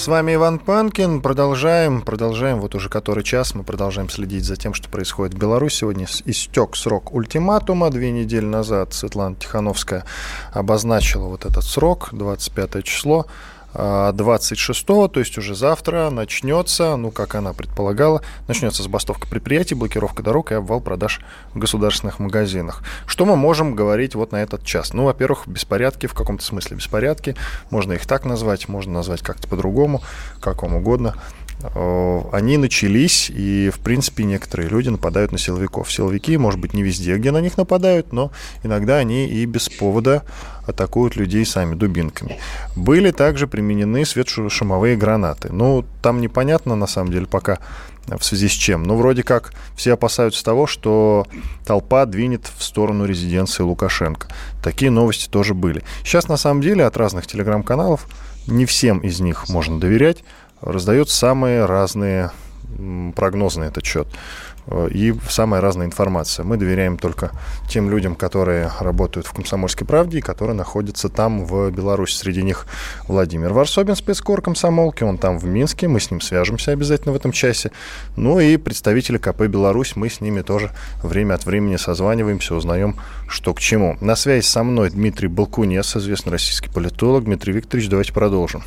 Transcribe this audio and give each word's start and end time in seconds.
С 0.00 0.08
вами 0.08 0.32
Иван 0.34 0.58
Панкин. 0.58 1.20
Продолжаем, 1.20 2.00
продолжаем, 2.00 2.58
вот 2.60 2.74
уже 2.74 2.88
который 2.88 3.22
час 3.22 3.54
мы 3.54 3.64
продолжаем 3.64 4.08
следить 4.08 4.46
за 4.46 4.56
тем, 4.56 4.72
что 4.72 4.88
происходит 4.88 5.34
в 5.34 5.38
Беларуси. 5.38 5.80
Сегодня 5.80 6.06
истек 6.24 6.74
срок 6.74 7.12
ультиматума. 7.12 7.90
Две 7.90 8.10
недели 8.10 8.46
назад 8.46 8.94
Светлана 8.94 9.36
Тихановская 9.36 10.06
обозначила 10.54 11.26
вот 11.26 11.44
этот 11.44 11.64
срок, 11.64 12.08
25 12.12 12.82
число. 12.82 13.26
26-го, 13.74 15.08
то 15.08 15.20
есть 15.20 15.38
уже 15.38 15.54
завтра, 15.54 16.10
начнется, 16.10 16.96
ну, 16.96 17.10
как 17.10 17.34
она 17.34 17.52
предполагала, 17.52 18.22
начнется 18.48 18.82
забастовка 18.82 19.28
предприятий, 19.28 19.74
блокировка 19.74 20.22
дорог 20.22 20.52
и 20.52 20.56
обвал 20.56 20.80
продаж 20.80 21.20
в 21.54 21.58
государственных 21.58 22.18
магазинах. 22.18 22.82
Что 23.06 23.24
мы 23.24 23.36
можем 23.36 23.74
говорить 23.74 24.14
вот 24.14 24.32
на 24.32 24.42
этот 24.42 24.64
час? 24.64 24.92
Ну, 24.92 25.04
во-первых, 25.04 25.46
беспорядки, 25.46 26.06
в 26.06 26.14
каком-то 26.14 26.44
смысле 26.44 26.76
беспорядки. 26.76 27.36
Можно 27.70 27.94
их 27.94 28.06
так 28.06 28.24
назвать, 28.24 28.68
можно 28.68 28.92
назвать 28.92 29.22
как-то 29.22 29.48
по-другому, 29.48 30.02
как 30.40 30.62
вам 30.62 30.76
угодно 30.76 31.14
они 32.32 32.56
начались, 32.56 33.30
и, 33.30 33.70
в 33.70 33.80
принципе, 33.80 34.24
некоторые 34.24 34.68
люди 34.68 34.88
нападают 34.88 35.32
на 35.32 35.38
силовиков. 35.38 35.92
Силовики, 35.92 36.36
может 36.36 36.58
быть, 36.58 36.72
не 36.72 36.82
везде, 36.82 37.16
где 37.16 37.30
на 37.30 37.40
них 37.40 37.56
нападают, 37.56 38.12
но 38.12 38.32
иногда 38.62 38.96
они 38.96 39.28
и 39.28 39.44
без 39.44 39.68
повода 39.68 40.22
атакуют 40.66 41.16
людей 41.16 41.44
сами 41.44 41.74
дубинками. 41.74 42.38
Были 42.76 43.10
также 43.10 43.46
применены 43.46 44.04
светошумовые 44.04 44.96
гранаты. 44.96 45.52
Ну, 45.52 45.84
там 46.02 46.20
непонятно, 46.20 46.76
на 46.76 46.86
самом 46.86 47.12
деле, 47.12 47.26
пока 47.26 47.58
в 48.06 48.24
связи 48.24 48.48
с 48.48 48.52
чем. 48.52 48.82
Но 48.84 48.96
вроде 48.96 49.22
как 49.22 49.52
все 49.76 49.92
опасаются 49.92 50.44
того, 50.44 50.66
что 50.66 51.26
толпа 51.66 52.06
двинет 52.06 52.50
в 52.56 52.62
сторону 52.62 53.04
резиденции 53.04 53.62
Лукашенко. 53.62 54.28
Такие 54.62 54.90
новости 54.90 55.28
тоже 55.28 55.54
были. 55.54 55.82
Сейчас, 56.04 56.28
на 56.28 56.36
самом 56.36 56.62
деле, 56.62 56.84
от 56.84 56.96
разных 56.96 57.26
телеграм-каналов, 57.26 58.06
не 58.46 58.64
всем 58.64 58.98
из 59.00 59.20
них 59.20 59.48
можно 59.48 59.78
доверять, 59.78 60.24
раздает 60.62 61.08
самые 61.08 61.64
разные 61.64 62.30
прогнозы 63.14 63.60
на 63.60 63.64
этот 63.64 63.84
счет 63.84 64.06
э, 64.66 64.88
и 64.90 65.14
самая 65.28 65.60
разная 65.60 65.86
информация. 65.86 66.44
Мы 66.44 66.56
доверяем 66.56 66.98
только 66.98 67.32
тем 67.68 67.90
людям, 67.90 68.14
которые 68.14 68.70
работают 68.80 69.26
в 69.26 69.32
«Комсомольской 69.32 69.86
правде» 69.86 70.18
и 70.18 70.22
которые 70.22 70.54
находятся 70.54 71.08
там, 71.08 71.44
в 71.44 71.70
Беларуси. 71.70 72.16
Среди 72.16 72.42
них 72.42 72.66
Владимир 73.08 73.52
Варсобин, 73.52 73.96
спецкор 73.96 74.40
комсомолки, 74.42 75.02
он 75.02 75.18
там 75.18 75.38
в 75.38 75.44
Минске, 75.44 75.88
мы 75.88 76.00
с 76.00 76.10
ним 76.10 76.20
свяжемся 76.20 76.72
обязательно 76.72 77.12
в 77.12 77.16
этом 77.16 77.32
часе. 77.32 77.70
Ну 78.16 78.40
и 78.40 78.56
представители 78.56 79.18
КП 79.18 79.42
«Беларусь», 79.42 79.96
мы 79.96 80.08
с 80.08 80.20
ними 80.20 80.42
тоже 80.42 80.70
время 81.02 81.34
от 81.34 81.46
времени 81.46 81.76
созваниваемся, 81.76 82.54
узнаем, 82.54 82.96
что 83.28 83.54
к 83.54 83.60
чему. 83.60 83.96
На 84.00 84.16
связи 84.16 84.44
со 84.44 84.62
мной 84.62 84.90
Дмитрий 84.90 85.28
Балкунес, 85.28 85.96
известный 85.96 86.30
российский 86.30 86.70
политолог. 86.70 87.24
Дмитрий 87.24 87.52
Викторович, 87.52 87.88
давайте 87.88 88.12
продолжим. 88.12 88.62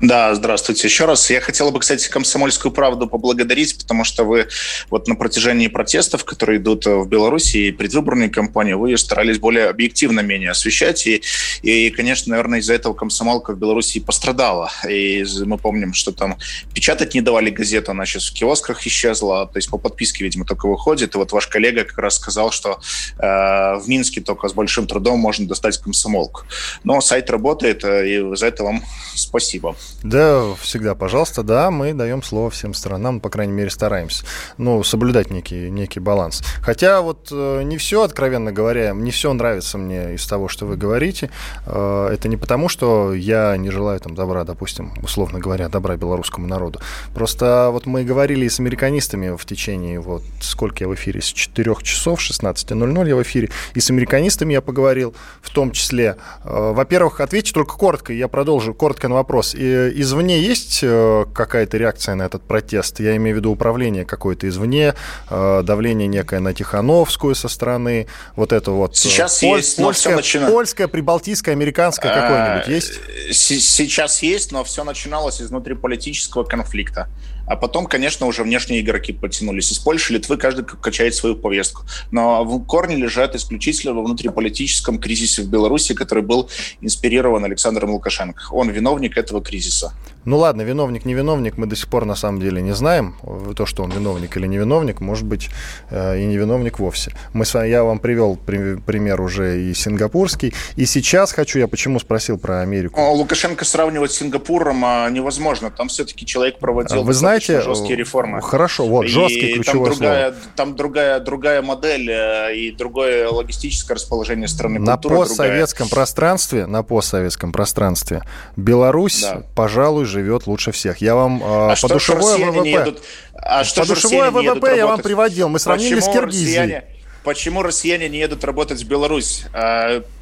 Да, 0.00 0.34
здравствуйте 0.34 0.88
еще 0.88 1.04
раз. 1.04 1.30
Я 1.30 1.40
хотела 1.40 1.70
бы, 1.70 1.78
кстати, 1.78 2.08
«Комсомольскую 2.08 2.72
правду» 2.72 3.06
поблагодарить, 3.06 3.78
потому 3.78 4.02
что 4.02 4.24
вы 4.24 4.48
вот 4.90 5.06
на 5.06 5.14
протяжении 5.14 5.68
протестов, 5.68 6.24
которые 6.24 6.58
идут 6.58 6.84
в 6.84 7.06
Беларуси 7.06 7.56
и 7.58 7.72
предвыборной 7.72 8.28
кампании, 8.28 8.72
вы 8.72 8.98
старались 8.98 9.38
более 9.38 9.68
объективно 9.68 10.20
менее 10.20 10.50
освещать. 10.50 11.06
И, 11.06 11.22
и 11.62 11.90
конечно, 11.90 12.30
наверное, 12.30 12.58
из-за 12.58 12.74
этого 12.74 12.92
комсомолка 12.92 13.52
в 13.52 13.58
Беларуси 13.58 14.00
пострадала. 14.00 14.70
И 14.88 15.24
мы 15.44 15.58
помним, 15.58 15.94
что 15.94 16.10
там 16.10 16.38
печатать 16.74 17.14
не 17.14 17.20
давали 17.20 17.50
газету, 17.50 17.92
она 17.92 18.04
сейчас 18.04 18.30
в 18.30 18.34
киосках 18.34 18.84
исчезла, 18.86 19.46
то 19.46 19.58
есть 19.58 19.70
по 19.70 19.78
подписке, 19.78 20.24
видимо, 20.24 20.44
только 20.44 20.66
выходит. 20.66 21.14
И 21.14 21.18
вот 21.18 21.30
ваш 21.30 21.46
коллега 21.46 21.84
как 21.84 21.98
раз 21.98 22.16
сказал, 22.16 22.50
что 22.50 22.80
э, 23.18 23.22
в 23.22 23.84
Минске 23.86 24.20
только 24.20 24.48
с 24.48 24.54
большим 24.54 24.88
трудом 24.88 25.20
можно 25.20 25.46
достать 25.46 25.78
комсомолку. 25.78 26.42
Но 26.82 27.00
сайт 27.00 27.30
работает, 27.30 27.84
и 27.84 28.34
за 28.34 28.46
это 28.46 28.64
вам 28.64 28.82
спасибо. 29.14 29.76
Да, 30.04 30.52
всегда, 30.60 30.94
пожалуйста, 30.94 31.42
да, 31.42 31.70
мы 31.70 31.94
даем 31.94 32.22
слово 32.22 32.50
всем 32.50 32.74
сторонам, 32.74 33.20
по 33.20 33.30
крайней 33.30 33.54
мере, 33.54 33.70
стараемся. 33.70 34.26
Ну, 34.58 34.84
соблюдать 34.84 35.30
некий, 35.30 35.70
некий 35.70 35.98
баланс. 35.98 36.42
Хотя 36.60 37.00
вот 37.00 37.28
э, 37.32 37.62
не 37.62 37.78
все, 37.78 38.02
откровенно 38.02 38.52
говоря, 38.52 38.92
не 38.92 39.10
все 39.10 39.32
нравится 39.32 39.78
мне 39.78 40.12
из 40.12 40.26
того, 40.26 40.48
что 40.48 40.66
вы 40.66 40.76
говорите. 40.76 41.30
Э, 41.64 42.10
это 42.12 42.28
не 42.28 42.36
потому, 42.36 42.68
что 42.68 43.14
я 43.14 43.56
не 43.56 43.70
желаю 43.70 43.98
там 43.98 44.14
добра, 44.14 44.44
допустим, 44.44 44.92
условно 45.02 45.38
говоря, 45.38 45.70
добра 45.70 45.96
белорусскому 45.96 46.46
народу. 46.46 46.80
Просто 47.14 47.70
вот 47.72 47.86
мы 47.86 48.04
говорили 48.04 48.46
с 48.46 48.60
американистами 48.60 49.34
в 49.34 49.46
течение, 49.46 50.00
вот, 50.00 50.22
сколько 50.42 50.84
я 50.84 50.88
в 50.88 50.94
эфире, 50.94 51.22
с 51.22 51.32
4 51.32 51.76
часов, 51.82 52.20
16.00 52.20 53.08
я 53.08 53.16
в 53.16 53.22
эфире, 53.22 53.48
и 53.72 53.80
с 53.80 53.88
американистами 53.88 54.52
я 54.52 54.60
поговорил, 54.60 55.14
в 55.40 55.48
том 55.48 55.72
числе. 55.72 56.16
Э, 56.44 56.72
во-первых, 56.74 57.20
ответьте 57.20 57.54
только 57.54 57.74
коротко, 57.78 58.12
я 58.12 58.28
продолжу 58.28 58.74
коротко 58.74 59.08
на 59.08 59.14
вопрос. 59.14 59.54
И 59.54 59.73
извне 59.74 60.40
есть 60.40 60.80
э, 60.82 61.24
какая-то 61.32 61.76
реакция 61.76 62.14
на 62.14 62.24
этот 62.24 62.42
протест? 62.42 63.00
Я 63.00 63.16
имею 63.16 63.36
в 63.36 63.38
виду 63.38 63.50
управление 63.50 64.04
какое-то 64.04 64.48
извне, 64.48 64.94
э, 65.30 65.62
давление 65.64 66.08
некое 66.08 66.40
на 66.40 66.54
Тихановскую 66.54 67.34
со 67.34 67.48
стороны, 67.48 68.06
вот 68.36 68.52
это 68.52 68.70
вот. 68.70 68.92
Э, 68.92 68.96
сейчас 68.96 69.40
Поль, 69.40 69.58
есть, 69.58 69.76
польское, 69.76 70.16
начина... 70.16 70.50
польское, 70.50 70.88
прибалтийское, 70.88 71.54
американское 71.54 72.12
какое-нибудь 72.12 72.68
есть? 72.68 73.00
Сейчас 73.32 74.22
есть, 74.22 74.52
но 74.52 74.64
все 74.64 74.84
начиналось 74.84 75.40
из 75.40 75.50
внутриполитического 75.50 76.44
конфликта. 76.44 77.08
А 77.46 77.56
потом, 77.56 77.86
конечно, 77.86 78.26
уже 78.26 78.42
внешние 78.42 78.80
игроки 78.80 79.12
потянулись. 79.12 79.72
Из 79.72 79.78
Польши, 79.78 80.14
Литвы 80.14 80.36
каждый 80.36 80.64
качает 80.64 81.14
свою 81.14 81.36
повестку. 81.36 81.82
Но 82.10 82.44
в 82.44 82.64
корне 82.64 82.96
лежат 82.96 83.34
исключительно 83.34 83.94
во 83.94 84.02
внутриполитическом 84.02 84.98
кризисе 84.98 85.42
в 85.42 85.48
Беларуси, 85.48 85.94
который 85.94 86.22
был 86.22 86.48
инспирирован 86.80 87.44
Александром 87.44 87.90
Лукашенко. 87.90 88.44
Он 88.50 88.70
виновник 88.70 89.16
этого 89.16 89.42
кризиса. 89.42 89.92
Ну 90.24 90.38
ладно, 90.38 90.62
виновник, 90.62 91.04
не 91.04 91.14
виновник, 91.14 91.58
мы 91.58 91.66
до 91.66 91.76
сих 91.76 91.88
пор 91.88 92.06
на 92.06 92.14
самом 92.14 92.40
деле 92.40 92.62
не 92.62 92.72
знаем. 92.72 93.14
То, 93.56 93.66
что 93.66 93.82
он 93.82 93.90
виновник 93.90 94.36
или 94.36 94.46
не 94.46 94.56
виновник, 94.56 95.00
может 95.00 95.26
быть 95.26 95.50
э, 95.90 96.18
и 96.18 96.24
не 96.24 96.36
виновник 96.38 96.78
вовсе. 96.78 97.12
Мы 97.34 97.44
с 97.44 97.52
вами, 97.52 97.68
я 97.68 97.84
вам 97.84 97.98
привел 97.98 98.36
пример 98.36 99.20
уже 99.20 99.62
и 99.62 99.74
сингапурский. 99.74 100.54
И 100.76 100.86
сейчас 100.86 101.32
хочу, 101.32 101.58
я 101.58 101.68
почему 101.68 102.00
спросил 102.00 102.38
про 102.38 102.62
Америку. 102.62 103.00
Лукашенко 103.00 103.64
сравнивать 103.66 104.12
с 104.12 104.16
Сингапуром 104.16 104.82
а, 104.84 105.10
невозможно. 105.10 105.70
Там 105.70 105.88
все-таки 105.88 106.24
человек 106.24 106.58
проводил 106.58 107.02
Вы 107.02 107.12
знаете, 107.12 107.33
знаете, 107.40 107.60
жесткие 107.62 107.96
реформы. 107.96 108.40
Хорошо, 108.42 108.86
вот, 108.86 109.06
жесткие 109.06 109.54
ключевое 109.54 109.90
там 109.90 109.98
другая, 109.98 110.30
слово. 110.30 110.46
Там 110.56 110.76
другая, 110.76 111.20
другая 111.20 111.62
модель 111.62 112.10
э, 112.10 112.56
и 112.56 112.70
другое 112.70 113.28
логистическое 113.28 113.94
расположение 113.94 114.48
страны. 114.48 114.78
На 114.78 114.96
постсоветском 114.96 115.86
другая. 115.86 116.04
пространстве, 116.04 116.66
на 116.66 116.82
постсоветском 116.82 117.52
пространстве 117.52 118.22
Беларусь, 118.56 119.22
да. 119.22 119.42
пожалуй, 119.54 120.04
живет 120.04 120.46
лучше 120.46 120.72
всех. 120.72 120.98
Я 120.98 121.14
вам 121.14 121.42
а 121.44 121.70
по 121.70 121.76
что 121.76 121.88
душевое 121.88 122.38
ВВП, 122.38 122.68
едут, 122.68 123.02
а 123.34 123.64
что 123.64 123.82
по 123.82 123.88
душевое 123.88 124.30
ВВП 124.30 124.76
я 124.76 124.86
вам 124.86 125.00
приводил. 125.00 125.48
Мы 125.48 125.58
сравнили 125.58 125.96
Почему 125.96 126.12
с 126.12 126.14
Киргизией. 126.14 126.60
Россияне 126.60 126.93
почему 127.24 127.62
россияне 127.62 128.08
не 128.08 128.18
едут 128.18 128.44
работать 128.44 128.82
в 128.82 128.86
Беларусь? 128.86 129.44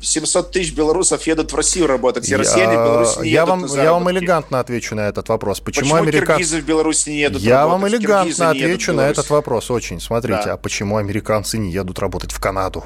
700 0.01 0.47
а, 0.47 0.51
тысяч 0.51 0.73
белорусов 0.75 1.27
едут 1.27 1.53
в 1.53 1.57
Россию 1.57 1.89
работать, 1.89 2.29
и 2.29 2.37
россияне 2.37 2.79
в 2.79 2.85
Беларусь 2.85 3.17
не 3.19 3.31
я 3.31 3.43
едут 3.43 3.71
вам, 3.71 3.83
Я 3.83 3.93
вам 3.93 4.11
элегантно 4.11 4.61
отвечу 4.61 4.95
на 4.95 5.09
этот 5.09 5.29
вопрос. 5.29 5.61
Почему, 5.61 5.83
почему 5.85 5.97
американцы... 5.97 6.33
киргизы 6.33 6.61
в 6.61 6.65
Беларусь 6.65 7.07
не 7.07 7.21
едут 7.21 7.43
Я 7.43 7.63
работать? 7.63 7.83
вам 7.83 7.89
элегантно 7.89 8.51
отвечу 8.51 8.93
на 8.93 9.09
этот 9.09 9.29
вопрос, 9.29 9.71
очень. 9.71 10.01
Смотрите, 10.01 10.43
да. 10.45 10.53
а 10.55 10.57
почему 10.57 10.97
американцы 10.97 11.59
не 11.59 11.71
едут 11.73 11.99
работать 11.99 12.33
в 12.33 12.41
Канаду? 12.41 12.85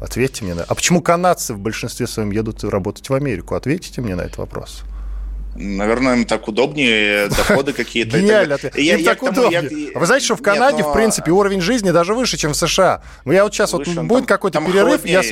Ответьте 0.00 0.44
мне 0.44 0.54
на... 0.54 0.64
А 0.64 0.74
почему 0.74 1.00
канадцы 1.00 1.54
в 1.54 1.58
большинстве 1.58 2.06
своем 2.06 2.30
едут 2.30 2.62
работать 2.64 3.08
в 3.08 3.14
Америку? 3.14 3.54
Ответьте 3.54 4.00
мне 4.00 4.14
на 4.14 4.22
этот 4.22 4.38
вопрос. 4.38 4.82
Наверное, 5.56 6.14
им 6.16 6.24
так 6.24 6.48
удобнее, 6.48 7.28
доходы 7.36 7.72
какие-то. 7.72 8.18
Гениально. 8.18 8.58
Я, 8.74 8.96
им 8.96 9.04
так 9.04 9.22
удобнее. 9.22 9.92
Вы 9.94 10.06
знаете, 10.06 10.26
что 10.26 10.36
в 10.36 10.42
Канаде, 10.42 10.82
в 10.82 10.92
принципе, 10.92 11.30
уровень 11.30 11.60
жизни 11.60 11.90
даже 11.90 12.14
выше, 12.14 12.36
чем 12.36 12.52
в 12.52 12.56
США. 12.56 13.02
Ну, 13.24 13.32
я 13.32 13.44
вот 13.44 13.54
сейчас 13.54 13.72
вот 13.72 13.86
будет 13.88 14.26
какой-то 14.26 14.60
перерыв, 14.60 15.04
я 15.04 15.22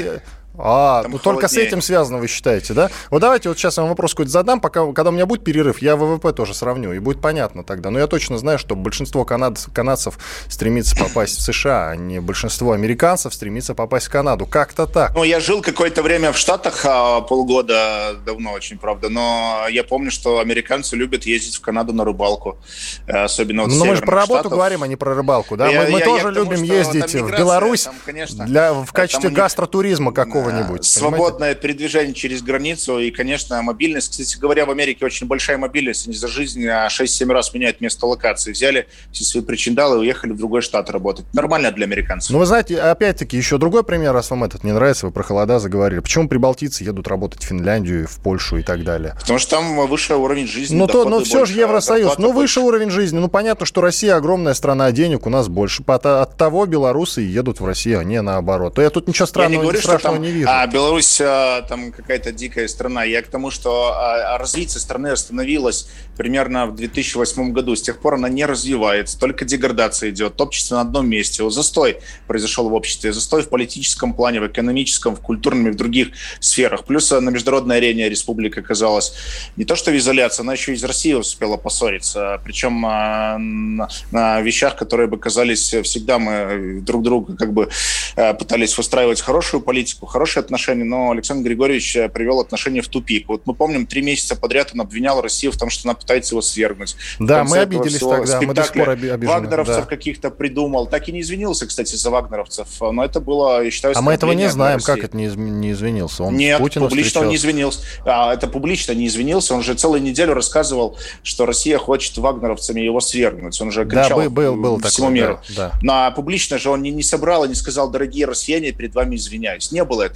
А, 0.59 1.05
ну 1.09 1.19
только 1.19 1.49
с 1.49 1.57
этим 1.57 1.81
связано, 1.81 2.19
вы 2.19 2.29
считаете, 2.29 2.75
да? 2.75 2.91
Вот 3.11 3.21
давайте 3.21 3.49
вот 3.49 3.59
сейчас 3.59 3.77
я 3.77 3.83
вам 3.83 3.91
вопрос 3.91 4.13
какой-то 4.13 4.31
задам, 4.31 4.61
пока, 4.61 4.85
когда 4.93 5.11
у 5.11 5.13
меня 5.13 5.27
будет 5.27 5.45
перерыв, 5.45 5.81
я 5.81 5.97
ВВП 5.97 6.33
тоже 6.33 6.55
сравню, 6.55 6.93
и 6.93 6.99
будет 6.99 7.21
понятно 7.21 7.65
тогда. 7.65 7.91
Но 7.91 7.99
я 7.99 8.07
точно 8.07 8.39
знаю, 8.39 8.59
что 8.59 8.75
большинство 8.77 9.25
канад... 9.25 9.59
канадцев 9.73 10.19
стремится 10.49 10.97
попасть 10.97 11.39
в 11.39 11.43
США, 11.43 11.91
а 11.91 11.97
не 11.97 12.21
большинство 12.21 12.73
американцев 12.73 13.35
стремится 13.35 13.75
попасть 13.75 14.07
в 14.07 14.11
Канаду. 14.11 14.47
Как-то 14.47 14.87
так. 14.87 15.15
Ну, 15.15 15.25
я 15.25 15.41
жил 15.41 15.63
какое-то 15.63 16.03
время 16.03 16.33
в 16.33 16.37
Штатах, 16.37 16.85
а, 16.85 17.21
полгода 17.23 18.17
давно 18.25 18.53
очень, 18.53 18.79
правда, 18.79 19.09
но 19.09 19.67
я 19.71 19.85
помню, 19.85 20.11
что 20.11 20.39
американцы 20.41 20.97
любят 20.97 21.25
ездить 21.25 21.57
в 21.57 21.61
Канаду 21.61 21.93
на 21.93 22.05
рыбалку, 22.05 22.59
э, 23.07 23.13
особенно 23.25 23.63
вот 23.63 23.73
Ну, 23.73 23.85
мы 23.85 23.97
же 23.97 24.03
про 24.03 24.17
работу 24.17 24.35
штатов. 24.35 24.53
говорим, 24.53 24.83
а 24.83 24.87
не 24.87 24.97
про 24.97 25.15
рыбалку, 25.15 25.57
да? 25.57 25.69
Я, 25.69 25.83
мы, 25.83 25.91
мы 25.91 25.99
я, 26.01 26.05
тоже 26.05 26.27
я 26.27 26.31
любим 26.31 26.59
тому, 26.59 26.65
ездить 26.65 27.15
в 27.15 27.31
Беларусь 27.31 27.85
там, 27.85 27.95
конечно, 28.05 28.45
для, 28.45 28.73
в 28.73 28.93
качестве 28.93 29.31
гастротуризма 29.31 30.13
какого-нибудь. 30.45 30.85
Свободное 30.85 31.55
передвижение 31.55 32.15
через 32.15 32.43
границу 32.43 32.99
и, 32.99 33.11
конечно, 33.11 33.61
мобильность. 33.63 34.11
Кстати 34.11 34.39
говоря, 34.39 34.67
в 34.67 34.71
Америке 34.71 35.05
очень 35.05 35.27
большая 35.27 35.59
мобильность. 35.59 36.07
Они 36.07 36.17
за 36.17 36.29
жизнь 36.29 36.67
6-7 36.67 37.31
а, 37.31 37.35
раз 37.35 37.53
меняют 37.55 37.81
место 37.81 38.07
локации. 38.07 38.53
Взяли 38.53 38.87
все 39.13 39.25
свои 39.25 39.43
причиндалы 39.43 39.97
и 39.97 39.99
уехали 40.01 40.33
в 40.33 40.39
другой 40.39 40.63
штат 40.63 40.91
работать. 40.91 41.25
Нормально 41.33 41.73
для 41.73 41.87
американцев. 41.87 42.31
Ну, 42.31 42.39
вы 42.39 42.47
знаете, 42.47 42.81
опять-таки, 42.81 43.37
еще 43.37 43.59
другой 43.59 43.85
пример, 43.85 44.13
раз 44.13 44.31
вам 44.31 44.45
этот 44.45 44.65
не 44.65 44.73
нравится, 44.73 45.07
вы 45.07 45.13
про 45.13 45.23
холода 45.23 45.59
заговорили. 45.59 46.01
Почему 46.01 46.29
прибалтийцы 46.29 46.85
едут 46.85 47.09
работать 47.09 47.43
в 47.43 47.47
Финляндию, 47.47 48.07
в 48.07 48.19
Польшу 48.19 48.59
и 48.59 48.63
так 48.63 48.85
далее? 48.85 49.15
Потому 49.21 49.39
что 49.39 49.51
там 49.51 49.87
выше 49.87 50.15
уровень 50.15 50.47
жизни. 50.47 50.77
Ну, 50.77 50.87
то, 50.87 51.05
ну 51.05 51.23
все 51.25 51.45
же 51.45 51.59
Евросоюз. 51.59 52.19
Ну, 52.19 52.33
выше 52.33 52.61
уровень 52.61 52.91
жизни. 52.91 53.19
Ну, 53.19 53.29
понятно, 53.29 53.67
что 53.67 53.81
Россия 53.81 54.17
огромная 54.17 54.55
страна, 54.55 54.87
а 54.87 54.93
денег 54.93 55.27
у 55.27 55.31
нас 55.31 55.49
больше. 55.49 55.83
От 55.87 56.37
того 56.37 56.67
белорусы 56.67 57.21
едут 57.21 57.61
в 57.61 57.67
Россию, 57.67 58.01
а 58.01 58.05
не 58.05 58.21
наоборот. 58.23 58.75
То 58.75 58.83
я 58.83 58.91
тут 58.91 59.09
ничего 59.09 59.27
странного, 59.27 59.53
я 59.53 59.57
не, 59.59 59.63
говорю, 59.63 59.81
страшного 59.81 60.17
там, 60.17 60.25
не 60.25 60.32
вижу. 60.33 60.49
А 60.51 60.67
Беларусь 60.67 61.21
а, 61.21 61.63
там 61.63 61.93
какая-то 61.93 62.33
дикая 62.33 62.69
страна. 62.69 63.05
Я 63.05 63.23
к 63.23 63.29
тому, 63.29 63.51
что 63.51 63.93
а, 63.95 64.39
развитие 64.39 64.81
страны 64.81 65.09
остановилось 65.09 65.89
примерно 66.17 66.67
в 66.67 66.75
2008 66.75 67.53
году. 67.53 67.77
С 67.77 67.83
тех 67.83 68.01
пор 68.01 68.15
она 68.15 68.29
не 68.29 68.45
развивается, 68.45 69.19
только 69.19 69.45
деградация 69.45 70.11
идет. 70.11 70.41
Общество 70.41 70.77
на 70.77 70.81
одном 70.83 71.09
месте. 71.09 71.49
Застой 71.51 71.99
произошел 72.27 72.69
в 72.69 72.75
обществе. 72.75 73.13
Застой 73.13 73.43
в 73.43 73.49
политическом 73.49 74.15
плане, 74.15 74.41
в 74.41 74.47
экономическом, 74.47 75.17
в 75.17 75.21
культурном 75.21 75.69
и 75.69 75.71
в 75.71 75.77
других 75.77 76.09
сферах. 76.41 76.85
Плюс 76.85 77.11
на 77.11 77.31
международной 77.31 77.77
арене 77.77 78.09
республика 78.09 78.61
оказалась 78.61 79.15
не 79.57 79.65
то 79.65 79.77
что 79.77 79.91
в 79.91 79.97
изоляции, 79.97 80.43
она 80.43 80.53
еще 80.53 80.73
из 80.73 80.83
России 80.85 81.13
успела 81.13 81.57
поссориться. 81.57 82.41
Причем 82.45 82.85
а, 82.87 83.39
на, 83.39 83.89
на 84.11 84.41
вещах, 84.41 84.77
которые 84.77 85.09
бы 85.09 85.19
казались 85.19 85.75
всегда 85.83 86.19
мы 86.19 86.81
друг 86.81 87.03
друга 87.03 87.37
как 87.37 87.53
бы 87.53 87.69
э, 88.17 88.35
пытались 88.35 88.77
выстраивать 88.77 89.21
хорошую 89.21 89.61
политику, 89.61 90.07
хорошие 90.23 90.43
отношения, 90.43 90.85
но 90.85 91.11
Александр 91.11 91.49
Григорьевич 91.49 91.97
э, 91.97 92.09
привел 92.09 92.39
отношения 92.39 92.81
в 92.81 92.87
тупик. 92.87 93.29
Вот 93.29 93.43
мы 93.45 93.55
помним, 93.55 93.87
три 93.87 94.03
месяца 94.03 94.37
подряд 94.37 94.71
он 94.73 94.81
обвинял 94.81 95.21
Россию 95.21 95.51
в 95.51 95.57
том, 95.57 95.69
что 95.69 95.89
она 95.89 95.95
пытается 95.95 96.35
его 96.35 96.43
свергнуть. 96.43 96.95
Да, 97.19 97.43
мы 97.43 97.59
обиделись 97.59 97.99
тогда, 97.99 98.41
мы 98.41 98.55
до 98.55 98.63
сих 98.63 98.73
пор 98.73 98.91
обижены. 98.91 99.27
Вагнеровцев 99.27 99.77
да. 99.77 99.83
каких-то 99.83 100.31
придумал. 100.31 100.87
Так 100.87 101.09
и 101.09 101.13
не 101.13 101.23
извинился, 101.23 101.67
кстати, 101.67 101.97
за 101.97 102.11
вагнеровцев. 102.11 102.69
Но 102.81 103.05
это 103.05 103.19
было, 103.19 103.65
я 103.65 103.71
считаю, 103.73 103.99
А 103.99 104.03
мы 104.03 104.13
этого 104.13 104.31
не 104.31 104.49
знаем, 104.49 104.79
как 104.79 104.99
это 104.99 105.17
не, 105.17 105.27
не 105.27 105.73
извинился. 105.73 106.23
Он 106.23 106.37
Нет, 106.37 106.59
публично 106.59 106.89
встречался. 106.89 107.19
он 107.19 107.29
не 107.29 107.37
извинился. 107.37 107.81
А, 108.05 108.33
это 108.33 108.47
публично 108.47 108.93
не 108.93 109.09
извинился. 109.09 109.55
Он 109.55 109.63
же 109.63 109.75
целую 109.75 110.03
неделю 110.03 110.35
рассказывал, 110.35 110.99
что 111.25 111.47
Россия 111.47 111.79
хочет 111.79 112.17
вагнеровцами 112.17 112.81
его 112.81 113.01
свергнуть. 113.01 113.61
Он 113.61 113.73
же 113.73 113.85
кричал 113.85 114.21
да, 114.21 114.29
был, 114.29 114.55
был, 114.55 114.57
был 114.57 114.79
всему 114.89 115.09
такой, 115.09 115.15
миру. 115.15 115.41
Да, 115.57 115.73
да. 115.83 116.09
Но 116.09 116.15
публично 116.15 116.59
же 116.59 116.71
он 116.71 116.81
не, 116.83 116.93
не 116.93 117.03
собрал 117.03 117.45
и 117.45 117.49
не 117.49 117.57
сказал, 117.57 117.91
дорогие 117.91 118.27
россияне, 118.27 118.71
перед 118.71 118.95
вами 118.95 119.17
извиняюсь. 119.17 119.73
Не 119.73 119.83
было 119.85 120.03
этого. 120.03 120.12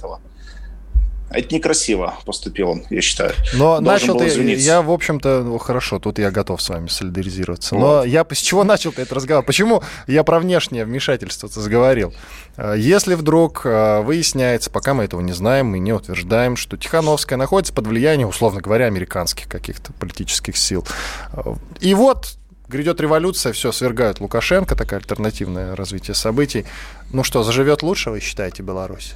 Это 1.29 1.53
некрасиво 1.53 2.17
поступил 2.25 2.69
он, 2.69 2.83
я 2.89 3.01
считаю. 3.01 3.33
Но 3.53 3.81
начал 3.81 4.17
ты, 4.17 4.27
я, 4.27 4.81
в 4.81 4.89
общем-то, 4.89 5.43
ну, 5.43 5.57
хорошо, 5.57 5.99
тут 5.99 6.19
я 6.19 6.31
готов 6.31 6.61
с 6.61 6.69
вами 6.69 6.87
солидаризироваться. 6.87 7.75
Вот. 7.75 7.81
Но 7.81 8.03
я 8.05 8.25
с 8.29 8.37
чего 8.37 8.63
начал 8.63 8.91
этот 8.91 9.11
разговор? 9.11 9.43
Почему 9.43 9.83
я 10.07 10.23
про 10.23 10.39
внешнее 10.39 10.85
вмешательство 10.85 11.49
заговорил? 11.49 12.13
Э, 12.55 12.75
если 12.77 13.15
вдруг 13.15 13.65
э, 13.65 14.01
выясняется, 14.03 14.71
пока 14.71 14.93
мы 14.93 15.03
этого 15.03 15.19
не 15.19 15.33
знаем, 15.33 15.67
мы 15.67 15.79
не 15.79 15.91
утверждаем, 15.91 16.55
что 16.55 16.77
Тихановская 16.77 17.37
находится 17.37 17.73
под 17.73 17.87
влиянием, 17.87 18.29
условно 18.29 18.61
говоря, 18.61 18.85
американских 18.85 19.49
каких-то 19.49 19.91
политических 19.93 20.55
сил. 20.55 20.87
Э, 21.33 21.55
и 21.81 21.93
вот 21.93 22.37
грядет 22.69 23.01
революция, 23.01 23.51
все, 23.51 23.73
свергают 23.73 24.21
Лукашенко, 24.21 24.77
такое 24.77 24.99
альтернативное 24.99 25.75
развитие 25.75 26.15
событий. 26.15 26.65
Ну 27.11 27.25
что, 27.25 27.43
заживет 27.43 27.83
лучше, 27.83 28.11
вы 28.11 28.21
считаете, 28.21 28.63
Беларусь? 28.63 29.13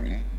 Right. 0.00 0.29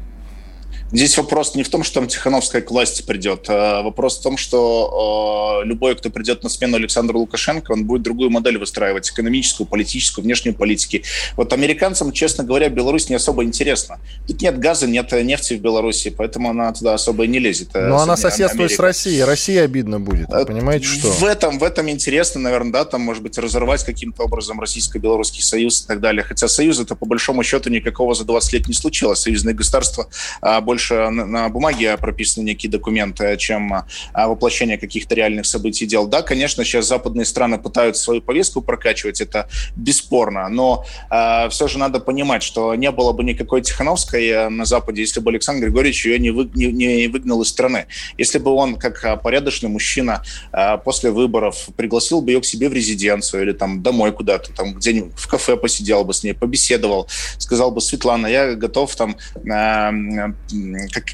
Здесь 0.92 1.18
вопрос 1.18 1.56
не 1.56 1.64
в 1.64 1.70
том, 1.70 1.84
что 1.84 1.96
там 1.96 2.08
Тихановская 2.08 2.62
к 2.62 2.70
власти 2.70 3.02
придет. 3.02 3.46
А 3.48 3.82
вопрос 3.82 4.20
в 4.20 4.24
том, 4.24 4.36
что 4.38 5.62
э, 5.64 5.68
любой, 5.68 5.96
кто 5.96 6.10
придет 6.10 6.44
на 6.44 6.50
смену 6.50 6.76
Александру 6.76 7.20
Лукашенко, 7.20 7.72
он 7.72 7.86
будет 7.86 8.02
другую 8.02 8.30
модель 8.30 8.58
выстраивать, 8.58 9.10
экономическую, 9.10 9.68
политическую, 9.68 10.26
внешнюю 10.26 10.54
политики. 10.54 11.04
Вот 11.38 11.54
американцам, 11.54 12.12
честно 12.12 12.44
говоря, 12.44 12.68
Беларусь 12.68 13.10
не 13.10 13.16
особо 13.16 13.46
интересна. 13.46 14.00
Тут 14.28 14.42
нет 14.42 14.60
газа, 14.60 14.86
нет 14.86 15.12
нефти 15.12 15.54
в 15.54 15.62
Беларуси, 15.62 16.10
поэтому 16.10 16.50
она 16.50 16.74
туда 16.74 16.94
особо 16.94 17.24
и 17.24 17.28
не 17.28 17.40
лезет. 17.40 17.70
Э, 17.74 17.88
Но 17.88 18.00
она 18.00 18.18
соседствует 18.18 18.72
Америка. 18.72 18.76
с 18.76 18.80
Россией. 18.80 19.24
России 19.24 19.58
обидно 19.58 20.00
будет, 20.00 20.28
вы 20.30 20.46
понимаете, 20.46 20.86
что? 20.88 21.08
В 21.08 21.24
этом, 21.24 21.58
в 21.58 21.64
этом 21.64 21.90
интересно, 21.90 22.42
наверное, 22.42 22.74
да, 22.74 22.86
там, 22.86 23.02
может 23.02 23.24
быть, 23.24 23.38
разорвать 23.38 23.86
каким-то 23.86 24.24
образом 24.24 24.60
российско-белорусский 24.60 25.42
союз 25.42 25.84
и 25.84 25.88
так 25.88 26.02
далее. 26.02 26.24
Хотя 26.24 26.50
союз 26.50 26.80
это 26.80 26.96
по 26.96 27.06
большому 27.06 27.44
счету 27.44 27.70
никакого 27.70 28.14
за 28.14 28.26
20 28.26 28.54
лет 28.54 28.68
не 28.68 28.74
случилось. 28.74 29.20
Союзные 29.20 29.56
государства 29.56 30.08
а, 30.42 30.60
больше 30.60 30.81
больше 30.82 31.10
на 31.10 31.50
бумаге 31.50 31.98
прописаны 31.98 32.44
некие 32.44 32.72
документы, 32.72 33.38
чем 33.38 33.74
а, 33.74 34.28
воплощение 34.28 34.78
каких-то 34.78 35.16
реальных 35.16 35.46
событий 35.46 35.86
дел. 35.86 36.08
Да, 36.08 36.22
конечно, 36.22 36.64
сейчас 36.64 36.88
западные 36.88 37.26
страны 37.26 37.60
пытаются 37.60 38.04
свою 38.04 38.22
повестку 38.22 38.62
прокачивать, 38.62 39.22
это 39.22 39.48
бесспорно, 39.76 40.50
но 40.50 40.84
э, 41.12 41.50
все 41.50 41.68
же 41.68 41.78
надо 41.78 42.00
понимать, 42.00 42.44
что 42.44 42.74
не 42.76 42.92
было 42.92 43.12
бы 43.12 43.24
никакой 43.24 43.62
Тихановской 43.62 44.28
э, 44.28 44.50
на 44.50 44.66
Западе, 44.66 45.02
если 45.02 45.20
бы 45.20 45.30
Александр 45.30 45.66
Григорьевич 45.66 46.06
ее 46.06 46.20
не, 46.20 46.32
вы, 46.32 46.50
не, 46.56 46.72
не 46.72 47.08
выгнал 47.08 47.42
из 47.42 47.50
страны. 47.50 47.86
Если 48.18 48.40
бы 48.40 48.52
он, 48.52 48.76
как 48.76 49.06
а, 49.06 49.18
порядочный 49.18 49.70
мужчина, 49.70 50.24
э, 50.52 50.78
после 50.84 51.12
выборов 51.12 51.70
пригласил 51.76 52.22
бы 52.22 52.32
ее 52.32 52.42
к 52.42 52.46
себе 52.46 52.70
в 52.70 52.74
резиденцию 52.74 53.44
или 53.44 53.52
там 53.52 53.84
домой 53.84 54.12
куда-то, 54.12 54.52
там 54.54 54.74
где-нибудь 54.74 55.14
в 55.16 55.28
кафе 55.28 55.58
посидел 55.58 56.04
бы 56.04 56.14
с 56.14 56.24
ней, 56.24 56.34
побеседовал, 56.34 57.08
сказал 57.38 57.72
бы, 57.72 57.82
Светлана, 57.82 58.28
я 58.28 58.56
готов 58.56 58.96
там 58.96 59.16
э, 59.36 60.32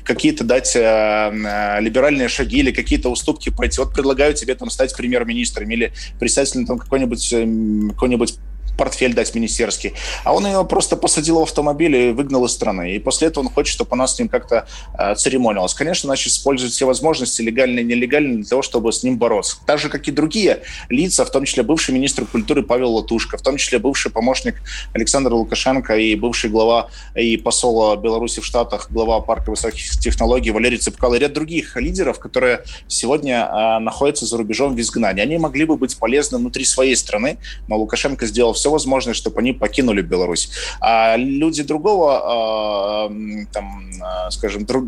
какие-то 0.04 0.44
дать 0.44 0.76
э, 0.76 0.80
э, 0.80 1.82
либеральные 1.82 2.28
шаги 2.28 2.60
или 2.60 2.72
какие-то 2.72 3.10
уступки 3.10 3.50
пойти. 3.50 3.80
Вот 3.80 3.94
предлагаю 3.94 4.34
тебе 4.34 4.56
там 4.56 4.70
стать 4.70 4.96
премьер-министром 4.96 5.70
или 5.70 5.94
представителем 6.20 6.66
там 6.66 6.80
какой-нибудь 6.80 7.34
э, 7.34 7.90
какой-нибудь 7.92 8.38
портфель 8.78 9.14
дать 9.14 9.34
министерский. 9.36 9.94
А 10.24 10.34
он 10.34 10.46
ее 10.46 10.64
просто 10.66 10.96
посадил 10.96 11.40
в 11.40 11.44
автомобиль 11.44 11.96
и 11.96 12.12
выгнал 12.12 12.46
из 12.46 12.52
страны. 12.52 12.96
И 12.96 13.00
после 13.00 13.28
этого 13.28 13.44
он 13.44 13.50
хочет, 13.50 13.74
чтобы 13.74 13.90
она 13.94 14.08
с 14.08 14.18
ним 14.20 14.30
как-то 14.30 14.68
э, 14.98 15.16
церемонилась. 15.16 15.74
Конечно, 15.74 16.08
значит, 16.08 16.28
использует 16.28 16.72
все 16.72 16.86
возможности, 16.86 17.42
легальные 17.42 17.84
и 17.84 17.88
нелегальные, 17.88 18.38
для 18.38 18.46
того, 18.46 18.62
чтобы 18.62 18.92
с 18.92 19.04
ним 19.04 19.18
бороться. 19.18 19.58
Так 19.66 19.80
же, 19.80 19.90
как 19.90 20.08
и 20.08 20.12
другие 20.12 20.62
лица, 20.90 21.26
в 21.26 21.32
том 21.32 21.46
числе 21.46 21.64
бывший 21.64 21.94
министр 21.94 22.26
культуры 22.26 22.64
Павел 22.64 22.94
Латушко, 22.96 23.38
в 23.38 23.42
том 23.42 23.58
числе 23.58 23.80
бывший 23.80 24.12
помощник 24.12 24.56
Александра 24.94 25.34
Лукашенко 25.34 25.98
и 25.98 26.16
бывший 26.16 26.50
глава 26.50 26.90
и 27.16 27.38
посол 27.38 27.96
Беларуси 27.98 28.42
в 28.42 28.46
Штатах, 28.46 28.92
глава 28.92 29.20
парка 29.22 29.50
высоких 29.50 29.90
технологий 30.00 30.52
Валерий 30.52 30.78
Цыпкал 30.78 31.14
и 31.14 31.20
ряд 31.20 31.34
других 31.34 31.76
лидеров, 31.78 32.20
которые 32.20 32.64
сегодня 32.88 33.46
э, 33.46 33.80
находятся 33.80 34.26
за 34.26 34.38
рубежом 34.38 34.76
в 34.76 34.80
изгнании. 34.80 35.22
Они 35.22 35.38
могли 35.38 35.66
бы 35.66 35.78
быть 35.78 35.98
полезны 35.98 36.38
внутри 36.38 36.66
своей 36.66 36.96
страны, 36.96 37.38
но 37.68 37.78
Лукашенко 37.78 38.26
сделал 38.26 38.54
все 38.54 38.67
все 38.68 38.72
возможное, 38.72 39.14
чтобы 39.14 39.40
они 39.40 39.54
покинули 39.54 40.02
Беларусь. 40.02 40.50
А 40.82 41.16
люди 41.16 41.64
другого, 41.64 42.22
а, 42.24 43.12
там, 43.54 43.90
а, 44.02 44.30
скажем, 44.32 44.66
друг, 44.66 44.86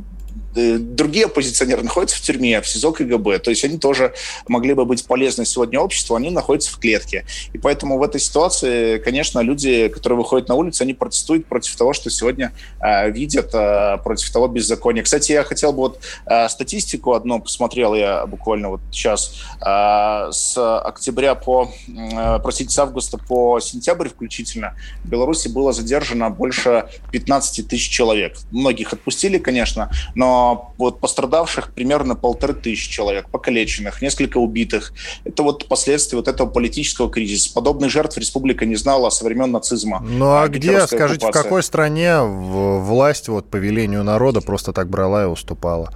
другие 0.53 1.25
оппозиционеры 1.25 1.83
находятся 1.83 2.17
в 2.17 2.21
тюрьме, 2.21 2.61
в 2.61 2.67
СИЗО 2.67 2.91
КГБ, 2.91 3.39
то 3.39 3.49
есть 3.49 3.63
они 3.63 3.77
тоже 3.77 4.13
могли 4.47 4.73
бы 4.73 4.85
быть 4.85 5.05
полезны 5.05 5.45
сегодня 5.45 5.79
обществу, 5.79 6.15
они 6.15 6.31
находятся 6.31 6.71
в 6.71 6.79
клетке. 6.79 7.25
И 7.53 7.57
поэтому 7.57 7.97
в 7.97 8.03
этой 8.03 8.19
ситуации, 8.19 8.97
конечно, 8.99 9.39
люди, 9.39 9.87
которые 9.89 10.17
выходят 10.17 10.47
на 10.49 10.55
улицу, 10.55 10.83
они 10.83 10.93
протестуют 10.93 11.45
против 11.45 11.75
того, 11.75 11.93
что 11.93 12.09
сегодня 12.09 12.53
э, 12.81 13.11
видят, 13.11 13.51
э, 13.53 13.97
против 14.03 14.29
того 14.31 14.47
беззакония. 14.47 15.03
Кстати, 15.03 15.33
я 15.33 15.43
хотел 15.43 15.71
бы 15.71 15.79
вот 15.79 15.99
э, 16.25 16.49
статистику 16.49 17.13
одну 17.13 17.39
посмотрел 17.41 17.93
я 17.93 18.25
буквально 18.25 18.69
вот 18.69 18.81
сейчас. 18.91 19.35
Э, 19.65 20.31
с 20.31 20.57
октября 20.79 21.35
по, 21.35 21.71
э, 21.87 22.39
простите, 22.41 22.71
с 22.71 22.79
августа 22.79 23.17
по 23.17 23.59
сентябрь 23.59 24.09
включительно 24.09 24.75
в 25.03 25.09
Беларуси 25.09 25.47
было 25.47 25.73
задержано 25.73 26.29
больше 26.29 26.85
15 27.11 27.67
тысяч 27.67 27.89
человек. 27.89 28.37
Многих 28.51 28.93
отпустили, 28.93 29.37
конечно, 29.37 29.91
но 30.15 30.38
но 30.38 30.38
вот 30.77 30.99
пострадавших 30.99 31.73
примерно 31.73 32.15
полторы 32.15 32.53
тысячи 32.53 32.89
человек, 32.89 33.29
покалеченных, 33.29 34.01
несколько 34.01 34.37
убитых. 34.37 34.93
Это 35.23 35.43
вот 35.43 35.67
последствия 35.67 36.17
вот 36.17 36.27
этого 36.27 36.47
политического 36.47 37.09
кризиса. 37.09 37.53
Подобных 37.53 37.89
жертв 37.89 38.17
республика 38.17 38.65
не 38.65 38.75
знала 38.75 39.09
со 39.09 39.25
времен 39.25 39.51
нацизма. 39.51 39.99
Ну 40.01 40.31
а, 40.31 40.47
где, 40.47 40.85
скажите, 40.87 41.25
оккупация? 41.25 41.41
в 41.41 41.43
какой 41.43 41.63
стране 41.63 42.21
власть 42.21 43.27
вот 43.27 43.49
по 43.49 43.57
велению 43.57 44.03
народа 44.03 44.41
просто 44.41 44.73
так 44.73 44.89
брала 44.89 45.23
и 45.23 45.27
уступала? 45.27 45.91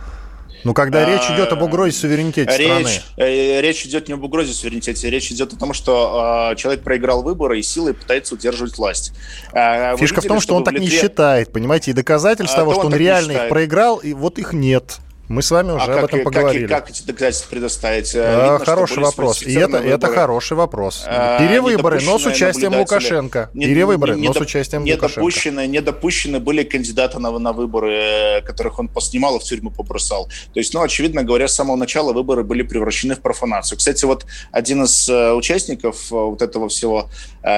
Ну, 0.64 0.74
когда 0.74 1.06
речь 1.06 1.30
идет 1.30 1.52
об 1.52 1.62
угрозе 1.62 1.98
суверенитета 1.98 2.56
речь, 2.56 2.68
страны. 2.68 3.02
Э, 3.18 3.62
речь 3.62 3.86
идет 3.86 4.08
не 4.08 4.14
об 4.14 4.24
угрозе 4.24 4.54
суверенитета, 4.54 5.08
речь 5.08 5.32
идет 5.32 5.54
о 5.54 5.58
том, 5.58 5.74
что 5.74 6.52
э, 6.52 6.56
человек 6.56 6.84
проиграл 6.84 7.24
выборы 7.24 7.60
и 7.60 7.62
силой 7.62 7.94
пытается 7.94 8.36
удерживать 8.36 8.78
власть. 8.78 9.14
Э, 9.54 9.96
Фишка 9.98 10.16
видели, 10.16 10.28
в 10.28 10.28
том, 10.28 10.40
что 10.40 10.56
он 10.56 10.64
так 10.64 10.74
Литве... 10.74 10.88
не 10.88 11.02
считает, 11.02 11.52
понимаете, 11.52 11.92
и 11.92 11.94
доказательств 11.94 12.56
а, 12.56 12.60
того, 12.60 12.74
что 12.74 12.88
он, 12.88 12.94
он 12.94 12.96
реально 12.96 13.32
их 13.34 13.50
проиграл, 13.50 13.98
и 13.98 14.14
вот 14.14 14.40
их 14.40 14.54
нет. 14.54 15.00
Мы 15.30 15.42
с 15.42 15.52
вами 15.52 15.72
уже 15.72 15.86
а 15.86 15.86
об 15.86 16.02
как, 16.02 16.04
этом 16.04 16.24
поговорили. 16.26 16.68
Как, 16.68 16.86
как 16.86 16.90
эти 16.90 17.04
доказательства 17.04 17.50
предоставить? 17.50 18.14
А, 18.14 18.52
Видно, 18.52 18.66
хороший 18.66 19.02
вопрос. 19.02 19.42
И 19.42 19.54
это, 19.54 19.78
это 19.78 20.08
хороший 20.08 20.58
вопрос. 20.58 21.04
А, 21.08 21.40
Перевыборы, 21.40 22.02
но 22.02 22.20
с 22.20 22.26
участием 22.26 22.76
Лукашенко. 22.76 23.50
Не, 23.54 23.68
Перевыборы, 23.68 24.18
не, 24.18 24.28
но 24.28 24.34
с 24.34 24.38
участием 24.38 24.84
Лукашенко. 24.84 25.22
Допущены, 25.22 25.68
не 25.68 25.82
допущены 25.82 26.40
были 26.42 26.64
кандидаты 26.64 27.20
на, 27.20 27.32
на 27.40 27.54
выборы, 27.54 27.94
э, 27.94 28.42
которых 28.42 28.80
он 28.80 28.90
поснимал 28.90 29.38
и 29.38 29.40
в 29.40 29.44
тюрьму 29.44 29.72
побросал. 29.72 30.28
То 30.54 30.60
есть, 30.60 30.74
ну, 30.74 30.82
очевидно 30.82 31.24
говоря, 31.24 31.48
с 31.48 31.56
самого 31.56 31.78
начала 31.78 32.12
выборы 32.12 32.44
были 32.44 32.64
превращены 32.64 33.16
в 33.16 33.22
профанацию. 33.22 33.78
Кстати, 33.78 34.04
вот 34.04 34.26
один 34.52 34.84
из 34.84 35.08
э, 35.08 35.34
участников 35.34 36.12
вот 36.12 36.42
этого 36.42 36.68
всего 36.68 37.10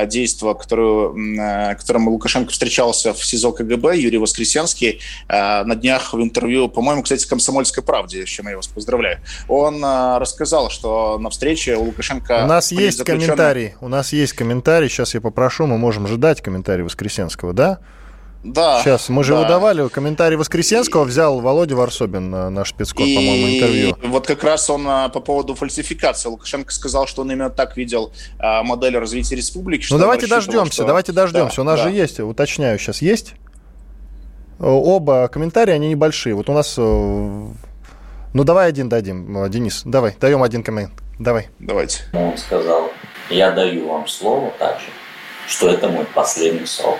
действия, 0.05 0.53
который, 0.53 1.75
которым 1.75 2.09
Лукашенко 2.09 2.51
встречался 2.51 3.13
в 3.13 3.23
СИЗО 3.23 3.51
КГБ, 3.51 3.97
Юрий 3.97 4.17
Воскресенский, 4.17 4.99
на 5.29 5.75
днях 5.75 6.13
в 6.13 6.21
интервью, 6.21 6.69
по-моему, 6.69 7.03
кстати, 7.03 7.27
комсомол 7.27 7.54
«Комсомольской 7.55 7.83
правде», 7.83 8.25
с 8.25 8.29
чем 8.29 8.49
я 8.49 8.57
вас 8.57 8.67
поздравляю. 8.67 9.19
Он 9.47 9.81
а, 9.83 10.19
рассказал, 10.19 10.69
что 10.69 11.17
на 11.19 11.29
встрече 11.29 11.77
у 11.77 11.85
Лукашенко... 11.85 12.43
У 12.43 12.47
нас 12.47 12.71
есть 12.73 12.97
заключенный... 12.97 13.27
комментарий, 13.27 13.75
у 13.79 13.87
нас 13.87 14.11
есть 14.11 14.33
комментарий, 14.33 14.89
сейчас 14.89 15.13
я 15.13 15.21
попрошу, 15.21 15.65
мы 15.65 15.77
можем 15.77 16.05
ждать 16.05 16.41
комментарий 16.41 16.83
Воскресенского, 16.83 17.53
да? 17.53 17.79
Да. 18.43 18.81
Сейчас, 18.83 19.07
мы 19.07 19.23
же 19.23 19.33
да. 19.33 19.41
выдавали 19.41 19.87
комментарий 19.87 20.35
Воскресенского, 20.35 21.05
взял 21.05 21.39
Володя 21.39 21.75
Варсобин, 21.75 22.29
наш 22.29 22.69
спецкор, 22.71 23.05
и... 23.05 23.15
по-моему, 23.15 23.47
интервью. 23.55 23.97
вот 24.03 24.27
как 24.27 24.43
раз 24.43 24.69
он 24.69 24.85
а, 24.87 25.09
по 25.09 25.21
поводу 25.21 25.55
фальсификации. 25.55 26.27
Лукашенко 26.29 26.71
сказал, 26.71 27.07
что 27.07 27.21
он 27.21 27.31
именно 27.31 27.49
так 27.49 27.77
видел 27.77 28.11
а, 28.37 28.63
модель 28.63 28.97
развития 28.97 29.35
республики. 29.35 29.87
Ну 29.89 29.97
давайте 29.97 30.27
дождемся, 30.27 30.73
что... 30.73 30.85
давайте 30.85 31.11
дождемся. 31.11 31.55
Да, 31.55 31.61
у 31.61 31.65
нас 31.65 31.79
да. 31.79 31.89
же 31.89 31.95
есть, 31.95 32.19
уточняю 32.19 32.77
сейчас, 32.77 33.01
есть 33.01 33.33
Оба 34.59 35.27
комментария, 35.27 35.75
они 35.75 35.89
небольшие. 35.89 36.35
Вот 36.35 36.49
у 36.49 36.53
нас... 36.53 36.75
Э, 36.77 36.81
ну, 36.81 38.43
давай 38.43 38.69
один 38.69 38.89
дадим, 38.89 39.37
э, 39.37 39.49
Денис. 39.49 39.81
Давай, 39.85 40.15
даем 40.19 40.43
один 40.43 40.63
коммент. 40.63 40.91
Давай. 41.19 41.49
Давайте. 41.59 42.03
Он 42.13 42.37
сказал, 42.37 42.91
я 43.29 43.51
даю 43.51 43.87
вам 43.87 44.07
слово 44.07 44.51
также, 44.59 44.85
что 45.47 45.69
это 45.69 45.89
мой 45.89 46.05
последний 46.05 46.65
срок. 46.65 46.97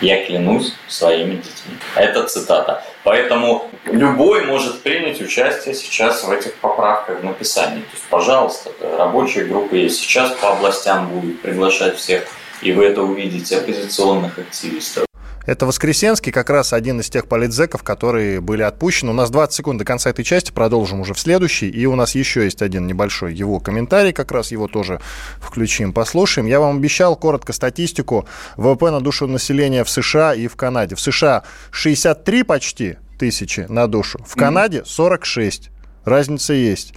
Я 0.00 0.24
клянусь 0.26 0.74
своими 0.88 1.36
детьми. 1.36 1.76
Это 1.94 2.26
цитата. 2.26 2.82
Поэтому 3.04 3.70
любой 3.84 4.44
может 4.44 4.82
принять 4.82 5.20
участие 5.20 5.74
сейчас 5.74 6.24
в 6.24 6.30
этих 6.32 6.54
поправках 6.54 7.20
в 7.20 7.24
написании. 7.24 7.80
То 7.80 7.92
есть, 7.92 8.04
пожалуйста, 8.10 8.70
рабочая 8.98 9.44
группа 9.44 9.74
есть. 9.74 9.98
Сейчас 9.98 10.32
по 10.32 10.52
областям 10.52 11.08
будут 11.08 11.40
приглашать 11.42 11.96
всех, 11.96 12.26
и 12.60 12.72
вы 12.72 12.86
это 12.86 13.02
увидите, 13.02 13.58
оппозиционных 13.58 14.38
активистов. 14.38 15.04
Это 15.46 15.66
Воскресенский, 15.66 16.32
как 16.32 16.48
раз 16.48 16.72
один 16.72 17.00
из 17.00 17.10
тех 17.10 17.26
политзеков, 17.26 17.82
которые 17.82 18.40
были 18.40 18.62
отпущены. 18.62 19.10
У 19.10 19.14
нас 19.14 19.30
20 19.30 19.54
секунд 19.54 19.78
до 19.78 19.84
конца 19.84 20.08
этой 20.08 20.24
части, 20.24 20.50
продолжим 20.50 21.00
уже 21.00 21.12
в 21.12 21.18
следующей. 21.18 21.68
И 21.68 21.84
у 21.84 21.94
нас 21.96 22.14
еще 22.14 22.44
есть 22.44 22.62
один 22.62 22.86
небольшой 22.86 23.34
его 23.34 23.60
комментарий, 23.60 24.12
как 24.12 24.32
раз 24.32 24.52
его 24.52 24.68
тоже 24.68 25.00
включим, 25.40 25.92
послушаем. 25.92 26.46
Я 26.46 26.60
вам 26.60 26.78
обещал 26.78 27.14
коротко 27.14 27.52
статистику 27.52 28.26
ВВП 28.56 28.90
на 28.90 29.00
душу 29.00 29.26
населения 29.26 29.84
в 29.84 29.90
США 29.90 30.34
и 30.34 30.46
в 30.46 30.56
Канаде. 30.56 30.94
В 30.94 31.00
США 31.00 31.42
63 31.72 32.42
почти 32.42 32.96
тысячи 33.18 33.66
на 33.68 33.86
душу, 33.86 34.20
в 34.26 34.34
Канаде 34.36 34.82
46. 34.86 35.70
Разница 36.04 36.54
есть. 36.54 36.94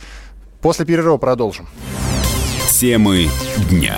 После 0.61 0.85
перерыва 0.85 1.17
продолжим. 1.17 1.67
Темы 2.71 3.29
дня. 3.69 3.97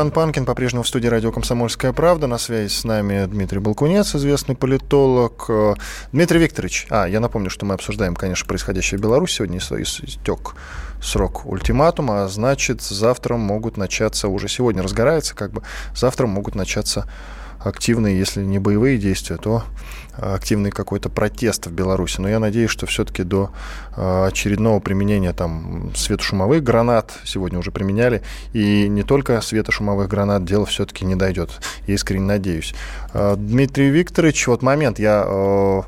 Иван 0.00 0.12
Панкин 0.12 0.46
по-прежнему 0.46 0.82
в 0.82 0.88
студии 0.88 1.08
радио 1.08 1.30
«Комсомольская 1.30 1.92
правда». 1.92 2.26
На 2.26 2.38
связи 2.38 2.72
с 2.72 2.84
нами 2.84 3.26
Дмитрий 3.26 3.58
Балкунец, 3.58 4.14
известный 4.14 4.56
политолог. 4.56 5.50
Дмитрий 6.10 6.38
Викторович, 6.38 6.86
а, 6.88 7.04
я 7.04 7.20
напомню, 7.20 7.50
что 7.50 7.66
мы 7.66 7.74
обсуждаем, 7.74 8.16
конечно, 8.16 8.48
происходящее 8.48 8.96
в 8.96 9.02
Беларуси. 9.02 9.34
Сегодня 9.34 9.58
истек 9.58 10.54
срок 11.02 11.44
ультиматума, 11.44 12.24
а 12.24 12.28
значит, 12.28 12.80
завтра 12.80 13.36
могут 13.36 13.76
начаться, 13.76 14.28
уже 14.28 14.48
сегодня 14.48 14.82
разгорается, 14.82 15.34
как 15.34 15.52
бы, 15.52 15.62
завтра 15.94 16.26
могут 16.26 16.54
начаться 16.54 17.06
активные, 17.62 18.18
если 18.18 18.42
не 18.42 18.58
боевые 18.58 18.98
действия, 18.98 19.36
то 19.36 19.64
активный 20.16 20.70
какой-то 20.70 21.08
протест 21.08 21.66
в 21.66 21.72
Беларуси. 21.72 22.20
Но 22.20 22.28
я 22.28 22.38
надеюсь, 22.38 22.70
что 22.70 22.86
все-таки 22.86 23.22
до 23.22 23.50
а, 23.92 24.26
очередного 24.26 24.80
применения 24.80 25.32
там 25.32 25.92
светошумовых 25.94 26.62
гранат 26.62 27.12
сегодня 27.24 27.58
уже 27.58 27.70
применяли, 27.70 28.22
и 28.52 28.88
не 28.88 29.02
только 29.02 29.40
светошумовых 29.40 30.08
гранат 30.08 30.44
дело 30.44 30.66
все-таки 30.66 31.04
не 31.04 31.14
дойдет. 31.14 31.50
Я 31.86 31.94
искренне 31.94 32.26
надеюсь. 32.26 32.74
А, 33.12 33.36
Дмитрий 33.36 33.90
Викторович, 33.90 34.46
вот 34.48 34.62
момент, 34.62 34.98
я 34.98 35.22
а, 35.26 35.82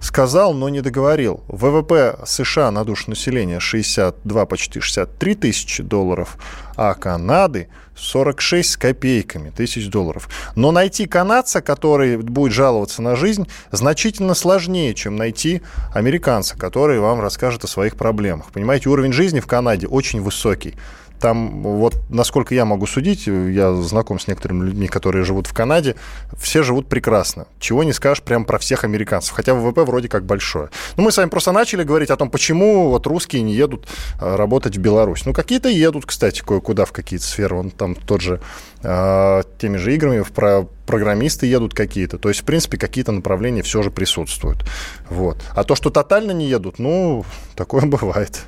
сказал, 0.00 0.54
но 0.54 0.68
не 0.68 0.80
договорил. 0.80 1.42
ВВП 1.48 2.18
США 2.24 2.70
на 2.70 2.84
душу 2.84 3.10
населения 3.10 3.60
62, 3.60 4.46
почти 4.46 4.80
63 4.80 5.34
тысячи 5.34 5.82
долларов, 5.82 6.36
а 6.76 6.94
Канады 6.94 7.68
46 8.00 8.70
с 8.70 8.76
копейками 8.76 9.50
тысяч 9.50 9.88
долларов. 9.88 10.28
Но 10.56 10.72
найти 10.72 11.06
канадца, 11.06 11.60
который 11.60 12.16
будет 12.16 12.52
жаловаться 12.52 13.02
на 13.02 13.14
жизнь, 13.14 13.46
значительно 13.70 14.34
сложнее, 14.34 14.94
чем 14.94 15.16
найти 15.16 15.62
американца, 15.92 16.56
который 16.56 16.98
вам 16.98 17.20
расскажет 17.20 17.64
о 17.64 17.68
своих 17.68 17.96
проблемах. 17.96 18.52
Понимаете, 18.52 18.88
уровень 18.88 19.12
жизни 19.12 19.40
в 19.40 19.46
Канаде 19.46 19.86
очень 19.86 20.22
высокий. 20.22 20.74
Там, 21.20 21.62
вот, 21.62 21.96
насколько 22.08 22.54
я 22.54 22.64
могу 22.64 22.86
судить, 22.86 23.26
я 23.26 23.74
знаком 23.74 24.18
с 24.18 24.26
некоторыми 24.26 24.64
людьми, 24.64 24.88
которые 24.88 25.24
живут 25.24 25.46
в 25.46 25.52
Канаде, 25.52 25.96
все 26.38 26.62
живут 26.62 26.88
прекрасно. 26.88 27.46
Чего 27.58 27.84
не 27.84 27.92
скажешь 27.92 28.22
прям 28.22 28.44
про 28.44 28.58
всех 28.58 28.84
американцев, 28.84 29.34
хотя 29.34 29.54
ВВП 29.54 29.84
вроде 29.84 30.08
как 30.08 30.24
большое. 30.24 30.70
Ну, 30.96 31.02
мы 31.02 31.12
с 31.12 31.18
вами 31.18 31.28
просто 31.28 31.52
начали 31.52 31.82
говорить 31.82 32.10
о 32.10 32.16
том, 32.16 32.30
почему 32.30 32.88
вот 32.88 33.06
русские 33.06 33.42
не 33.42 33.54
едут 33.54 33.86
а, 34.18 34.36
работать 34.36 34.76
в 34.76 34.80
Беларусь. 34.80 35.26
Ну, 35.26 35.34
какие-то 35.34 35.68
едут, 35.68 36.06
кстати, 36.06 36.40
кое-куда 36.40 36.86
в 36.86 36.92
какие-то 36.92 37.24
сферы. 37.26 37.56
Он 37.56 37.70
там 37.70 37.94
тот 37.94 38.22
же 38.22 38.40
э, 38.82 39.42
теми 39.58 39.76
же 39.76 39.94
играми 39.94 40.24
про 40.34 40.66
программисты 40.90 41.46
едут 41.46 41.72
какие-то. 41.72 42.18
То 42.18 42.28
есть, 42.30 42.40
в 42.40 42.44
принципе, 42.44 42.76
какие-то 42.76 43.12
направления 43.12 43.62
все 43.62 43.80
же 43.80 43.92
присутствуют. 43.92 44.64
Вот. 45.08 45.36
А 45.54 45.62
то, 45.62 45.76
что 45.76 45.90
тотально 45.90 46.32
не 46.32 46.48
едут, 46.48 46.80
ну, 46.80 47.24
такое 47.54 47.82
бывает. 47.86 48.40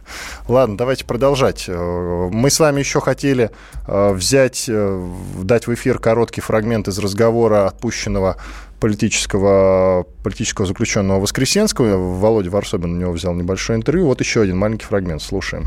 Ладно, 0.48 0.76
давайте 0.76 1.04
продолжать. 1.04 1.66
Э, 1.68 2.28
мы 2.32 2.50
с 2.50 2.58
вами 2.58 2.80
еще 2.80 3.00
хотели 3.00 3.52
э, 3.86 4.12
взять, 4.12 4.64
э, 4.68 5.10
дать 5.40 5.68
в 5.68 5.74
эфир 5.74 6.00
короткий 6.00 6.40
фрагмент 6.40 6.88
из 6.88 6.98
разговора 6.98 7.68
отпущенного 7.68 8.38
политического, 8.80 10.04
политического 10.24 10.66
заключенного 10.66 11.20
Воскресенского. 11.20 12.18
Володя 12.18 12.50
Варсобин 12.50 12.94
у 12.94 12.96
него 12.96 13.12
взял 13.12 13.34
небольшое 13.34 13.78
интервью. 13.78 14.06
Вот 14.06 14.18
еще 14.18 14.42
один 14.42 14.58
маленький 14.58 14.86
фрагмент. 14.86 15.22
Слушаем. 15.22 15.66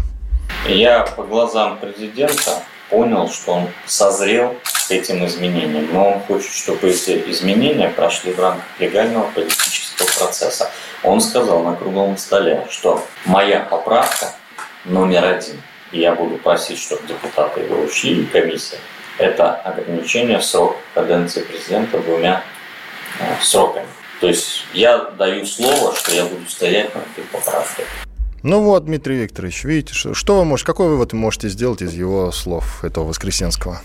Я 0.67 1.05
по 1.15 1.23
глазам 1.23 1.79
президента 1.79 2.63
понял, 2.89 3.29
что 3.29 3.53
он 3.53 3.69
созрел 3.85 4.55
к 4.87 4.91
этим 4.91 5.25
изменениям, 5.25 5.87
но 5.91 6.11
он 6.11 6.19
хочет, 6.21 6.51
чтобы 6.51 6.89
эти 6.89 7.23
изменения 7.31 7.89
прошли 7.89 8.33
в 8.33 8.39
рамках 8.39 8.65
легального 8.79 9.29
политического 9.31 10.07
процесса. 10.19 10.71
Он 11.03 11.21
сказал 11.21 11.63
на 11.63 11.75
круглом 11.75 12.17
столе, 12.17 12.67
что 12.69 13.05
моя 13.25 13.61
поправка 13.61 14.33
номер 14.85 15.25
один, 15.25 15.61
и 15.91 15.99
я 15.99 16.13
буду 16.13 16.37
просить, 16.37 16.79
чтобы 16.79 17.07
депутаты 17.07 17.61
его 17.61 17.81
учли, 17.81 18.25
комиссия, 18.25 18.77
это 19.17 19.55
ограничение 19.55 20.39
в 20.39 20.45
срок 20.45 20.77
каденции 20.93 21.41
президента 21.41 21.99
двумя 21.99 22.43
сроками. 23.41 23.87
То 24.19 24.27
есть 24.27 24.65
я 24.73 24.97
даю 24.97 25.45
слово, 25.45 25.95
что 25.95 26.13
я 26.13 26.25
буду 26.25 26.49
стоять 26.49 26.93
на 26.95 26.99
этой 26.99 27.23
поправке. 27.31 27.83
Ну 28.47 28.61
вот, 28.61 28.85
Дмитрий 28.85 29.17
Викторович, 29.17 29.63
видите, 29.63 30.13
что 30.13 30.37
вы 30.37 30.45
можете, 30.45 30.67
какой 30.67 30.87
вывод 30.87 31.13
вы 31.13 31.17
можете 31.17 31.49
сделать 31.49 31.81
из 31.81 31.93
его 31.95 32.31
слов, 32.31 32.83
этого 32.83 33.05
Воскресенского? 33.05 33.81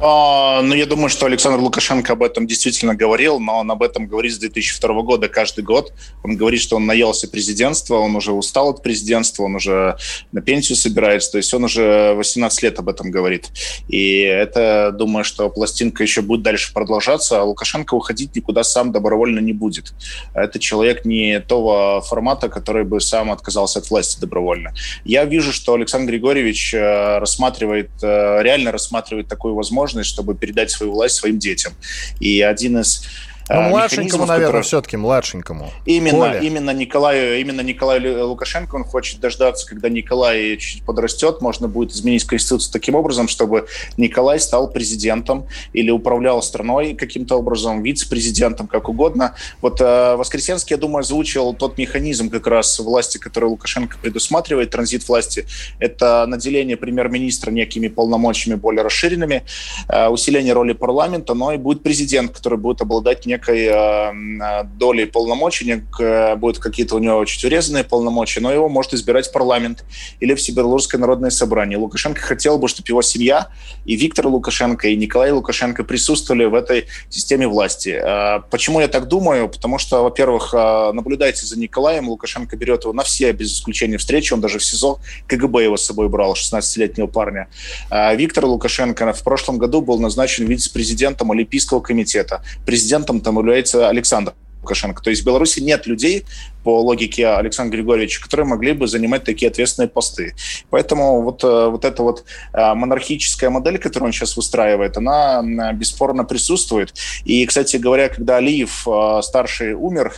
А, 0.00 0.62
ну, 0.62 0.74
я 0.74 0.86
думаю, 0.86 1.08
что 1.08 1.26
Александр 1.26 1.58
Лукашенко 1.58 2.12
об 2.12 2.22
этом 2.22 2.46
действительно 2.46 2.94
говорил, 2.94 3.40
но 3.40 3.58
он 3.58 3.70
об 3.70 3.82
этом 3.82 4.06
говорит 4.06 4.32
с 4.32 4.38
2002 4.38 5.02
года 5.02 5.28
каждый 5.28 5.64
год. 5.64 5.92
Он 6.22 6.36
говорит, 6.36 6.60
что 6.60 6.76
он 6.76 6.86
наелся 6.86 7.26
президентства, 7.26 7.96
он 7.96 8.14
уже 8.14 8.32
устал 8.32 8.70
от 8.70 8.82
президентства, 8.82 9.42
он 9.42 9.56
уже 9.56 9.96
на 10.30 10.40
пенсию 10.40 10.76
собирается, 10.76 11.32
то 11.32 11.38
есть 11.38 11.52
он 11.52 11.64
уже 11.64 12.14
18 12.14 12.62
лет 12.62 12.78
об 12.78 12.88
этом 12.88 13.10
говорит. 13.10 13.48
И 13.88 14.20
это, 14.20 14.94
думаю, 14.96 15.24
что 15.24 15.50
пластинка 15.50 16.04
еще 16.04 16.22
будет 16.22 16.42
дальше 16.42 16.72
продолжаться, 16.72 17.40
а 17.40 17.44
Лукашенко 17.44 17.94
уходить 17.94 18.36
никуда 18.36 18.62
сам 18.62 18.92
добровольно 18.92 19.40
не 19.40 19.52
будет. 19.52 19.94
Это 20.32 20.60
человек 20.60 21.04
не 21.04 21.40
того 21.40 22.02
формата, 22.02 22.48
который 22.48 22.84
бы 22.84 23.00
сам 23.00 23.32
отказался 23.32 23.80
от 23.80 23.90
власти 23.90 24.20
добровольно. 24.20 24.74
Я 25.04 25.24
вижу, 25.24 25.52
что 25.52 25.74
Александр 25.74 26.12
Григорьевич 26.12 26.72
э, 26.72 27.18
рассматривает, 27.18 27.90
э, 28.00 28.42
реально 28.42 28.70
рассматривает 28.70 29.26
такую 29.26 29.54
возможность, 29.54 29.87
возможность, 29.88 30.10
чтобы 30.10 30.34
передать 30.34 30.70
свою 30.70 30.92
власть 30.92 31.16
своим 31.16 31.38
детям. 31.38 31.72
И 32.20 32.40
один 32.42 32.78
из 32.78 33.04
ну, 33.48 33.60
а, 33.60 33.68
младшенькому, 33.68 34.26
наверное, 34.26 34.46
который... 34.48 34.62
все-таки 34.62 34.96
младшенькому. 34.98 35.70
Именно, 35.86 36.18
Коля. 36.18 36.40
именно 36.40 36.70
Николаю, 36.70 37.40
именно 37.40 37.62
Николаю 37.62 38.28
Лукашенко 38.28 38.74
он 38.74 38.84
хочет 38.84 39.20
дождаться, 39.20 39.66
когда 39.66 39.88
Николай 39.88 40.58
чуть 40.58 40.84
подрастет, 40.84 41.40
можно 41.40 41.66
будет 41.66 41.92
изменить 41.92 42.24
конституцию 42.24 42.72
таким 42.72 42.94
образом, 42.94 43.26
чтобы 43.26 43.66
Николай 43.96 44.38
стал 44.38 44.70
президентом 44.70 45.46
или 45.72 45.90
управлял 45.90 46.42
страной 46.42 46.94
каким-то 46.94 47.36
образом, 47.36 47.82
вице-президентом, 47.82 48.66
как 48.66 48.90
угодно. 48.90 49.34
Вот 49.62 49.80
э, 49.80 50.16
Воскресенский, 50.16 50.74
я 50.74 50.78
думаю, 50.78 51.00
озвучил 51.00 51.54
тот 51.54 51.78
механизм 51.78 52.28
как 52.28 52.46
раз 52.46 52.78
власти, 52.78 53.16
который 53.16 53.46
Лукашенко 53.46 53.96
предусматривает, 54.02 54.70
транзит 54.70 55.08
власти. 55.08 55.46
Это 55.78 56.26
наделение 56.26 56.76
премьер-министра 56.76 57.50
некими 57.50 57.88
полномочиями 57.88 58.58
более 58.58 58.82
расширенными, 58.82 59.44
э, 59.88 60.08
усиление 60.08 60.52
роли 60.52 60.74
парламента, 60.74 61.32
но 61.32 61.52
и 61.52 61.56
будет 61.56 61.82
президент, 61.82 62.32
который 62.32 62.58
будет 62.58 62.82
обладать 62.82 63.24
неким 63.24 63.37
некой 63.38 63.68
э, 63.70 64.64
долей 64.76 65.06
полномочий, 65.06 65.64
нек, 65.64 66.38
будут 66.38 66.58
какие-то 66.58 66.96
у 66.96 66.98
него 66.98 67.24
чуть 67.24 67.44
урезанные 67.44 67.84
полномочия, 67.84 68.40
но 68.40 68.52
его 68.52 68.68
может 68.68 68.94
избирать 68.94 69.32
парламент 69.32 69.84
или 70.20 70.34
Всебелорусское 70.34 71.00
народное 71.00 71.30
собрание. 71.30 71.78
Лукашенко 71.78 72.20
хотел 72.20 72.58
бы, 72.58 72.68
чтобы 72.68 72.88
его 72.88 73.02
семья 73.02 73.48
и 73.84 73.96
Виктор 73.96 74.26
Лукашенко, 74.26 74.88
и 74.88 74.96
Николай 74.96 75.30
Лукашенко 75.30 75.84
присутствовали 75.84 76.44
в 76.44 76.54
этой 76.54 76.86
системе 77.08 77.46
власти. 77.46 77.90
Э, 77.90 78.40
почему 78.50 78.80
я 78.80 78.88
так 78.88 79.08
думаю? 79.08 79.48
Потому 79.48 79.78
что, 79.78 80.02
во-первых, 80.02 80.54
э, 80.54 80.92
наблюдайте 80.92 81.46
за 81.46 81.58
Николаем, 81.58 82.08
Лукашенко 82.08 82.56
берет 82.56 82.84
его 82.84 82.92
на 82.92 83.02
все, 83.02 83.32
без 83.32 83.52
исключения 83.52 83.98
встречи, 83.98 84.32
он 84.32 84.40
даже 84.40 84.58
в 84.58 84.64
СИЗО 84.64 84.98
КГБ 85.26 85.64
его 85.64 85.76
с 85.76 85.84
собой 85.84 86.08
брал, 86.08 86.34
16-летнего 86.34 87.06
парня. 87.06 87.48
Э, 87.90 88.14
Виктор 88.16 88.44
Лукашенко 88.44 89.12
в 89.12 89.22
прошлом 89.22 89.58
году 89.58 89.80
был 89.80 89.98
назначен 89.98 90.46
вице-президентом 90.46 91.30
Олимпийского 91.30 91.80
комитета, 91.80 92.42
президентом 92.66 93.20
там 93.28 93.38
является 93.38 93.90
Александр 93.90 94.32
Лукашенко. 94.62 95.02
То 95.02 95.10
есть 95.10 95.22
в 95.22 95.26
Беларуси 95.26 95.60
нет 95.60 95.86
людей, 95.86 96.24
по 96.64 96.80
логике 96.80 97.26
Александра 97.26 97.76
Григорьевича, 97.76 98.22
которые 98.22 98.46
могли 98.46 98.72
бы 98.72 98.86
занимать 98.86 99.24
такие 99.24 99.50
ответственные 99.50 99.90
посты. 99.90 100.34
Поэтому 100.70 101.20
вот, 101.20 101.44
э, 101.44 101.68
вот 101.68 101.84
эта 101.84 102.02
вот 102.02 102.24
э, 102.54 102.74
монархическая 102.74 103.50
модель, 103.50 103.78
которую 103.78 104.06
он 104.06 104.12
сейчас 104.12 104.34
выстраивает, 104.34 104.96
она 104.96 105.42
бесспорно 105.74 106.24
присутствует. 106.24 106.94
И, 107.26 107.44
кстати 107.44 107.76
говоря, 107.76 108.08
когда 108.08 108.38
Алиев 108.38 108.88
э, 108.88 109.20
старший 109.22 109.74
умер, 109.74 110.14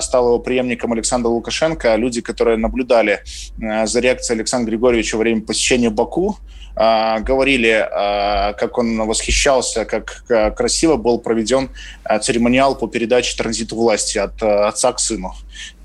стал 0.00 0.26
его 0.26 0.38
преемником 0.38 0.92
Александра 0.92 1.28
Лукашенко, 1.28 1.96
люди, 1.96 2.20
которые 2.20 2.56
наблюдали 2.56 3.24
за 3.58 4.00
реакцией 4.00 4.38
Александра 4.38 4.70
Григорьевича 4.70 5.16
во 5.16 5.22
время 5.22 5.42
посещения 5.42 5.90
Баку, 5.90 6.38
а, 6.76 7.20
говорили, 7.20 7.70
а, 7.70 8.52
как 8.54 8.78
он 8.78 9.06
восхищался, 9.06 9.84
как 9.84 10.24
красиво 10.56 10.96
был 10.96 11.18
проведен 11.18 11.70
а, 12.02 12.18
церемониал 12.18 12.76
по 12.76 12.88
передаче 12.88 13.36
транзита 13.36 13.74
власти 13.74 14.18
от 14.18 14.42
отца 14.42 14.92
к 14.92 14.98
сыну. 14.98 15.34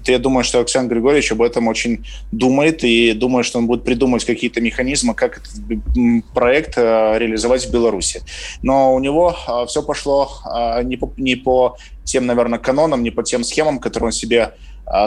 Я 0.06 0.18
думаю, 0.18 0.44
что 0.44 0.58
Александр 0.60 0.96
Григорьевич 0.96 1.32
об 1.32 1.42
этом 1.42 1.68
очень 1.68 2.06
думает, 2.32 2.84
и 2.84 3.14
думаю, 3.14 3.44
что 3.44 3.60
он 3.60 3.68
будет 3.68 3.84
придумывать 3.84 4.26
какие-то 4.26 4.60
механизмы, 4.60 5.14
как 5.14 5.38
этот 5.38 5.52
проект 6.34 6.78
реализовать 6.78 7.68
в 7.68 7.72
Беларуси. 7.72 8.24
Но 8.64 8.96
у 8.96 9.00
него 9.00 9.36
все 9.68 9.84
пошло 9.84 10.32
не 10.84 10.96
по, 10.96 11.14
не 11.18 11.36
по 11.36 11.78
тем, 12.06 12.26
наверное, 12.26 12.58
канонам, 12.58 13.04
не 13.04 13.12
по 13.12 13.22
тем 13.24 13.44
схемам, 13.44 13.78
которые 13.78 14.08
он 14.08 14.12
себе 14.12 14.42
а, 14.42 14.52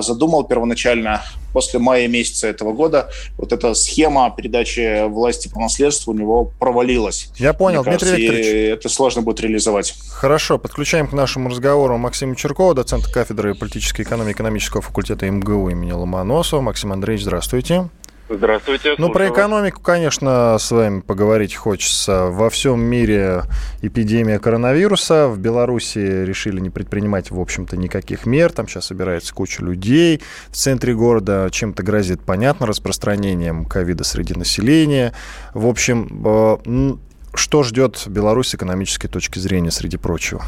задумал 0.00 0.44
первоначально 0.44 1.22
после 1.52 1.78
мая 1.78 2.08
месяца 2.08 2.46
этого 2.46 2.72
года. 2.72 3.10
Вот 3.36 3.52
эта 3.52 3.74
схема 3.74 4.32
передачи 4.34 5.06
власти 5.08 5.48
по 5.48 5.60
наследству 5.60 6.12
у 6.12 6.16
него 6.16 6.44
провалилась. 6.58 7.30
Я 7.36 7.52
понял, 7.52 7.82
Мне 7.82 7.90
Дмитрий 7.92 8.08
кажется, 8.08 8.32
Викторович. 8.32 8.78
это 8.78 8.88
сложно 8.88 9.22
будет 9.22 9.40
реализовать. 9.40 9.94
Хорошо, 10.08 10.58
подключаем 10.58 11.06
к 11.08 11.12
нашему 11.12 11.50
разговору 11.50 11.98
Максима 11.98 12.36
Черкова, 12.36 12.74
доцента 12.74 13.10
кафедры 13.12 13.54
политической 13.54 14.02
экономии 14.02 14.32
экономического 14.32 14.82
факультета 14.82 15.30
МГУ 15.30 15.68
имени 15.70 15.92
Ломоносова. 15.92 16.60
Максим 16.60 16.92
Андреевич, 16.92 17.24
здравствуйте. 17.24 17.88
Здравствуйте. 18.34 18.94
Ну, 18.96 19.10
про 19.10 19.28
экономику, 19.28 19.80
конечно, 19.82 20.56
с 20.58 20.70
вами 20.70 21.00
поговорить 21.00 21.54
хочется. 21.54 22.26
Во 22.26 22.48
всем 22.48 22.80
мире 22.80 23.42
эпидемия 23.82 24.38
коронавируса. 24.38 25.28
В 25.28 25.38
Беларуси 25.38 25.98
решили 25.98 26.58
не 26.58 26.70
предпринимать, 26.70 27.30
в 27.30 27.38
общем-то, 27.38 27.76
никаких 27.76 28.24
мер. 28.24 28.50
Там 28.50 28.68
сейчас 28.68 28.86
собирается 28.86 29.34
куча 29.34 29.62
людей 29.62 30.22
в 30.48 30.56
центре 30.56 30.94
города. 30.94 31.48
Чем-то 31.50 31.82
грозит, 31.82 32.22
понятно, 32.22 32.66
распространением 32.66 33.66
ковида 33.66 34.04
среди 34.04 34.34
населения. 34.34 35.12
В 35.52 35.66
общем, 35.66 36.22
э, 36.24 36.96
что 37.34 37.62
ждет 37.62 38.04
Беларусь 38.06 38.48
с 38.48 38.54
экономической 38.54 39.08
точки 39.08 39.38
зрения, 39.38 39.70
среди 39.70 39.98
прочего? 39.98 40.42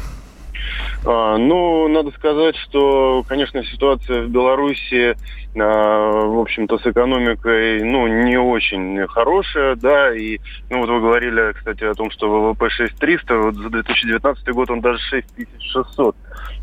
А, 1.05 1.37
ну, 1.37 1.87
надо 1.87 2.11
сказать, 2.11 2.55
что, 2.57 3.23
конечно, 3.27 3.63
ситуация 3.63 4.23
в 4.23 4.29
Беларуси, 4.29 5.15
а, 5.55 6.25
в 6.25 6.39
общем-то, 6.39 6.79
с 6.79 6.85
экономикой, 6.85 7.83
ну, 7.83 8.07
не 8.07 8.37
очень 8.37 9.07
хорошая, 9.07 9.75
да, 9.75 10.15
и, 10.15 10.39
ну, 10.69 10.79
вот 10.79 10.89
вы 10.89 10.99
говорили, 10.99 11.53
кстати, 11.53 11.83
о 11.83 11.93
том, 11.93 12.09
что 12.11 12.29
ВВП 12.29 12.69
6300, 12.69 13.37
вот 13.37 13.55
за 13.55 13.69
2019 13.69 14.47
год 14.49 14.69
он 14.71 14.81
даже 14.81 14.97
6600 14.97 16.15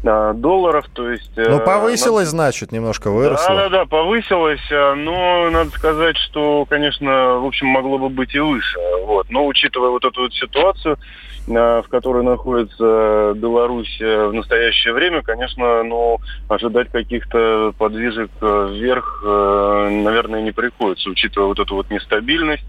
а, 0.04 0.32
долларов, 0.32 0.86
то 0.92 1.10
есть... 1.10 1.32
Ну, 1.36 1.60
повысилось, 1.60 2.32
надо... 2.32 2.50
значит, 2.50 2.72
немножко 2.72 3.10
выросло. 3.10 3.54
Да-да-да, 3.54 3.84
повысилось, 3.86 4.68
но 4.70 5.50
надо 5.50 5.70
сказать, 5.70 6.16
что, 6.16 6.66
конечно, 6.68 7.38
в 7.38 7.46
общем, 7.46 7.68
могло 7.68 7.98
бы 7.98 8.08
быть 8.08 8.34
и 8.34 8.40
выше, 8.40 8.78
вот, 9.04 9.30
но 9.30 9.46
учитывая 9.46 9.90
вот 9.90 10.04
эту 10.04 10.22
вот 10.22 10.34
ситуацию, 10.34 10.98
в 11.46 11.84
которой 11.90 12.22
находится 12.22 13.32
Беларусь 13.36 13.98
э, 14.00 14.26
в 14.26 14.32
настоящее 14.32 14.94
время, 14.94 15.22
конечно, 15.22 15.82
ну, 15.82 16.18
ожидать 16.48 16.90
каких-то 16.90 17.74
подвижек 17.76 18.30
э, 18.40 18.68
вверх, 18.72 19.22
э, 19.26 19.88
наверное, 20.04 20.42
не 20.42 20.52
приходится, 20.52 21.10
учитывая 21.10 21.48
вот 21.48 21.58
эту 21.58 21.74
вот 21.74 21.90
нестабильность, 21.90 22.64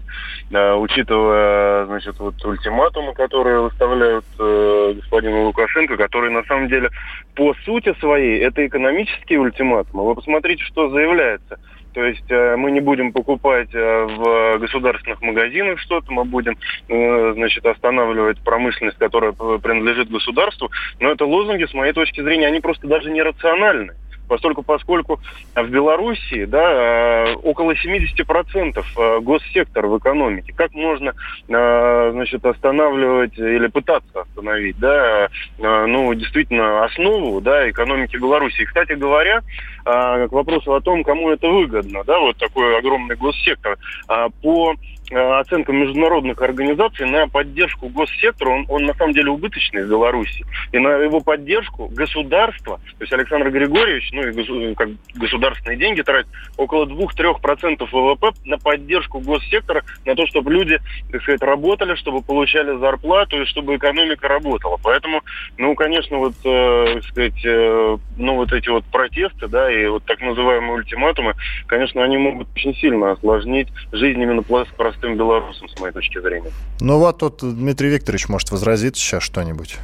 учитывая, 0.50 1.86
значит, 1.86 2.18
вот 2.18 2.44
ультиматумы, 2.44 3.14
которые 3.14 3.60
выставляют 3.60 4.24
господину 4.36 5.44
Лукашенко, 5.44 5.96
которые 5.96 6.32
на 6.32 6.44
самом 6.44 6.68
деле 6.68 6.90
по 7.34 7.54
сути 7.64 7.94
своей 7.98 8.40
это 8.40 8.66
экономические 8.66 9.40
ультиматумы. 9.40 10.04
Вы 10.04 10.14
посмотрите, 10.14 10.62
что 10.64 10.90
заявляется– 10.90 11.58
то 11.94 12.04
есть 12.04 12.28
э, 12.28 12.56
мы 12.56 12.72
не 12.72 12.80
будем 12.80 13.12
покупать 13.12 13.72
э, 13.72 13.78
в 13.78 14.58
государственных 14.58 15.22
магазинах 15.22 15.78
что-то, 15.78 16.12
мы 16.12 16.24
будем, 16.24 16.56
э, 16.88 17.32
значит, 17.34 17.64
останавливать 17.64 18.40
промышленность, 18.40 18.98
которая 18.98 19.32
принадлежит 19.32 20.10
государству. 20.10 20.70
Но 20.98 21.12
это 21.12 21.24
лозунги, 21.24 21.64
с 21.64 21.72
моей 21.72 21.92
точки 21.92 22.20
зрения, 22.20 22.48
они 22.48 22.60
просто 22.60 22.88
даже 22.88 23.10
нерациональны 23.10 23.94
поскольку, 24.28 24.62
поскольку 24.62 25.20
в 25.54 25.68
Белоруссии 25.68 26.44
да, 26.44 27.26
э, 27.30 27.34
около 27.42 27.72
70% 27.72 28.84
э, 28.96 29.20
госсектор 29.20 29.86
в 29.86 29.98
экономике. 29.98 30.52
Как 30.56 30.72
можно 30.74 31.12
значит, 31.46 32.44
останавливать 32.44 33.36
или 33.38 33.66
пытаться 33.66 34.22
остановить 34.22 34.78
да, 34.78 35.28
ну, 35.58 36.14
действительно 36.14 36.84
основу 36.84 37.40
да, 37.40 37.68
экономики 37.68 38.16
Беларуси? 38.16 38.64
Кстати 38.64 38.92
говоря, 38.92 39.42
к 39.84 40.28
вопросу 40.30 40.74
о 40.74 40.80
том, 40.80 41.04
кому 41.04 41.30
это 41.30 41.48
выгодно, 41.48 42.02
да, 42.04 42.18
вот 42.18 42.36
такой 42.38 42.78
огромный 42.78 43.16
госсектор. 43.16 43.76
По 44.42 44.74
оценкам 45.10 45.76
международных 45.76 46.40
организаций 46.40 47.06
на 47.06 47.28
поддержку 47.28 47.88
госсектора, 47.88 48.50
он, 48.50 48.66
он 48.68 48.84
на 48.84 48.94
самом 48.94 49.12
деле 49.12 49.30
убыточный 49.30 49.84
в 49.84 49.88
Беларуси. 49.88 50.44
И 50.72 50.78
на 50.78 50.88
его 50.96 51.20
поддержку 51.20 51.88
государство, 51.88 52.78
то 52.78 53.00
есть 53.00 53.12
Александр 53.12 53.50
Григорьевич, 53.50 54.10
ну 54.12 54.22
и 54.22 54.32
госу, 54.32 54.74
как 54.76 54.88
государственные 55.14 55.78
деньги 55.78 56.02
тратит 56.02 56.30
около 56.56 56.86
2-3% 56.86 57.86
ВВП 57.90 58.32
на 58.44 58.58
поддержку 58.58 59.20
госсектора, 59.20 59.84
на 60.04 60.14
то, 60.14 60.26
чтобы 60.26 60.52
люди, 60.52 60.78
так 61.10 61.22
сказать, 61.22 61.42
работали, 61.42 61.94
чтобы 61.96 62.22
получали 62.22 62.76
зарплату 62.78 63.42
и 63.42 63.46
чтобы 63.46 63.76
экономика 63.76 64.28
работала. 64.28 64.78
Поэтому, 64.82 65.22
ну, 65.58 65.74
конечно, 65.74 66.18
вот, 66.18 66.34
э, 66.44 66.94
так 66.94 67.04
сказать, 67.04 67.44
э, 67.44 67.96
ну, 68.16 68.34
вот 68.36 68.52
эти 68.52 68.68
вот 68.68 68.84
протесты, 68.86 69.48
да, 69.48 69.70
и 69.70 69.86
вот 69.86 70.04
так 70.04 70.20
называемые 70.20 70.74
ультиматумы, 70.74 71.34
конечно, 71.66 72.02
они 72.02 72.16
могут 72.16 72.48
очень 72.54 72.74
сильно 72.76 73.12
осложнить 73.12 73.68
жизнь 73.92 74.20
именно 74.20 74.42
простых 74.42 74.74
простым 74.94 75.16
белорусам, 75.16 75.68
с 75.68 75.78
моей 75.80 75.92
точки 75.92 76.20
зрения. 76.20 76.50
Ну 76.80 76.98
вот 76.98 77.18
тут 77.18 77.40
Дмитрий 77.40 77.90
Викторович 77.90 78.28
может 78.28 78.50
возразить 78.50 78.96
сейчас 78.96 79.22
что-нибудь. 79.22 79.78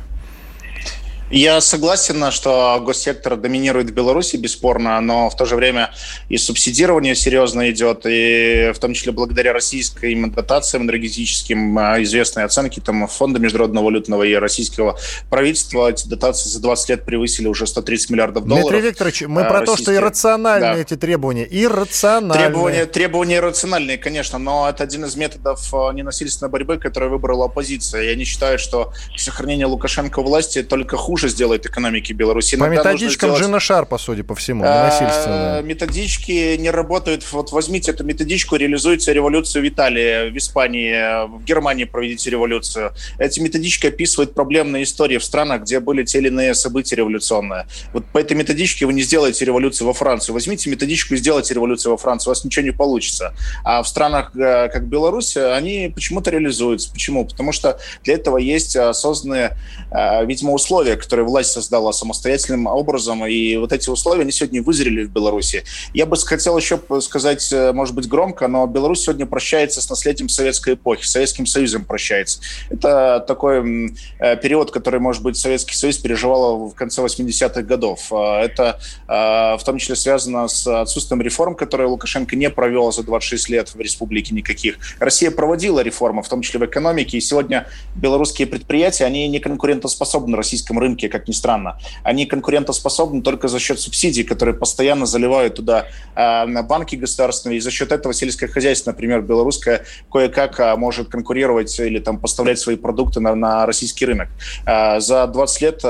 Я 1.31 1.61
согласен, 1.61 2.33
что 2.33 2.83
госсектор 2.85 3.37
доминирует 3.37 3.91
в 3.91 3.93
Беларуси, 3.93 4.35
бесспорно, 4.37 5.01
но 5.01 5.31
в 5.31 5.37
то 5.37 5.45
же 5.45 5.55
время 5.55 5.93
и 6.29 6.37
субсидирование 6.37 7.15
серьезно 7.15 7.71
идет, 7.71 8.05
и 8.05 8.73
в 8.75 8.79
том 8.81 8.95
числе 8.95 9.13
благодаря 9.13 9.53
российским 9.53 10.33
дотациям 10.33 10.85
энергетическим, 10.85 11.79
а, 11.79 12.03
известные 12.03 12.47
оценки 12.47 12.81
там, 12.81 13.07
Фонда 13.07 13.39
Международного 13.39 13.85
валютного 13.85 14.25
и 14.25 14.35
российского 14.35 14.99
правительства, 15.29 15.89
эти 15.89 16.09
дотации 16.09 16.49
за 16.49 16.61
20 16.61 16.89
лет 16.89 17.05
превысили 17.05 17.47
уже 17.47 17.65
130 17.65 18.11
миллиардов 18.11 18.47
долларов. 18.47 18.71
Дмитрий 18.71 18.89
Викторович, 18.89 19.23
мы 19.29 19.45
про 19.45 19.61
то, 19.65 19.77
что 19.77 19.95
иррациональные 19.95 20.75
да. 20.75 20.81
эти 20.81 20.97
требования. 20.97 21.47
Иррациональные. 21.49 22.49
Требования, 22.49 22.87
требования 22.87 23.37
иррациональные, 23.37 23.99
конечно, 23.99 24.39
но 24.39 24.69
это 24.69 24.83
один 24.83 25.05
из 25.05 25.15
методов 25.15 25.73
а, 25.73 25.93
ненасильственной 25.93 26.51
борьбы, 26.51 26.79
который 26.79 27.09
выбрала 27.09 27.45
оппозиция. 27.45 28.03
Я 28.03 28.17
не 28.17 28.25
считаю, 28.25 28.59
что 28.59 28.93
сохранение 29.17 29.67
Лукашенко 29.67 30.23
власти 30.23 30.65
только 30.65 30.97
хуже 30.97 31.20
хуже 31.21 31.33
сделает 31.33 31.67
экономике 31.67 32.13
Беларуси. 32.15 32.57
По 32.57 32.65
методичкам 32.65 33.31
сделать... 33.31 33.43
Джина 33.43 33.61
Шарпа, 33.61 33.99
судя 33.99 34.25
по 34.25 34.35
всему. 34.35 34.65
А, 34.67 35.63
методички 35.63 36.57
не 36.57 36.71
работают. 36.71 37.25
Вот 37.33 37.53
возьмите 37.53 37.91
эту 37.91 38.05
методичку, 38.05 38.57
реализуйте 38.57 39.13
революцию 39.13 39.65
в 39.65 39.69
Италии, 39.69 40.31
в 40.31 40.37
Испании, 40.37 41.27
в 41.27 41.45
Германии 41.45 41.85
проведите 41.85 42.31
революцию. 42.31 42.93
Эти 43.19 43.41
методички 43.41 43.87
описывают 43.87 44.35
проблемные 44.35 44.85
истории 44.85 45.19
в 45.19 45.25
странах, 45.25 45.63
где 45.63 45.81
были 45.81 46.05
те 46.05 46.19
или 46.19 46.29
иные 46.29 46.55
события 46.55 46.97
революционные. 46.97 47.67
Вот 47.93 48.07
по 48.07 48.19
этой 48.19 48.37
методичке 48.37 48.87
вы 48.87 48.93
не 48.93 49.03
сделаете 49.03 49.45
революцию 49.45 49.87
во 49.87 49.93
Францию. 49.93 50.35
Возьмите 50.35 50.71
методичку 50.71 51.15
и 51.15 51.17
сделайте 51.19 51.55
революцию 51.55 51.93
во 51.93 51.99
Франции, 51.99 52.31
у 52.31 52.33
вас 52.33 52.45
ничего 52.45 52.65
не 52.65 52.73
получится. 52.73 53.35
А 53.65 53.83
в 53.83 53.89
странах, 53.89 54.35
э, 54.37 54.69
как 54.69 54.87
Беларусь, 54.87 55.37
они 55.37 55.93
почему-то 55.95 56.31
реализуются. 56.31 56.91
Почему? 56.91 57.27
Потому 57.27 57.53
что 57.53 57.79
для 58.05 58.15
этого 58.15 58.39
есть 58.39 58.77
созданные, 58.93 59.57
э, 59.91 60.25
видимо, 60.25 60.53
условия, 60.53 60.97
которые 61.11 61.27
власть 61.27 61.51
создала 61.51 61.93
самостоятельным 61.93 62.69
образом. 62.69 63.27
И 63.27 63.57
вот 63.57 63.73
эти 63.73 63.91
условия, 63.91 64.23
они 64.23 64.31
сегодня 64.31 64.63
вызрели 64.63 65.03
в 65.03 65.11
Беларуси. 65.11 65.65
Я 65.93 66.07
бы 66.07 66.17
хотел 66.17 66.57
еще 66.57 66.79
сказать, 67.01 67.53
э, 67.53 67.73
может 67.73 67.97
быть, 67.97 68.07
громко, 68.07 68.47
но 68.47 68.65
Беларусь 68.69 69.01
сегодня 69.01 69.27
прощается 69.27 69.83
с 69.83 69.91
наследием 69.91 70.29
советской 70.29 70.75
эпохи, 70.75 71.05
Советским 71.05 71.47
Союзом 71.47 71.85
прощается. 71.85 72.39
Это 72.71 73.25
такой 73.27 73.93
э, 74.21 74.37
период, 74.37 74.71
который, 74.71 75.01
может 75.01 75.25
быть, 75.25 75.37
Советский 75.37 75.75
Союз 75.75 75.99
переживал 75.99 76.69
в 76.69 76.75
конце 76.75 77.03
80-х 77.03 77.63
годов. 77.63 78.13
А, 78.13 78.41
это 78.41 78.79
в 79.09 79.61
том 79.65 79.79
числе 79.79 79.97
связано 79.97 80.47
с 80.47 80.65
отсутствием 80.67 81.21
реформ, 81.23 81.57
которые 81.57 81.89
Лукашенко 81.89 82.37
не 82.37 82.51
провел 82.51 82.93
за 82.93 83.03
26 83.03 83.49
лет 83.49 83.75
в 83.75 83.81
республике 83.81 84.33
никаких. 84.33 84.79
Россия 85.01 85.33
проводила 85.33 85.81
реформы, 85.81 86.23
в 86.23 86.29
том 86.29 86.43
числе 86.43 86.61
в 86.61 86.67
экономике, 86.67 87.19
и 87.19 87.21
сегодня 87.21 87.67
белорусские 87.97 88.47
предприятия, 88.47 89.07
они 89.07 89.27
не 89.27 89.41
конкурентоспособны 89.41 90.31
на 90.31 90.37
российском 90.37 90.79
рынке 90.79 91.00
рынке, 91.01 91.09
как 91.09 91.29
ни 91.29 91.33
странно. 91.33 91.79
Они 92.03 92.27
конкурентоспособны 92.27 93.23
только 93.23 93.49
за 93.49 93.59
счет 93.59 93.81
субсидий, 93.81 94.25
которые 94.25 94.55
постоянно 94.55 95.07
заливают 95.07 95.55
туда 95.55 95.87
э, 96.15 96.63
банки 96.63 96.97
государственные, 96.97 97.59
и 97.59 97.61
за 97.61 97.71
счет 97.71 97.93
этого 97.93 98.15
сельское 98.15 98.49
хозяйство, 98.49 98.91
например, 98.91 99.23
белорусское, 99.23 99.85
кое-как 100.13 100.61
э, 100.61 100.77
может 100.77 101.09
конкурировать 101.09 101.79
или 101.81 101.99
там 101.99 102.19
поставлять 102.19 102.59
свои 102.59 102.77
продукты 102.77 103.21
на, 103.21 103.35
на 103.35 103.67
российский 103.67 104.07
рынок. 104.07 104.29
Э, 104.67 105.01
за 105.01 105.27
20 105.27 105.63
лет 105.63 105.81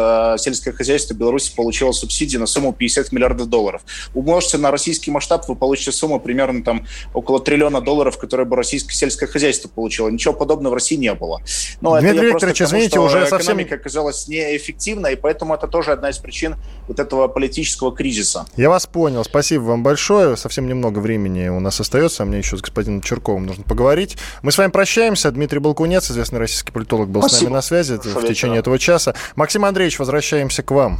сельское 0.41 0.73
хозяйство 0.73 1.15
Беларуси 1.15 1.53
получило 1.55 1.93
субсидии 1.93 2.39
на 2.39 2.47
сумму 2.47 2.73
50 2.73 3.13
миллиардов 3.13 3.49
долларов. 3.49 3.83
Умножьте 4.15 4.59
на 4.59 4.71
российский 4.71 5.11
масштаб, 5.11 5.49
вы 5.49 5.57
получите 5.57 5.93
сумму 5.93 6.21
примерно 6.21 6.63
там 6.63 6.87
около 7.15 7.41
триллиона 7.41 7.81
долларов, 7.81 8.19
которые 8.19 8.47
бы 8.47 8.57
российское 8.57 8.95
сельское 8.95 9.27
хозяйство 9.27 9.69
получило. 9.69 10.09
Ничего 10.09 10.35
подобного 10.35 10.73
в 10.73 10.75
России 10.75 10.97
не 10.97 11.15
было. 11.15 11.41
Но 11.81 11.99
Дмитрий 11.99 12.19
это 12.19 12.27
Викторович, 12.27 12.63
извините, 12.63 13.01
уже 13.01 13.27
совсем... 13.27 13.59
оказалась 13.59 14.29
неэффективной, 14.29 15.00
эффективно, 15.01 15.07
и 15.09 15.17
поэтому 15.17 15.55
это 15.55 15.67
тоже 15.67 15.93
одна 15.93 16.11
из 16.11 16.19
причин 16.19 16.57
вот 16.89 16.99
этого 16.99 17.29
политического 17.29 17.95
кризиса. 17.95 18.47
Я 18.57 18.71
вас 18.71 18.87
понял. 18.87 19.25
Спасибо 19.25 19.63
вам 19.63 19.83
большое. 19.83 20.37
Совсем 20.37 20.69
немного 20.69 20.99
времени 20.99 21.49
у 21.49 21.61
нас 21.61 21.81
остается, 21.81 22.23
а 22.23 22.27
мне 22.27 22.39
еще 22.39 22.57
с 22.57 22.61
господином 22.61 23.03
Черковым 23.03 23.47
нужно 23.47 23.65
поговорить. 23.65 24.17
Мы 24.43 24.53
с 24.53 24.59
вами 24.59 24.71
прощаемся. 24.71 25.31
Дмитрий 25.31 25.61
Балкунец, 25.61 26.11
известный 26.11 26.39
российский 26.39 26.73
политолог, 26.73 27.09
был 27.09 27.23
Спасибо. 27.23 27.39
с 27.39 27.43
нами 27.43 27.53
на 27.55 27.63
связи 27.63 27.97
Хорошо 27.99 28.21
в 28.21 28.27
течение 28.27 28.59
этого 28.59 28.79
часа. 28.79 29.15
Максим 29.37 29.65
Андреевич, 29.65 29.99
возвращаемся 29.99 30.63
к 30.63 30.71
вам. 30.71 30.99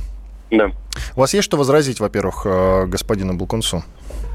Да. 0.51 0.71
У 1.15 1.21
вас 1.21 1.33
есть 1.33 1.45
что 1.45 1.57
возразить, 1.57 2.01
во-первых, 2.01 2.43
э, 2.45 2.87
господину 2.87 3.35
Балкунцу? 3.35 3.85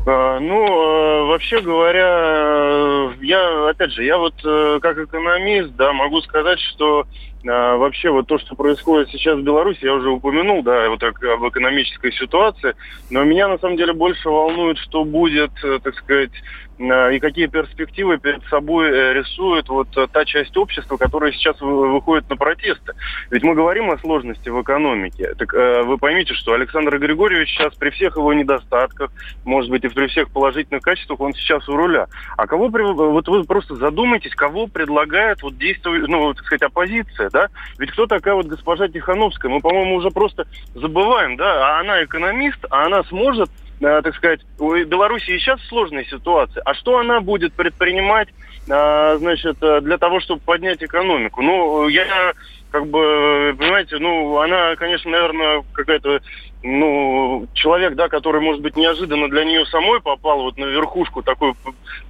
А, 0.08 0.40
ну, 0.40 0.66
э, 0.66 1.26
вообще 1.26 1.60
говоря, 1.60 2.08
э, 2.08 3.14
я, 3.22 3.70
опять 3.70 3.92
же, 3.92 4.06
я 4.06 4.18
вот 4.18 4.36
как 4.82 4.98
экономист, 4.98 5.72
да, 5.76 5.92
могу 5.92 6.22
сказать, 6.22 6.60
что 6.60 7.06
а, 7.48 7.78
вообще 7.78 8.10
вот 8.10 8.28
то, 8.28 8.38
что 8.38 8.56
происходит 8.56 9.10
сейчас 9.10 9.38
в 9.38 9.44
Беларуси, 9.44 9.80
я 9.84 9.94
уже 9.94 10.10
упомянул, 10.10 10.64
да, 10.64 10.90
вот 10.90 11.00
так 11.00 11.22
об 11.24 11.48
экономической 11.48 12.12
ситуации, 12.12 12.76
но 13.10 13.24
меня 13.24 13.48
на 13.48 13.58
самом 13.58 13.78
деле 13.78 13.94
больше 13.94 14.30
волнует, 14.30 14.78
что 14.78 15.04
будет, 15.04 15.52
так 15.62 15.96
сказать, 15.96 16.32
и 16.78 17.20
какие 17.20 17.46
перспективы 17.48 18.18
перед 18.18 18.44
собой 18.46 18.90
э, 18.90 19.14
рисует 19.14 19.70
вот 19.70 19.88
э, 19.96 20.08
та 20.12 20.26
часть 20.26 20.58
общества, 20.58 20.98
которая 20.98 21.32
сейчас 21.32 21.60
выходит 21.62 22.30
на 22.30 22.36
протесты. 22.36 22.94
Ведь 23.32 23.44
мы 23.44 23.56
говорим 23.56 23.92
о 23.92 23.98
сложности 23.98 24.50
в 24.50 24.62
экономике. 24.62 25.36
Так 25.36 25.54
э, 25.54 25.84
вы 25.84 25.98
поймите, 25.98 26.34
что 26.34 26.52
Александр 26.52 27.00
Григорьевич 27.00 27.50
сейчас 27.52 27.74
при 27.76 27.92
всех 27.92 28.18
его 28.18 28.34
недостатках, 28.34 29.12
может 29.46 29.72
быть, 29.72 29.86
и 29.86 29.88
при 29.88 30.08
всех 30.08 30.30
положительных 30.32 30.84
качествах, 30.84 31.22
он 31.22 31.34
сейчас 31.34 31.68
у 31.70 31.78
руля. 31.78 32.08
А 32.36 32.46
кого, 32.46 32.68
вот 32.68 33.28
вы 33.30 33.46
просто 33.46 33.76
задумайтесь, 33.76 34.36
кого 34.36 34.68
предлагает 34.68 35.44
вот 35.44 35.58
действовать, 35.58 36.06
ну, 36.10 36.34
так 36.34 36.44
сказать, 36.46 36.64
оппозиция, 36.64 37.30
да? 37.36 37.50
Ведь 37.78 37.92
кто 37.92 38.08
такая 38.08 38.34
вот 38.34 38.46
госпожа 38.46 38.88
Тихановская? 38.88 39.52
Мы, 39.52 39.60
по-моему, 39.60 39.96
уже 39.96 40.10
просто 40.10 40.48
забываем, 40.74 41.36
да? 41.36 41.78
А 41.78 41.80
она 41.82 42.04
экономист, 42.04 42.60
а 42.70 42.86
она 42.86 43.04
сможет 43.04 43.50
Э, 43.82 44.02
так 44.02 44.16
сказать, 44.16 44.40
у 44.58 44.74
Беларуси 44.76 45.38
сейчас 45.38 45.60
сложная 45.68 46.06
ситуация. 46.06 46.62
А 46.64 46.74
что 46.74 47.00
она 47.00 47.20
будет 47.20 47.54
предпринимать, 47.54 48.30
э, 48.70 49.18
значит, 49.18 49.58
э, 49.62 49.82
для 49.82 49.98
того, 49.98 50.22
чтобы 50.22 50.42
поднять 50.42 50.82
экономику? 50.82 51.42
Ну, 51.42 51.88
я 51.90 52.34
как 52.72 52.88
бы, 52.88 53.56
понимаете, 53.58 53.98
ну, 54.00 54.38
она, 54.40 54.76
конечно, 54.76 55.12
наверное, 55.12 55.64
какая-то, 55.74 56.22
ну, 56.68 57.48
человек, 57.54 57.94
да, 57.94 58.10
который, 58.10 58.42
может 58.42 58.62
быть, 58.62 58.76
неожиданно 58.76 59.30
для 59.30 59.46
нее 59.46 59.68
самой 59.68 60.02
попал 60.02 60.42
вот 60.42 60.58
на 60.58 60.66
верхушку 60.66 61.22
такой 61.22 61.54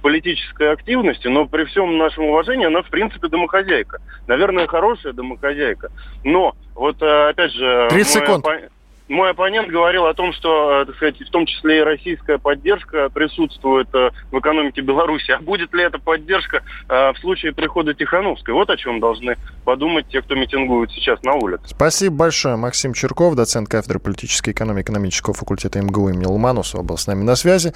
политической 0.00 0.72
активности, 0.72 1.28
но 1.28 1.44
при 1.44 1.64
всем 1.64 1.98
нашем 1.98 2.24
уважении 2.24 2.66
она, 2.66 2.80
в 2.80 2.88
принципе, 2.88 3.28
домохозяйка. 3.28 3.98
Наверное, 4.26 4.66
хорошая 4.66 5.12
домохозяйка. 5.12 5.90
Но, 6.24 6.54
вот, 6.74 7.02
опять 7.02 7.52
же... 7.52 7.88
30 7.90 8.12
секунд. 8.12 8.46
Оппон 8.46 8.60
мой 9.08 9.30
оппонент 9.30 9.68
говорил 9.68 10.06
о 10.06 10.14
том, 10.14 10.32
что, 10.32 10.82
э, 10.82 10.86
так 10.86 10.96
сказать, 10.96 11.20
в 11.20 11.30
том 11.30 11.46
числе 11.46 11.78
и 11.78 11.82
российская 11.82 12.38
поддержка 12.38 13.08
присутствует 13.08 13.88
э, 13.94 14.10
в 14.32 14.38
экономике 14.38 14.80
Беларуси. 14.80 15.30
А 15.30 15.38
будет 15.38 15.72
ли 15.74 15.84
эта 15.84 15.98
поддержка 15.98 16.62
э, 16.88 17.12
в 17.12 17.18
случае 17.18 17.52
прихода 17.52 17.94
Тихановской? 17.94 18.52
Вот 18.52 18.68
о 18.68 18.76
чем 18.76 18.98
должны 18.98 19.36
подумать 19.64 20.08
те, 20.08 20.22
кто 20.22 20.34
митингует 20.34 20.90
сейчас 20.90 21.22
на 21.22 21.34
улице. 21.34 21.62
Спасибо 21.66 22.16
большое. 22.16 22.56
Максим 22.56 22.94
Черков, 22.94 23.36
доцент 23.36 23.68
кафедры 23.68 24.00
политической 24.00 24.50
экономии 24.50 24.82
экономического 24.82 25.34
факультета 25.34 25.80
МГУ 25.80 26.08
имени 26.08 26.26
Ломанусова, 26.26 26.82
был 26.82 26.98
с 26.98 27.06
нами 27.06 27.22
на 27.22 27.36
связи. 27.36 27.72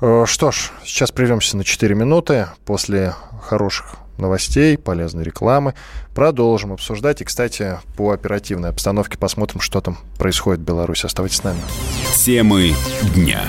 Что 0.00 0.50
ж, 0.50 0.70
сейчас 0.84 1.12
прервемся 1.12 1.56
на 1.56 1.64
4 1.64 1.94
минуты. 1.94 2.46
После 2.66 3.14
хороших 3.42 4.03
новостей, 4.18 4.76
полезной 4.78 5.24
рекламы. 5.24 5.74
Продолжим 6.14 6.72
обсуждать. 6.72 7.20
И, 7.20 7.24
кстати, 7.24 7.78
по 7.96 8.10
оперативной 8.10 8.70
обстановке 8.70 9.18
посмотрим, 9.18 9.60
что 9.60 9.80
там 9.80 9.98
происходит 10.18 10.60
в 10.60 10.64
Беларуси. 10.64 11.06
Оставайтесь 11.06 11.38
с 11.38 11.44
нами. 11.44 11.60
Темы 12.14 12.74
дня. 13.14 13.42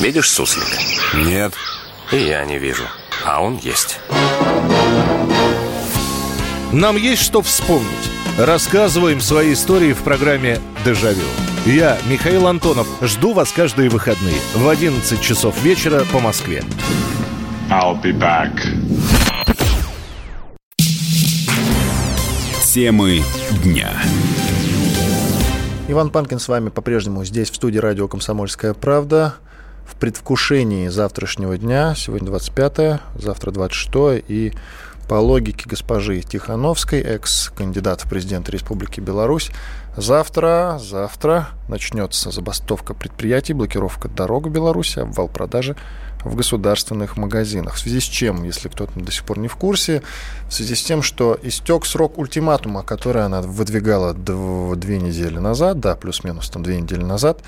Видишь 0.00 0.30
суслика? 0.30 0.76
Нет. 1.14 1.54
И 2.12 2.16
я 2.16 2.44
не 2.44 2.58
вижу. 2.58 2.84
А 3.24 3.42
он 3.42 3.56
есть. 3.56 3.98
Нам 6.72 6.96
есть 6.96 7.22
что 7.22 7.40
вспомнить. 7.40 8.10
Рассказываем 8.38 9.20
свои 9.20 9.52
истории 9.52 9.92
в 9.92 10.02
программе 10.02 10.58
«Дежавю». 10.84 11.22
Я, 11.66 11.96
Михаил 12.10 12.48
Антонов, 12.48 12.88
жду 13.00 13.32
вас 13.32 13.52
каждые 13.52 13.88
выходные 13.88 14.34
в 14.56 14.68
11 14.68 15.20
часов 15.20 15.62
вечера 15.62 16.02
по 16.12 16.18
Москве. 16.18 16.64
I'll 17.70 18.02
be 18.02 18.12
back. 18.12 18.50
Темы 22.64 23.22
дня. 23.62 23.92
Иван 25.86 26.10
Панкин 26.10 26.40
с 26.40 26.48
вами 26.48 26.70
по-прежнему 26.70 27.24
здесь, 27.24 27.52
в 27.52 27.54
студии 27.54 27.78
радио 27.78 28.08
«Комсомольская 28.08 28.74
правда». 28.74 29.34
В 29.86 29.94
предвкушении 29.94 30.88
завтрашнего 30.88 31.56
дня, 31.56 31.94
сегодня 31.94 32.26
25 32.26 33.00
завтра 33.14 33.50
26 33.52 34.24
и 34.26 34.52
по 35.14 35.18
логике 35.18 35.66
госпожи 35.68 36.22
Тихановской, 36.22 37.00
экс-кандидат 37.00 38.00
в 38.00 38.08
президенты 38.08 38.50
Республики 38.50 38.98
Беларусь, 38.98 39.52
завтра, 39.96 40.80
завтра 40.82 41.50
начнется 41.68 42.32
забастовка 42.32 42.94
предприятий, 42.94 43.52
блокировка 43.52 44.08
дорог 44.08 44.48
в 44.48 44.50
Беларуси, 44.50 44.98
обвал 44.98 45.28
продажи 45.28 45.76
в 46.24 46.34
государственных 46.34 47.16
магазинах. 47.16 47.74
В 47.74 47.78
связи 47.78 48.00
с 48.00 48.02
чем, 48.02 48.42
если 48.42 48.68
кто-то 48.68 48.98
до 48.98 49.12
сих 49.12 49.22
пор 49.22 49.38
не 49.38 49.46
в 49.46 49.54
курсе, 49.54 50.02
в 50.48 50.52
связи 50.52 50.74
с 50.74 50.82
тем, 50.82 51.00
что 51.00 51.38
истек 51.44 51.86
срок 51.86 52.18
ультиматума, 52.18 52.82
который 52.82 53.24
она 53.24 53.40
выдвигала 53.40 54.14
две 54.14 54.98
недели 54.98 55.38
назад, 55.38 55.78
да, 55.78 55.94
плюс-минус 55.94 56.50
там 56.50 56.64
две 56.64 56.80
недели 56.80 57.04
назад, 57.04 57.40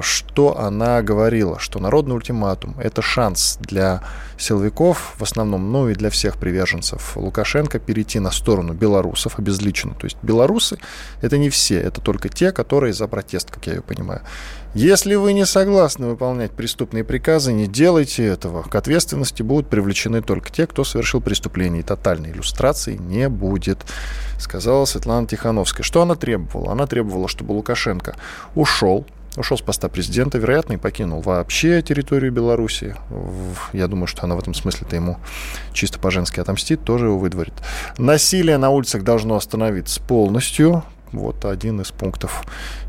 что 0.00 0.58
она 0.58 1.02
говорила, 1.02 1.58
что 1.58 1.78
народный 1.78 2.14
ультиматум– 2.14 2.76
это 2.78 3.02
шанс 3.02 3.58
для 3.60 4.02
силовиков, 4.38 5.14
в 5.18 5.22
основном, 5.22 5.72
ну 5.72 5.88
и 5.88 5.94
для 5.94 6.10
всех 6.10 6.36
приверженцев 6.36 7.16
Лукашенко, 7.16 7.78
перейти 7.78 8.18
на 8.20 8.30
сторону 8.30 8.72
белорусов 8.72 9.38
обезличенно. 9.38 9.94
То 9.94 10.06
есть 10.06 10.16
белорусы– 10.22 10.78
это 11.20 11.38
не 11.38 11.50
все, 11.50 11.80
это 11.80 12.00
только 12.00 12.28
те, 12.28 12.52
которые 12.52 12.92
за 12.92 13.06
протест, 13.08 13.50
как 13.50 13.66
я 13.66 13.74
ее 13.74 13.82
понимаю. 13.82 14.22
Если 14.72 15.16
вы 15.16 15.32
не 15.32 15.46
согласны 15.46 16.06
выполнять 16.06 16.52
преступные 16.52 17.02
приказы, 17.02 17.52
не 17.52 17.66
делайте 17.66 18.24
этого. 18.24 18.62
К 18.62 18.76
ответственности 18.76 19.42
будут 19.42 19.68
привлечены 19.68 20.22
только 20.22 20.52
те, 20.52 20.68
кто 20.68 20.84
совершил 20.84 21.20
преступление. 21.20 21.80
И 21.80 21.84
тотальной 21.84 22.30
иллюстрации 22.30 22.96
не 22.96 23.28
будет, 23.28 23.78
сказала 24.38 24.84
Светлана 24.84 25.26
Тихановская. 25.26 25.82
Что 25.82 26.02
она 26.02 26.14
требовала? 26.14 26.70
Она 26.70 26.86
требовала, 26.86 27.26
чтобы 27.26 27.50
Лукашенко 27.52 28.14
ушел, 28.54 29.04
ушел 29.36 29.56
с 29.56 29.62
поста 29.62 29.88
президента, 29.88 30.38
вероятно, 30.38 30.74
и 30.74 30.76
покинул 30.76 31.20
вообще 31.20 31.82
территорию 31.82 32.32
Беларуси. 32.32 32.96
Я 33.72 33.86
думаю, 33.86 34.06
что 34.06 34.24
она 34.24 34.34
в 34.34 34.38
этом 34.38 34.54
смысле-то 34.54 34.96
ему 34.96 35.18
чисто 35.72 35.98
по-женски 35.98 36.40
отомстит, 36.40 36.82
тоже 36.84 37.06
его 37.06 37.18
выдворит. 37.18 37.54
Насилие 37.98 38.58
на 38.58 38.70
улицах 38.70 39.04
должно 39.04 39.36
остановиться 39.36 40.00
полностью. 40.00 40.84
Вот 41.12 41.44
один 41.44 41.80
из 41.80 41.90
пунктов 41.90 42.44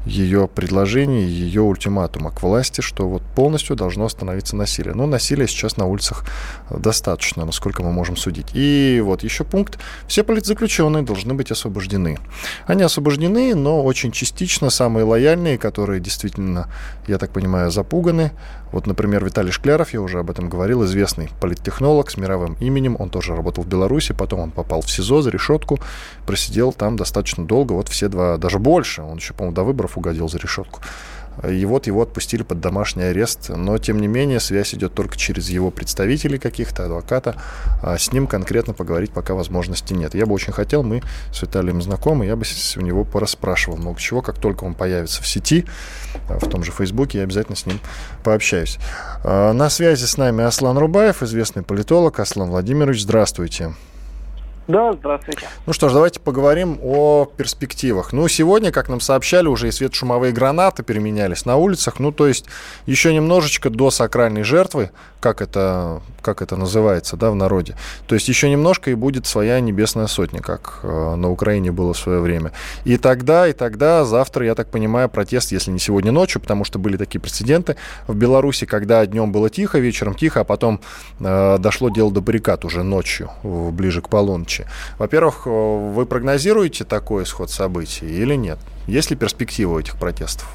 ее 0.05 0.47
предложений, 0.47 1.25
ее 1.25 1.61
ультиматума 1.61 2.31
к 2.31 2.43
власти, 2.43 2.81
что 2.81 3.07
вот 3.07 3.23
полностью 3.35 3.75
должно 3.75 4.05
остановиться 4.05 4.55
насилие. 4.55 4.93
Но 4.93 5.05
насилия 5.05 5.47
сейчас 5.47 5.77
на 5.77 5.85
улицах 5.85 6.25
достаточно, 6.69 7.45
насколько 7.45 7.83
мы 7.83 7.91
можем 7.91 8.15
судить. 8.17 8.47
И 8.53 9.01
вот 9.03 9.23
еще 9.23 9.43
пункт. 9.43 9.79
Все 10.07 10.23
политзаключенные 10.23 11.03
должны 11.03 11.33
быть 11.33 11.51
освобождены. 11.51 12.19
Они 12.67 12.83
освобождены, 12.83 13.55
но 13.55 13.83
очень 13.83 14.11
частично 14.11 14.69
самые 14.69 15.03
лояльные, 15.03 15.57
которые 15.57 15.99
действительно, 15.99 16.67
я 17.07 17.17
так 17.17 17.31
понимаю, 17.31 17.71
запуганы. 17.71 18.31
Вот, 18.71 18.87
например, 18.87 19.25
Виталий 19.25 19.51
Шкляров, 19.51 19.93
я 19.93 20.01
уже 20.01 20.19
об 20.19 20.29
этом 20.29 20.47
говорил, 20.47 20.85
известный 20.85 21.29
политтехнолог 21.41 22.09
с 22.09 22.17
мировым 22.17 22.55
именем. 22.59 22.95
Он 22.99 23.09
тоже 23.09 23.35
работал 23.35 23.63
в 23.63 23.67
Беларуси, 23.67 24.13
потом 24.13 24.39
он 24.39 24.51
попал 24.51 24.81
в 24.81 24.89
СИЗО 24.89 25.21
за 25.21 25.29
решетку, 25.29 25.79
просидел 26.25 26.71
там 26.71 26.95
достаточно 26.95 27.45
долго, 27.45 27.73
вот 27.73 27.89
все 27.89 28.07
два, 28.11 28.37
даже 28.37 28.59
больше. 28.59 29.01
Он 29.01 29.17
еще, 29.17 29.33
по-моему, 29.33 29.55
до 29.55 29.63
выборов 29.63 29.97
угодил 29.97 30.29
за 30.29 30.37
решетку. 30.37 30.81
И 31.47 31.65
вот 31.65 31.87
его 31.87 32.01
отпустили 32.01 32.43
под 32.43 32.59
домашний 32.59 33.03
арест. 33.03 33.49
Но, 33.49 33.77
тем 33.77 33.99
не 33.99 34.07
менее, 34.07 34.39
связь 34.39 34.73
идет 34.73 34.93
только 34.93 35.17
через 35.17 35.49
его 35.49 35.71
представителей 35.71 36.37
каких-то, 36.37 36.85
адвоката. 36.85 37.35
А 37.81 37.97
с 37.97 38.11
ним 38.11 38.27
конкретно 38.27 38.73
поговорить 38.73 39.11
пока 39.11 39.33
возможности 39.33 39.93
нет. 39.93 40.13
Я 40.13 40.25
бы 40.25 40.33
очень 40.33 40.53
хотел, 40.53 40.83
мы 40.83 41.01
с 41.33 41.41
Виталием 41.41 41.81
знакомы, 41.81 42.25
я 42.25 42.35
бы 42.35 42.43
у 42.77 42.81
него 42.81 43.05
порасспрашивал 43.05 43.77
много 43.77 43.99
чего. 43.99 44.21
Как 44.21 44.37
только 44.37 44.65
он 44.65 44.75
появится 44.75 45.21
в 45.23 45.27
сети, 45.27 45.65
а, 46.29 46.37
в 46.37 46.49
том 46.49 46.63
же 46.63 46.71
Фейсбуке, 46.71 47.19
я 47.19 47.23
обязательно 47.23 47.55
с 47.55 47.65
ним 47.65 47.79
пообщаюсь. 48.23 48.77
А, 49.23 49.53
на 49.53 49.69
связи 49.69 50.05
с 50.05 50.17
нами 50.17 50.43
Аслан 50.43 50.77
Рубаев, 50.77 51.23
известный 51.23 51.63
политолог. 51.63 52.19
Аслан 52.19 52.49
Владимирович, 52.49 53.03
здравствуйте. 53.03 53.73
Да, 54.71 54.93
здравствуйте. 54.93 55.47
Ну 55.65 55.73
что 55.73 55.89
ж, 55.89 55.93
давайте 55.93 56.21
поговорим 56.21 56.79
о 56.81 57.25
перспективах. 57.25 58.13
Ну, 58.13 58.29
сегодня, 58.29 58.71
как 58.71 58.87
нам 58.87 59.01
сообщали, 59.01 59.47
уже 59.47 59.67
и 59.67 59.71
светошумовые 59.71 60.31
гранаты 60.31 60.81
переменялись 60.81 61.45
на 61.45 61.57
улицах. 61.57 61.99
Ну, 61.99 62.13
то 62.13 62.25
есть 62.25 62.45
еще 62.85 63.13
немножечко 63.13 63.69
до 63.69 63.91
сакральной 63.91 64.43
жертвы, 64.43 64.91
как 65.19 65.41
это, 65.41 66.01
как 66.21 66.41
это 66.41 66.55
называется, 66.55 67.17
да, 67.17 67.31
в 67.31 67.35
народе. 67.35 67.75
То 68.07 68.15
есть 68.15 68.29
еще 68.29 68.49
немножко 68.49 68.91
и 68.91 68.93
будет 68.93 69.27
своя 69.27 69.59
небесная 69.59 70.07
сотня, 70.07 70.39
как 70.39 70.79
э, 70.83 71.15
на 71.15 71.29
Украине 71.29 71.73
было 71.73 71.93
в 71.93 71.97
свое 71.97 72.21
время. 72.21 72.53
И 72.85 72.97
тогда, 72.97 73.49
и 73.49 73.53
тогда, 73.53 74.05
завтра, 74.05 74.45
я 74.45 74.55
так 74.55 74.69
понимаю, 74.69 75.09
протест, 75.09 75.51
если 75.51 75.71
не 75.71 75.79
сегодня 75.79 76.13
ночью, 76.13 76.39
потому 76.39 76.63
что 76.63 76.79
были 76.79 76.95
такие 76.95 77.19
прецеденты 77.19 77.75
в 78.07 78.15
Беларуси, 78.15 78.65
когда 78.65 79.05
днем 79.05 79.33
было 79.33 79.49
тихо, 79.49 79.79
вечером 79.79 80.15
тихо, 80.15 80.39
а 80.39 80.43
потом 80.45 80.79
э, 81.19 81.57
дошло 81.59 81.89
дело 81.89 82.09
до 82.09 82.21
баррикад 82.21 82.63
уже 82.63 82.83
ночью, 82.83 83.29
ближе 83.43 84.01
к 84.01 84.07
полуночи 84.07 84.60
полночи. 84.61 84.97
Во-первых, 84.97 85.43
э, 85.45 85.49
вы 85.49 86.05
прогнозируете 86.05 86.83
такой 86.83 87.23
исход 87.23 87.49
событий 87.49 88.05
или 88.05 88.35
нет? 88.35 88.59
Есть 88.87 89.11
ли 89.11 89.17
перспективы 89.17 89.75
у 89.75 89.79
этих 89.79 89.97
протестов? 89.97 90.47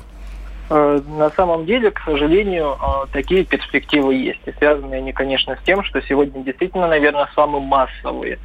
Э, 0.68 1.00
на 1.18 1.30
самом 1.30 1.64
деле, 1.66 1.90
к 1.90 2.00
сожалению, 2.00 2.76
э, 2.80 3.06
такие 3.12 3.44
перспективы 3.44 4.14
есть. 4.14 4.40
И 4.46 4.52
связаны 4.52 4.94
они, 4.94 5.12
конечно, 5.12 5.56
с 5.56 5.64
тем, 5.64 5.84
что 5.84 6.00
сегодня 6.02 6.42
действительно, 6.42 6.88
наверное, 6.88 7.28
самый 7.34 7.60
массовый 7.60 8.38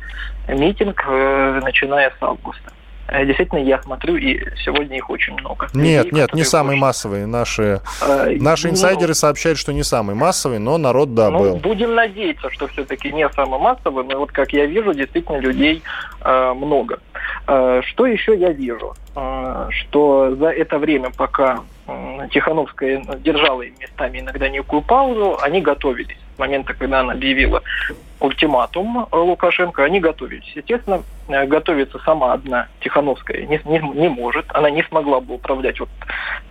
митинг, 0.47 1.03
начиная 1.07 2.11
с 2.11 2.21
августа. 2.21 2.71
Э, 3.07 3.25
действительно, 3.25 3.59
я 3.59 3.81
смотрю, 3.81 4.15
и 4.15 4.39
сегодня 4.63 4.97
их 4.97 5.09
очень 5.09 5.33
много. 5.33 5.67
Нет, 5.73 6.05
людей, 6.05 6.21
нет, 6.21 6.33
не 6.33 6.43
самый 6.43 6.71
очень... 6.71 6.81
массовый. 6.81 7.25
Наши, 7.25 7.81
э, 8.01 8.37
наши 8.39 8.67
ну, 8.67 8.73
инсайдеры 8.73 9.13
сообщают, 9.13 9.57
что 9.57 9.73
не 9.73 9.83
самый 9.83 10.15
массовый, 10.15 10.59
но 10.59 10.77
народ, 10.77 11.13
да, 11.13 11.29
ну, 11.29 11.39
был. 11.39 11.55
Будем 11.57 11.95
надеяться, 11.95 12.49
что 12.51 12.67
все-таки 12.67 13.11
не 13.11 13.27
самый 13.29 13.59
массовый, 13.59 14.05
но 14.05 14.19
вот 14.19 14.31
как 14.31 14.53
я 14.53 14.65
вижу, 14.65 14.93
действительно 14.93 15.37
людей 15.37 15.83
э, 16.21 16.53
много. 16.53 16.99
Э, 17.47 17.81
что 17.85 18.05
еще 18.05 18.37
я 18.37 18.51
вижу? 18.51 18.95
Э, 19.15 19.67
что 19.71 20.35
за 20.35 20.47
это 20.49 20.77
время, 20.77 21.11
пока 21.15 21.61
э, 21.87 22.27
Тихановская 22.31 23.03
держала 23.19 23.63
местами 23.79 24.19
иногда 24.19 24.47
некую 24.49 24.81
паузу, 24.81 25.37
они 25.41 25.61
готовились 25.61 26.17
момента, 26.37 26.73
когда 26.73 27.01
она 27.01 27.13
объявила 27.13 27.61
ультиматум 28.21 29.07
Лукашенко, 29.11 29.83
они 29.83 29.99
готовились. 29.99 30.49
Естественно, 30.55 31.03
э, 31.27 31.45
готовиться 31.45 31.99
сама 31.99 32.33
одна 32.33 32.67
Тихановская 32.81 33.45
не, 33.45 33.59
не, 33.65 33.79
не 33.79 34.09
может. 34.09 34.45
Она 34.49 34.69
не 34.69 34.83
смогла 34.83 35.19
бы 35.19 35.35
управлять 35.35 35.79
вот 35.79 35.89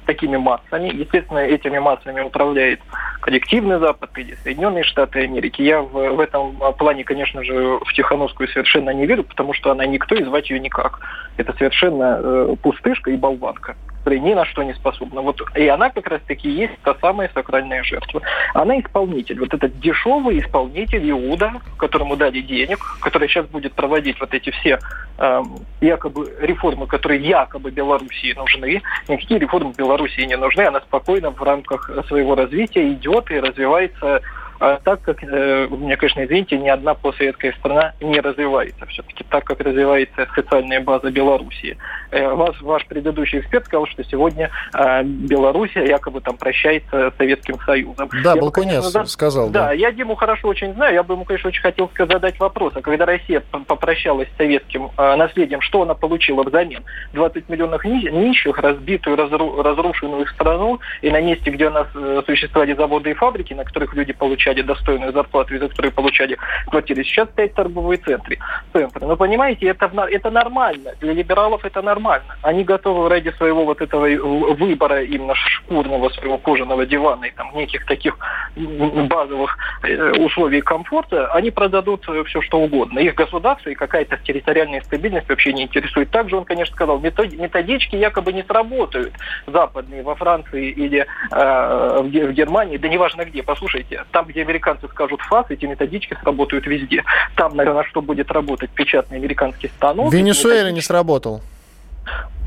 такими 0.05 0.37
массами. 0.37 0.89
Естественно, 0.89 1.39
этими 1.39 1.79
массами 1.79 2.21
управляет 2.21 2.81
коллективный 3.21 3.79
Запад 3.79 4.11
или 4.19 4.35
Соединенные 4.43 4.85
Штаты 4.85 5.21
Америки. 5.21 5.63
Я 5.63 5.81
в, 5.81 5.93
в 5.93 6.21
этом 6.21 6.57
плане, 6.77 7.05
конечно 7.05 7.45
же, 7.45 7.79
в 7.79 7.93
Тихановскую 7.95 8.49
совершенно 8.49 8.91
не 8.91 9.07
верю, 9.07 9.23
потому 9.23 9.55
что 9.55 9.71
она 9.71 9.87
никто 9.87 10.17
и 10.17 10.25
звать 10.25 10.51
ее 10.51 10.59
никак. 10.59 11.01
Это 11.37 11.53
совершенно 11.57 12.21
э, 12.21 12.57
пустышка 12.61 13.11
и 13.11 13.17
болванка 13.17 13.77
которая 14.01 14.21
ни 14.21 14.35
на 14.35 14.45
что 14.47 14.63
не 14.63 14.73
способна. 14.75 15.21
Вот, 15.21 15.41
и 15.55 15.69
она 15.69 15.91
как 15.91 16.09
раз-таки 16.09 16.51
есть 16.51 16.73
та 16.83 16.95
самая 17.01 17.31
сакральная 17.35 17.83
жертва. 17.83 18.23
Она 18.55 18.81
исполнитель, 18.81 19.39
вот 19.39 19.53
этот 19.53 19.79
дешевый 19.79 20.41
исполнитель 20.41 21.09
Иуда, 21.11 21.53
которому 21.77 22.17
дали 22.17 22.41
денег, 22.41 22.79
который 23.01 23.29
сейчас 23.29 23.47
будет 23.47 23.73
проводить 23.73 24.21
вот 24.21 24.35
эти 24.35 24.51
все 24.51 24.79
э, 25.19 25.43
якобы 25.81 26.33
реформы, 26.41 26.87
которые 26.87 27.21
якобы 27.21 27.71
Белоруссии 27.71 28.35
нужны. 28.35 28.83
Никакие 29.09 29.41
реформы 29.41 29.73
Белоруссии 29.77 30.23
не 30.23 30.37
нужны, 30.37 30.63
она 30.63 30.81
спокойно 30.81 31.31
в 31.31 31.43
рамках 31.43 31.91
своего 32.09 32.35
развития 32.35 32.93
идет 32.93 33.31
и 33.31 33.41
развивается 33.41 34.21
а 34.61 34.79
так 34.85 35.01
как, 35.01 35.25
э, 35.25 35.69
мне, 35.71 35.97
конечно, 35.97 36.23
извините, 36.23 36.59
ни 36.59 36.69
одна 36.69 36.93
постсоветская 36.93 37.53
страна 37.53 37.95
не 37.99 38.21
развивается 38.21 38.85
все-таки 38.87 39.25
так, 39.25 39.45
как 39.45 39.61
развивается 39.61 40.29
социальная 40.35 40.83
база 40.83 41.11
Белоруссии. 41.11 41.79
Э, 42.11 42.29
ваш, 42.35 42.61
ваш 42.61 42.87
предыдущий 42.87 43.39
эксперт 43.39 43.65
сказал, 43.65 43.87
что 43.87 44.05
сегодня 44.05 44.51
э, 44.75 45.03
Белоруссия 45.03 45.87
якобы 45.87 46.21
там 46.21 46.37
прощается 46.37 47.11
с 47.11 47.17
Советским 47.17 47.59
Союзом. 47.61 48.11
Да, 48.23 48.35
я 48.35 48.41
Балкунец 48.41 48.93
бы, 48.93 49.07
сказал. 49.07 49.49
Да, 49.49 49.69
да, 49.69 49.73
я 49.73 49.93
Диму 49.93 50.15
хорошо 50.15 50.49
очень 50.49 50.75
знаю, 50.75 50.93
я 50.93 51.03
бы 51.03 51.15
ему, 51.15 51.25
конечно, 51.25 51.49
очень 51.49 51.63
хотел 51.63 51.91
задать 51.97 52.39
вопрос. 52.39 52.75
А 52.77 52.83
когда 52.83 53.07
Россия 53.07 53.41
попрощалась 53.41 54.29
с 54.35 54.37
советским 54.37 54.91
э, 54.95 55.17
наследием, 55.17 55.63
что 55.63 55.83
она 55.83 55.95
получила 55.95 56.43
взамен? 56.43 56.85
20 57.15 57.49
миллионов 57.49 57.83
нищих, 57.85 58.59
разбитую, 58.59 59.17
разру, 59.17 59.63
разрушенную 59.63 60.27
страну, 60.27 60.81
и 61.01 61.11
на 61.11 61.23
месте, 61.23 61.51
где 61.51 61.69
у 61.69 61.71
нас 61.71 61.87
э, 61.95 62.23
существовали 62.27 62.75
заводы 62.75 63.13
и 63.13 63.15
фабрики, 63.15 63.55
на 63.55 63.65
которых 63.65 63.95
люди 63.95 64.13
получали 64.13 64.50
получали 64.51 64.63
достойную 64.63 65.13
зарплату, 65.13 65.55
и 65.55 65.59
за 65.59 65.69
которые 65.69 65.93
получали 65.93 66.37
квартиры. 66.67 67.05
Сейчас 67.05 67.29
стоят 67.31 67.55
торговые 67.55 67.99
центры. 67.99 68.39
центры. 68.73 69.07
Но 69.07 69.17
понимаете, 69.17 69.67
это, 69.67 69.91
это 70.11 70.31
нормально. 70.31 70.91
Для 71.01 71.13
либералов 71.13 71.65
это 71.65 71.83
нормально. 71.83 72.37
Они 72.43 72.65
готовы 72.65 73.09
ради 73.09 73.31
своего 73.37 73.65
вот 73.65 73.81
этого 73.81 74.07
выбора 74.55 75.03
именно 75.03 75.35
шкурного 75.35 76.09
своего 76.11 76.39
кожаного 76.39 76.87
дивана 76.87 77.27
и 77.27 77.31
там 77.31 77.51
неких 77.55 77.87
таких 77.87 78.19
базовых 78.57 79.57
э, 79.83 80.13
условий 80.13 80.61
комфорта, 80.61 81.27
они 81.33 81.51
продадут 81.51 82.07
все 82.27 82.41
что 82.43 82.61
угодно. 82.61 82.99
Их 83.01 83.15
государство 83.15 83.71
и 83.71 83.75
какая-то 83.75 84.17
территориальная 84.17 84.81
стабильность 84.83 85.29
вообще 85.29 85.53
не 85.53 85.63
интересует. 85.63 86.11
Также 86.11 86.37
он, 86.37 86.45
конечно, 86.45 86.75
сказал, 86.75 86.99
методички 87.01 87.97
якобы 87.97 88.33
не 88.33 88.43
сработают 88.43 89.13
западные 89.47 90.03
во 90.03 90.15
Франции 90.15 90.71
или 90.71 91.07
э, 91.31 92.01
в 92.03 92.33
Германии, 92.33 92.79
да 92.79 92.89
неважно 92.89 93.25
где. 93.25 93.43
Послушайте, 93.43 94.05
там, 94.13 94.27
где 94.27 94.40
американцы 94.43 94.89
скажут 94.89 95.21
ФАС, 95.23 95.47
эти 95.51 95.67
методички 95.67 96.17
сработают 96.23 96.67
везде. 96.67 97.05
Там, 97.37 97.57
наверное, 97.57 97.85
что 97.85 98.03
будет 98.03 98.31
работать 98.31 98.71
печатный 98.71 99.19
американский 99.19 99.69
станок. 99.69 100.11
В 100.11 100.15
Венесуэле 100.15 100.73
не 100.73 100.81
сработал 100.81 101.43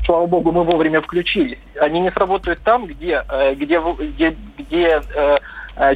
слава 0.04 0.26
богу, 0.26 0.52
мы 0.52 0.64
вовремя 0.64 1.00
включились. 1.00 1.58
Они 1.80 1.98
не 2.00 2.10
сработают 2.10 2.60
там, 2.60 2.86
где, 2.86 3.24
э, 3.26 3.54
где, 3.54 3.80
где, 3.80 4.36
где 4.58 5.00
Э, 5.14 5.38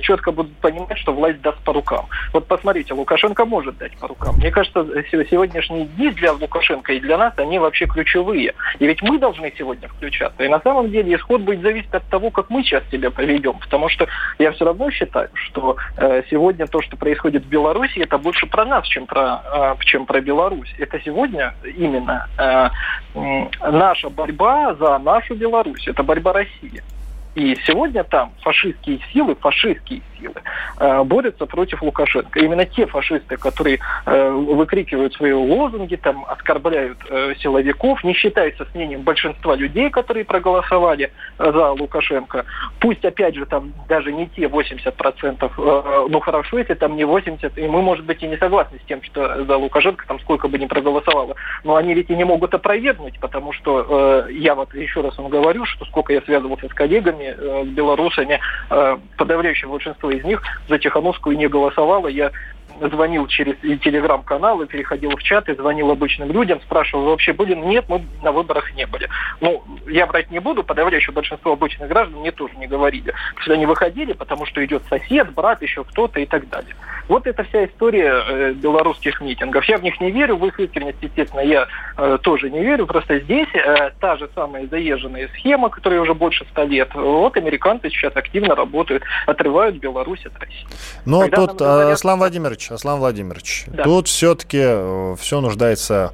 четко 0.03 0.33
будут 0.33 0.57
понимать, 0.57 0.99
что 0.99 1.13
власть 1.13 1.41
даст 1.41 1.59
по 1.65 1.73
рукам. 1.73 2.07
Вот 2.33 2.47
посмотрите, 2.47 2.95
Лукашенко 2.95 3.45
может 3.45 3.79
дать 3.79 3.97
по 3.99 4.09
рукам. 4.09 4.37
Мне 4.37 4.51
кажется, 4.51 4.85
сегодняшние 5.11 5.87
дни 5.87 6.11
для 6.11 6.33
Лукашенко 6.33 6.93
и 6.93 7.01
для 7.01 7.19
нас, 7.19 7.35
они 7.37 7.59
вообще 7.59 7.87
ключевые. 7.87 8.55
И 8.79 8.87
ведь 8.87 9.03
мы 9.03 9.19
должны 9.19 9.53
сегодня 9.57 9.89
включаться. 9.89 10.43
И 10.43 10.49
на 10.49 10.61
самом 10.61 10.91
деле 10.91 11.15
исход 11.15 11.43
будет 11.43 11.63
зависеть 11.63 11.93
от 11.95 12.05
того, 12.05 12.31
как 12.31 12.51
мы 12.51 12.63
сейчас 12.63 12.83
себя 12.91 13.11
поведем. 13.11 13.59
Потому 13.59 13.89
что 13.89 14.07
я 14.39 14.53
все 14.53 14.65
равно 14.65 14.91
считаю, 14.91 15.31
что 15.35 15.77
э, 15.97 16.23
сегодня 16.31 16.67
то, 16.67 16.81
что 16.83 16.97
происходит 16.97 17.45
в 17.45 17.49
Беларуси, 17.49 17.99
это 17.99 18.19
больше 18.19 18.47
про 18.47 18.65
нас, 18.65 18.87
чем 18.87 19.07
про, 19.07 19.77
э, 19.79 19.85
чем 19.85 20.07
про 20.07 20.21
Беларусь. 20.21 20.75
Это 20.79 21.01
сегодня 21.01 21.55
именно 21.65 22.29
наша 23.61 24.11
борьба 24.11 24.75
за 24.75 24.99
нашу 24.99 25.35
Беларусь. 25.35 25.87
Это 25.87 26.03
борьба 26.03 26.33
России. 26.33 26.83
И 27.39 27.57
сегодня 27.65 28.03
там 28.03 28.33
фашистские 28.43 28.99
силы, 29.13 29.37
фашистские 29.37 30.03
силы 30.19 30.35
э, 30.81 31.05
борются 31.05 31.47
против 31.47 31.81
Лукашенко. 31.83 32.41
Именно 32.41 32.65
те 32.65 32.85
фашисты, 32.85 33.37
которые 33.37 33.79
э, 34.07 34.31
выкрикивают 34.31 35.15
свои 35.15 35.33
лозунги, 35.33 35.95
там, 35.95 36.25
оскорбляют 36.29 36.99
э, 37.09 37.35
силовиков, 37.39 38.03
не 38.03 38.13
считаются 38.15 38.65
с 38.65 38.75
мнением 38.75 39.03
большинства 39.03 39.55
людей, 39.55 39.89
которые 39.89 40.25
проголосовали 40.25 41.13
за 41.39 41.71
Лукашенко. 41.71 42.45
Пусть, 42.81 43.05
опять 43.05 43.37
же, 43.37 43.47
там 43.47 43.73
даже 43.89 44.13
не 44.13 44.27
те 44.27 44.47
80%, 44.47 45.53
э, 45.57 46.07
ну 46.11 46.19
хорошо, 46.19 46.59
если 46.59 46.75
там 46.75 46.97
не 46.97 47.05
80%, 47.05 47.53
и 47.55 47.69
мы, 47.69 47.83
может 47.83 48.05
быть, 48.05 48.21
и 48.21 48.27
не 48.27 48.37
согласны 48.37 48.81
с 48.83 48.89
тем, 48.89 49.01
что 49.05 49.45
за 49.45 49.57
Лукашенко 49.57 50.05
там 50.09 50.19
сколько 50.19 50.49
бы 50.49 50.59
ни 50.59 50.67
проголосовало, 50.67 51.37
но 51.63 51.77
они 51.77 51.95
ведь 51.95 52.11
и 52.11 52.17
не 52.17 52.25
могут 52.25 52.53
опровергнуть, 52.53 53.21
потому 53.21 53.53
что 53.53 54.27
я 54.29 54.57
вот 54.57 54.75
еще 54.75 55.03
раз 55.03 55.17
вам 55.19 55.29
говорю, 55.29 55.65
что 55.67 55.85
сколько 55.85 56.13
я 56.13 56.21
связывался 56.23 56.67
с 56.67 56.75
коллегами, 56.75 57.28
э, 57.37 57.65
с 57.65 57.69
белорусами, 57.69 58.41
э, 58.71 58.99
подавляющее 59.17 59.69
большинство 59.69 60.11
из 60.11 60.25
них 60.25 60.43
за 60.69 60.79
Тихановскую 60.79 61.37
не 61.37 61.49
голосовало. 61.49 62.09
Я 62.09 62.33
звонил 62.81 63.27
через 63.27 63.57
телеграм-каналы, 63.81 64.67
переходил 64.67 65.11
в 65.17 65.23
чат 65.23 65.49
и 65.49 65.55
звонил 65.55 65.91
обычным 65.91 66.31
людям, 66.31 66.61
спрашивал, 66.63 67.05
вы 67.05 67.11
вообще 67.11 67.33
были? 67.33 67.55
Нет, 67.55 67.87
мы 67.89 68.05
на 68.23 68.33
выборах 68.33 68.75
не 68.75 68.87
были. 68.87 69.09
Ну, 69.41 69.63
я 69.87 70.07
брать 70.07 70.31
не 70.31 70.39
буду, 70.39 70.63
подавляющее 70.63 71.13
большинство 71.13 71.53
обычных 71.53 71.89
граждан 71.89 72.21
мне 72.21 72.33
тоже 72.33 72.55
не 72.57 72.67
говорили. 72.67 73.13
Что 73.37 73.55
они 73.55 73.67
выходили, 73.67 74.13
потому 74.13 74.47
что 74.47 74.65
идет 74.65 74.83
сосед, 74.89 75.33
брат, 75.33 75.63
еще 75.63 75.85
кто-то 75.85 76.21
и 76.21 76.27
так 76.27 76.49
далее. 76.49 76.75
Вот 77.09 77.27
это 77.27 77.43
вся 77.45 77.65
история 77.65 78.23
э, 78.27 78.53
белорусских 78.53 79.21
митингов. 79.21 79.65
Я 79.65 79.79
в 79.79 79.83
них 79.83 79.99
не 80.01 80.11
верю, 80.11 80.37
в 80.37 80.47
их 80.47 80.61
искренность, 80.61 80.99
естественно, 81.01 81.41
я 81.41 81.67
э, 81.97 82.19
тоже 82.23 82.51
не 82.51 82.61
верю. 82.61 82.87
Просто 82.87 83.19
здесь 83.21 83.49
э, 83.55 83.91
та 83.99 84.17
же 84.17 84.29
самая 84.35 84.67
заезженная 84.67 85.29
схема, 85.29 85.71
которая 85.71 86.01
уже 86.01 86.13
больше 86.13 86.45
ста 86.51 86.65
лет. 86.65 86.95
Вот 86.95 87.37
американцы 87.37 87.89
сейчас 87.89 88.15
активно 88.15 88.55
работают, 88.55 89.03
отрывают 89.27 89.77
Беларусь 89.77 90.25
от 90.27 90.39
России. 90.39 90.67
Но 91.07 91.21
Когда 91.21 91.47
тут, 91.47 91.59
говорят... 91.59 91.95
Аслан 91.95 92.19
Владимирович, 92.19 92.68
Аслан 92.71 92.99
Владимирович, 92.99 93.65
да. 93.67 93.85
тут 93.85 94.09
все-таки 94.09 94.61
э, 94.61 95.17
все 95.19 95.41
нуждается 95.41 96.13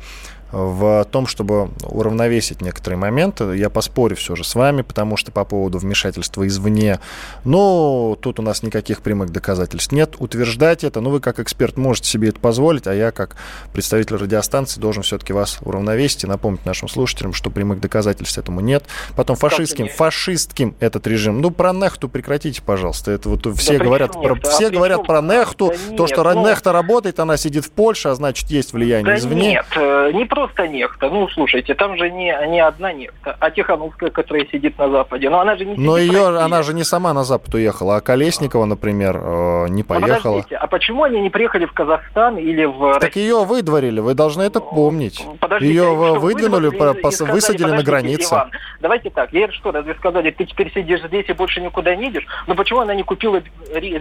в 0.54 1.04
том, 1.10 1.26
чтобы 1.26 1.70
уравновесить 1.82 2.60
некоторые 2.62 2.98
моменты. 2.98 3.56
Я 3.56 3.70
поспорю 3.70 4.14
все 4.14 4.36
же 4.36 4.44
с 4.44 4.54
вами, 4.54 4.82
потому 4.82 5.16
что 5.16 5.32
по 5.32 5.44
поводу 5.44 5.78
вмешательства 5.78 6.46
извне, 6.46 7.00
ну, 7.44 8.16
тут 8.20 8.38
у 8.38 8.42
нас 8.42 8.62
никаких 8.62 9.02
прямых 9.02 9.30
доказательств 9.30 9.90
нет. 9.90 10.14
Утверждать 10.18 10.84
это, 10.84 11.00
ну, 11.00 11.10
вы 11.10 11.20
как 11.20 11.40
эксперт 11.40 11.76
можете 11.76 12.08
себе 12.08 12.28
это 12.28 12.38
позволить, 12.38 12.86
а 12.86 12.94
я 12.94 13.10
как 13.10 13.36
представитель 13.72 14.16
радиостанции 14.16 14.80
должен 14.80 15.02
все-таки 15.02 15.32
вас 15.32 15.58
уравновесить 15.62 16.24
и 16.24 16.26
напомнить 16.28 16.64
нашим 16.64 16.88
слушателям, 16.88 17.32
что 17.32 17.50
прямых 17.50 17.80
доказательств 17.80 18.38
этому 18.38 18.60
нет. 18.60 18.84
Потом 19.16 19.34
фашистским, 19.34 19.88
фашистским 19.88 20.76
этот 20.78 21.06
режим. 21.08 21.40
Ну, 21.40 21.50
про 21.50 21.72
нехту 21.72 22.08
прекратите, 22.08 22.62
пожалуйста. 22.62 23.10
Это 23.10 23.28
вот 23.28 23.44
все 23.56 23.78
да 23.78 23.84
говорят, 23.84 24.12
про, 24.12 24.36
все 24.36 24.68
а 24.68 24.70
говорят 24.70 25.04
про 25.04 25.20
нехту, 25.20 25.72
да 25.90 25.96
то, 25.96 26.06
что 26.06 26.22
ну... 26.22 26.46
нехта 26.46 26.72
работает, 26.72 27.18
она 27.18 27.36
сидит 27.36 27.64
в 27.64 27.70
Польше, 27.70 28.08
а 28.08 28.14
значит, 28.14 28.50
есть 28.50 28.72
влияние 28.72 29.14
да 29.14 29.18
извне. 29.18 29.50
Нет, 29.50 29.66
э, 29.76 30.12
не 30.12 30.24
просто 30.24 30.43
просто 30.44 30.68
нефта. 30.68 31.08
Ну, 31.08 31.28
слушайте, 31.28 31.74
там 31.74 31.96
же 31.96 32.10
не, 32.10 32.34
не 32.48 32.60
одна 32.60 32.92
нефта, 32.92 33.36
а 33.40 33.50
Тихановская, 33.50 34.10
которая 34.10 34.46
сидит 34.46 34.78
на 34.78 34.90
Западе. 34.90 35.30
Но 35.30 35.40
она 35.40 35.56
же 35.56 35.64
не 35.64 35.74
Но 35.76 35.96
ее, 35.96 36.38
она 36.38 36.62
же 36.62 36.74
не 36.74 36.84
сама 36.84 37.12
на 37.14 37.24
Запад 37.24 37.54
уехала, 37.54 37.96
а 37.96 38.00
Колесникова, 38.00 38.66
например, 38.66 39.20
э, 39.22 39.68
не 39.68 39.82
поехала. 39.82 40.44
А, 40.50 40.56
а 40.56 40.66
почему 40.66 41.04
они 41.04 41.20
не 41.20 41.30
приехали 41.30 41.64
в 41.64 41.72
Казахстан 41.72 42.36
или 42.36 42.64
в 42.64 42.98
Так 43.00 43.16
ее 43.16 43.44
выдворили, 43.44 44.00
вы 44.00 44.14
должны 44.14 44.42
это 44.42 44.60
помнить. 44.60 45.24
Подождите, 45.40 45.72
ее 45.72 45.94
выдвинули, 45.94 46.68
выдвинули 46.68 47.10
сказали, 47.10 47.32
высадили 47.32 47.70
на 47.70 47.82
границе. 47.82 48.34
Иван, 48.34 48.50
давайте 48.80 49.10
так, 49.10 49.32
ей 49.32 49.48
что, 49.52 49.72
разве 49.72 49.94
сказали, 49.94 50.30
ты 50.30 50.44
теперь 50.44 50.72
сидишь 50.72 51.00
здесь 51.06 51.26
и 51.28 51.32
больше 51.32 51.60
никуда 51.60 51.94
не 51.96 52.06
едешь? 52.06 52.26
Но 52.46 52.54
почему 52.54 52.80
она 52.80 52.94
не 52.94 53.02
купила 53.02 53.42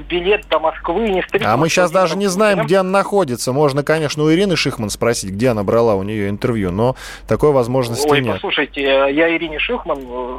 билет 0.09 0.45
до 0.49 0.59
Москвы 0.59 1.07
и 1.07 1.11
не 1.11 1.21
встретилась? 1.21 1.53
А 1.53 1.57
мы 1.57 1.69
сейчас 1.69 1.91
даже 1.91 2.17
не 2.17 2.27
знаем, 2.27 2.65
где 2.65 2.77
она 2.77 2.89
находится. 2.89 3.53
Можно, 3.53 3.83
конечно, 3.83 4.23
у 4.23 4.31
Ирины 4.31 4.55
Шихман 4.55 4.89
спросить, 4.89 5.31
где 5.31 5.49
она 5.49 5.63
брала 5.63 5.95
у 5.95 6.03
нее 6.03 6.29
интервью, 6.33 6.71
но 6.71 6.95
такой 7.27 7.51
возможности 7.51 8.07
Ой, 8.07 8.21
нет. 8.21 8.33
послушайте, 8.33 8.81
я 8.81 9.35
Ирине 9.35 9.59
Шихман 9.59 9.99
э, 9.99 10.37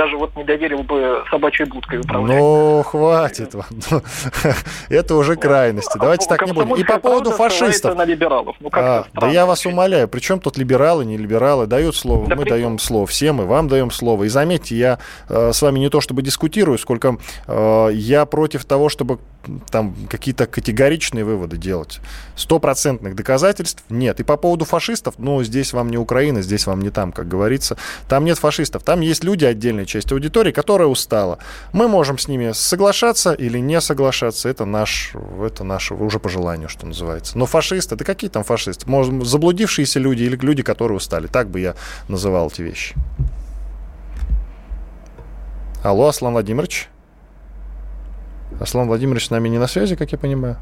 даже 0.00 0.16
вот 0.16 0.34
не 0.34 0.44
доверил 0.44 0.82
бы 0.82 1.22
собачьей 1.30 1.68
будкой 1.68 2.00
управлять. 2.00 2.38
Ну, 2.38 2.82
хватит 2.82 3.52
вам. 3.52 3.66
Это 4.88 5.14
уже 5.14 5.36
крайности. 5.36 5.98
Давайте 5.98 6.26
так 6.26 6.46
не 6.46 6.52
будем. 6.52 6.74
И 6.76 6.84
по 6.84 6.98
поводу 6.98 7.32
фашистов. 7.32 7.94
на 7.94 8.06
либералов. 8.06 8.56
Ну, 8.60 8.70
а, 8.72 9.04
да 9.12 9.28
я 9.28 9.44
вас 9.44 9.66
умоляю. 9.66 10.08
Причем 10.08 10.40
тут 10.40 10.56
либералы, 10.56 11.04
не 11.04 11.18
либералы? 11.18 11.66
Дают 11.66 11.96
слово. 11.96 12.34
мы 12.34 12.46
даем 12.46 12.78
слово 12.78 13.06
всем, 13.06 13.42
и 13.42 13.44
вам 13.44 13.68
даем 13.68 13.90
слово. 13.90 14.24
И 14.24 14.28
заметьте, 14.28 14.74
я 14.74 14.98
э, 15.28 15.52
с 15.52 15.60
вами 15.60 15.78
не 15.78 15.90
то 15.90 16.00
чтобы 16.00 16.22
дискутирую, 16.22 16.78
сколько 16.78 17.18
э, 17.46 17.88
я 17.92 18.24
против 18.24 18.64
того, 18.64 18.88
чтобы 18.88 19.18
там 19.70 19.94
какие-то 20.08 20.46
категоричные 20.46 21.24
выводы 21.24 21.56
делать. 21.56 22.00
Стопроцентных 22.36 23.14
доказательств 23.14 23.84
нет. 23.88 24.20
И 24.20 24.22
по 24.22 24.36
поводу 24.36 24.64
фашистов, 24.64 25.14
ну, 25.18 25.42
здесь 25.42 25.72
вам 25.72 25.90
не 25.90 25.98
Украина, 25.98 26.42
здесь 26.42 26.66
вам 26.66 26.80
не 26.80 26.90
там, 26.90 27.12
как 27.12 27.28
говорится. 27.28 27.76
Там 28.08 28.24
нет 28.24 28.38
фашистов. 28.38 28.82
Там 28.82 29.00
есть 29.00 29.24
люди, 29.24 29.44
отдельная 29.44 29.86
часть 29.90 30.12
аудитории, 30.12 30.52
которая 30.52 30.88
устала. 30.88 31.38
Мы 31.72 31.88
можем 31.88 32.18
с 32.18 32.28
ними 32.28 32.52
соглашаться 32.52 33.32
или 33.32 33.58
не 33.58 33.80
соглашаться. 33.80 34.48
Это 34.48 34.64
наш, 34.64 35.12
это 35.44 35.64
наше 35.64 35.94
уже 35.94 36.18
по 36.18 36.28
желанию, 36.28 36.68
что 36.68 36.86
называется. 36.86 37.36
Но 37.36 37.46
фашисты, 37.46 37.96
да 37.96 38.04
какие 38.04 38.30
там 38.30 38.44
фашисты? 38.44 38.88
Может, 38.88 39.26
заблудившиеся 39.26 39.98
люди 39.98 40.22
или 40.22 40.36
люди, 40.36 40.62
которые 40.62 40.96
устали. 40.96 41.26
Так 41.26 41.50
бы 41.50 41.60
я 41.60 41.74
называл 42.08 42.48
эти 42.48 42.62
вещи. 42.62 42.94
Алло, 45.82 46.08
Аслан 46.08 46.32
Владимирович. 46.32 46.88
Аслан 48.60 48.88
Владимирович 48.88 49.26
с 49.26 49.30
нами 49.30 49.48
не 49.48 49.58
на 49.58 49.66
связи, 49.66 49.96
как 49.96 50.12
я 50.12 50.18
понимаю 50.18 50.58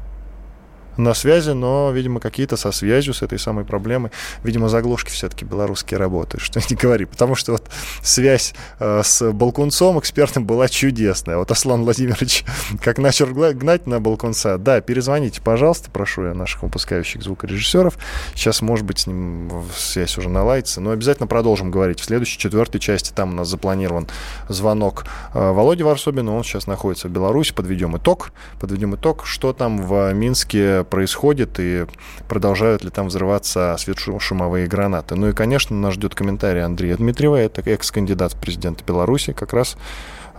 на 0.99 1.13
связи, 1.13 1.51
но, 1.51 1.91
видимо, 1.91 2.19
какие-то 2.19 2.57
со 2.57 2.71
связью 2.71 3.13
с 3.13 3.21
этой 3.21 3.39
самой 3.39 3.65
проблемой. 3.65 4.11
Видимо, 4.43 4.69
заглушки 4.69 5.09
все-таки 5.09 5.45
белорусские 5.45 5.97
работают, 5.97 6.43
что 6.43 6.59
не 6.69 6.75
говори. 6.75 7.05
Потому 7.05 7.35
что 7.35 7.53
вот 7.53 7.69
связь 8.03 8.53
э, 8.79 9.01
с 9.03 9.31
Балкунцом 9.31 9.97
экспертом 9.99 10.45
была 10.45 10.67
чудесная. 10.67 11.37
Вот 11.37 11.49
Аслан 11.51 11.83
Владимирович 11.83 12.43
как 12.83 12.97
начал 12.97 13.27
гнать 13.27 13.87
на 13.87 13.99
Балкунца. 13.99 14.57
Да, 14.57 14.81
перезвоните, 14.81 15.41
пожалуйста, 15.41 15.89
прошу 15.89 16.25
я 16.25 16.33
наших 16.33 16.63
выпускающих 16.63 17.23
звукорежиссеров. 17.23 17.97
Сейчас, 18.35 18.61
может 18.61 18.85
быть, 18.85 18.99
с 18.99 19.07
ним 19.07 19.49
связь 19.75 20.17
уже 20.17 20.29
наладится. 20.29 20.81
Но 20.81 20.91
обязательно 20.91 21.27
продолжим 21.27 21.71
говорить. 21.71 22.01
В 22.01 22.05
следующей, 22.05 22.37
четвертой 22.37 22.81
части 22.81 23.11
там 23.13 23.31
у 23.31 23.33
нас 23.33 23.47
запланирован 23.47 24.07
звонок 24.49 25.05
э, 25.33 25.51
Володи 25.51 25.83
Варсобина. 25.83 26.35
Он 26.35 26.43
сейчас 26.43 26.67
находится 26.67 27.07
в 27.07 27.11
Беларуси. 27.11 27.53
Подведем 27.53 27.95
итог. 27.95 28.31
Подведем 28.59 28.95
итог, 28.95 29.25
что 29.25 29.53
там 29.53 29.81
в 29.81 30.11
Минске 30.13 30.83
происходит 30.89 31.59
и 31.59 31.85
продолжают 32.27 32.83
ли 32.83 32.89
там 32.89 33.07
взрываться 33.07 33.75
светошумовые 33.79 34.67
гранаты. 34.67 35.15
Ну 35.15 35.29
и, 35.29 35.33
конечно, 35.33 35.75
нас 35.75 35.93
ждет 35.93 36.15
комментарий 36.15 36.63
Андрея 36.63 36.97
Дмитриева, 36.97 37.35
это 37.35 37.61
экс-кандидат 37.61 38.33
в 38.33 38.39
президенты 38.39 38.83
Беларуси, 38.85 39.33
как 39.33 39.53
раз 39.53 39.77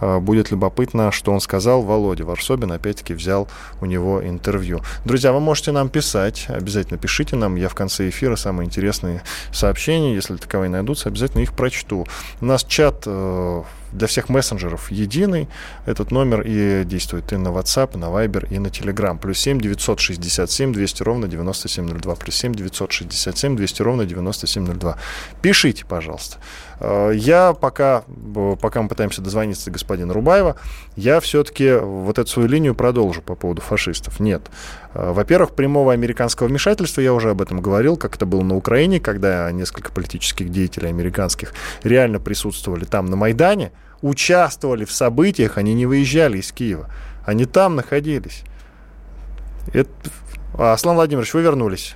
Будет 0.01 0.51
любопытно, 0.51 1.13
что 1.13 1.33
он 1.33 1.41
сказал. 1.41 1.83
Володя 1.83 2.25
Варсобин 2.25 2.73
опять-таки 2.73 3.13
взял 3.13 3.49
у 3.81 3.87
него 3.87 4.27
интервью. 4.27 4.81
Друзья, 5.05 5.33
вы 5.33 5.41
можете 5.41 5.73
нам 5.73 5.89
писать. 5.91 6.47
Обязательно 6.49 6.99
пишите 6.99 7.37
нам. 7.37 7.57
Я 7.57 7.69
в 7.69 7.75
конце 7.75 8.09
эфира 8.09 8.37
самые 8.37 8.67
интересные 8.67 9.23
сообщения, 9.53 10.15
если 10.15 10.37
таковые 10.37 10.71
найдутся, 10.71 11.09
обязательно 11.09 11.43
их 11.43 11.53
прочту. 11.53 12.07
У 12.41 12.45
нас 12.47 12.65
чат 12.65 13.07
для 13.93 14.07
всех 14.07 14.29
мессенджеров 14.29 14.91
единый. 14.91 15.49
Этот 15.87 16.11
номер 16.11 16.43
и 16.43 16.85
действует 16.85 17.33
и 17.33 17.37
на 17.37 17.49
WhatsApp, 17.49 17.95
и 17.95 17.99
на 17.99 18.07
Viber, 18.07 18.47
и 18.51 18.59
на 18.59 18.69
Telegram. 18.69 19.19
Плюс 19.19 19.39
7 19.39 19.61
967 19.61 20.73
200 20.73 21.03
ровно 21.03 21.29
9702. 21.29 22.15
Плюс 22.17 22.35
7 22.37 22.55
967 22.55 23.57
200 23.57 23.83
ровно 23.83 24.07
9702. 24.07 24.97
Пишите, 25.43 25.85
пожалуйста. 25.85 26.39
Э, 26.81 27.13
я 27.15 27.53
пока, 27.53 28.05
пока 28.61 28.83
мы 28.83 28.89
пытаемся 28.89 29.21
дозвониться 29.23 29.67
до 29.67 29.73
господина 29.73 30.13
Рубаева, 30.13 30.57
я 30.97 31.21
все-таки 31.21 31.75
вот 31.75 32.19
эту 32.19 32.29
свою 32.29 32.49
линию 32.49 32.75
продолжу 32.75 33.23
по 33.23 33.35
поводу 33.35 33.61
фашистов. 33.61 34.19
Нет. 34.19 34.51
Э, 34.95 35.13
во-первых, 35.13 35.53
прямого 35.53 35.93
американского 35.93 36.49
вмешательства, 36.49 37.01
я 37.01 37.13
уже 37.13 37.31
об 37.31 37.43
этом 37.43 37.61
говорил, 37.61 37.97
как 37.97 38.17
это 38.17 38.27
было 38.27 38.43
на 38.43 38.57
Украине, 38.57 38.99
когда 38.99 39.51
несколько 39.53 39.93
политических 39.93 40.49
деятелей 40.51 40.89
американских 40.89 41.53
реально 41.83 42.19
присутствовали 42.19 42.85
там 42.85 43.07
на 43.07 43.17
Майдане, 43.17 43.73
участвовали 44.03 44.85
в 44.85 44.93
событиях, 44.93 45.59
они 45.59 45.75
не 45.75 45.87
выезжали 45.87 46.39
из 46.39 46.53
Киева. 46.53 46.91
Они 47.25 47.45
там 47.45 47.77
находились. 47.77 48.43
Это... 49.73 49.91
Аслан 50.59 50.97
Владимирович, 50.97 51.33
вы 51.33 51.43
вернулись. 51.43 51.95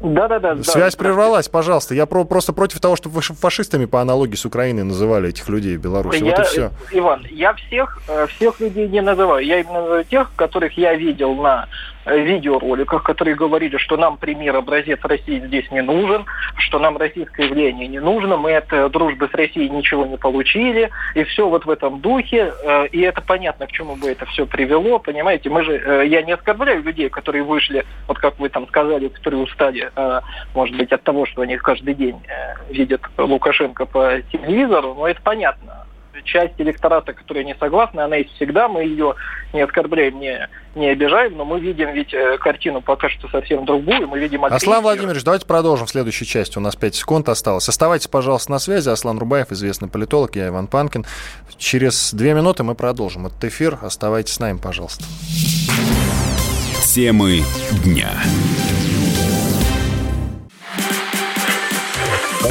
Да, 0.00 0.28
да, 0.28 0.38
да. 0.38 0.62
Связь 0.62 0.94
да, 0.94 1.02
прервалась, 1.02 1.48
пожалуйста. 1.48 1.94
Я 1.94 2.06
про, 2.06 2.24
просто 2.24 2.52
против 2.52 2.80
того, 2.80 2.96
чтобы 2.96 3.20
фашистами 3.20 3.84
по 3.84 4.00
аналогии 4.00 4.36
с 4.36 4.44
Украиной 4.44 4.84
называли 4.84 5.30
этих 5.30 5.48
людей 5.48 5.76
в 5.76 5.80
Беларуси. 5.80 6.22
Я, 6.22 6.24
вот 6.24 6.38
и 6.38 6.42
все. 6.42 6.70
Иван, 6.92 7.26
я 7.30 7.54
всех, 7.54 8.00
э, 8.08 8.26
всех 8.28 8.60
людей 8.60 8.88
не 8.88 9.00
называю. 9.00 9.44
Я 9.44 9.60
именно 9.60 9.80
называю 9.80 10.04
тех, 10.04 10.30
которых 10.36 10.78
я 10.78 10.94
видел 10.94 11.34
на 11.34 11.68
видеороликах, 12.16 13.02
которые 13.02 13.34
говорили, 13.34 13.76
что 13.76 13.96
нам 13.96 14.16
пример 14.16 14.56
образец 14.56 15.00
России 15.02 15.40
здесь 15.40 15.70
не 15.70 15.82
нужен, 15.82 16.24
что 16.56 16.78
нам 16.78 16.96
российское 16.96 17.46
явление 17.46 17.88
не 17.88 18.00
нужно, 18.00 18.36
мы 18.36 18.56
от 18.56 18.72
э, 18.72 18.88
дружбы 18.88 19.28
с 19.28 19.34
Россией 19.34 19.68
ничего 19.68 20.06
не 20.06 20.16
получили, 20.16 20.90
и 21.14 21.24
все 21.24 21.48
вот 21.48 21.64
в 21.64 21.70
этом 21.70 22.00
духе, 22.00 22.52
э, 22.64 22.86
и 22.88 23.00
это 23.00 23.20
понятно, 23.20 23.66
к 23.66 23.72
чему 23.72 23.96
бы 23.96 24.10
это 24.10 24.26
все 24.26 24.46
привело, 24.46 24.98
понимаете, 24.98 25.50
мы 25.50 25.64
же, 25.64 25.76
э, 25.76 26.06
я 26.06 26.22
не 26.22 26.32
оскорбляю 26.32 26.82
людей, 26.82 27.08
которые 27.08 27.42
вышли, 27.44 27.84
вот 28.06 28.18
как 28.18 28.38
вы 28.38 28.48
там 28.48 28.66
сказали, 28.68 29.08
которые 29.08 29.42
устали, 29.42 29.90
может 30.54 30.76
быть, 30.76 30.92
от 30.92 31.02
того, 31.02 31.26
что 31.26 31.42
они 31.42 31.56
каждый 31.56 31.94
день 31.94 32.20
видят 32.70 33.02
Лукашенко 33.16 33.86
по 33.86 34.20
телевизору, 34.32 34.94
но 34.94 35.08
это 35.08 35.20
понятно 35.22 35.87
часть 36.24 36.54
электората, 36.58 37.12
которая 37.12 37.44
не 37.44 37.54
согласна, 37.56 38.04
она 38.04 38.16
есть 38.16 38.34
всегда, 38.34 38.68
мы 38.68 38.82
ее 38.82 39.14
не 39.52 39.62
оскорбляем, 39.62 40.20
не, 40.20 40.48
не 40.74 40.88
обижаем, 40.88 41.36
но 41.36 41.44
мы 41.44 41.60
видим 41.60 41.92
ведь 41.92 42.12
э, 42.12 42.38
картину 42.38 42.80
пока 42.80 43.08
что 43.08 43.28
совсем 43.28 43.64
другую, 43.64 44.08
мы 44.08 44.18
видим... 44.18 44.44
Аслан 44.44 44.82
Владимирович, 44.82 45.24
давайте 45.24 45.46
продолжим 45.46 45.86
в 45.86 45.90
следующей 45.90 46.26
части, 46.26 46.58
у 46.58 46.60
нас 46.60 46.76
5 46.76 46.94
секунд 46.94 47.28
осталось. 47.28 47.68
Оставайтесь, 47.68 48.08
пожалуйста, 48.08 48.52
на 48.52 48.58
связи, 48.58 48.88
Аслан 48.88 49.18
Рубаев, 49.18 49.52
известный 49.52 49.88
политолог, 49.88 50.36
я 50.36 50.48
Иван 50.48 50.66
Панкин. 50.66 51.04
Через 51.56 52.14
две 52.14 52.34
минуты 52.34 52.62
мы 52.62 52.74
продолжим 52.74 53.26
этот 53.26 53.44
эфир, 53.44 53.78
оставайтесь 53.82 54.34
с 54.34 54.40
нами, 54.40 54.58
пожалуйста. 54.58 55.04
Темы 56.94 57.42
дня. 57.84 58.10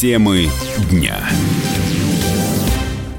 Темы 0.00 0.48
дня. 0.92 1.18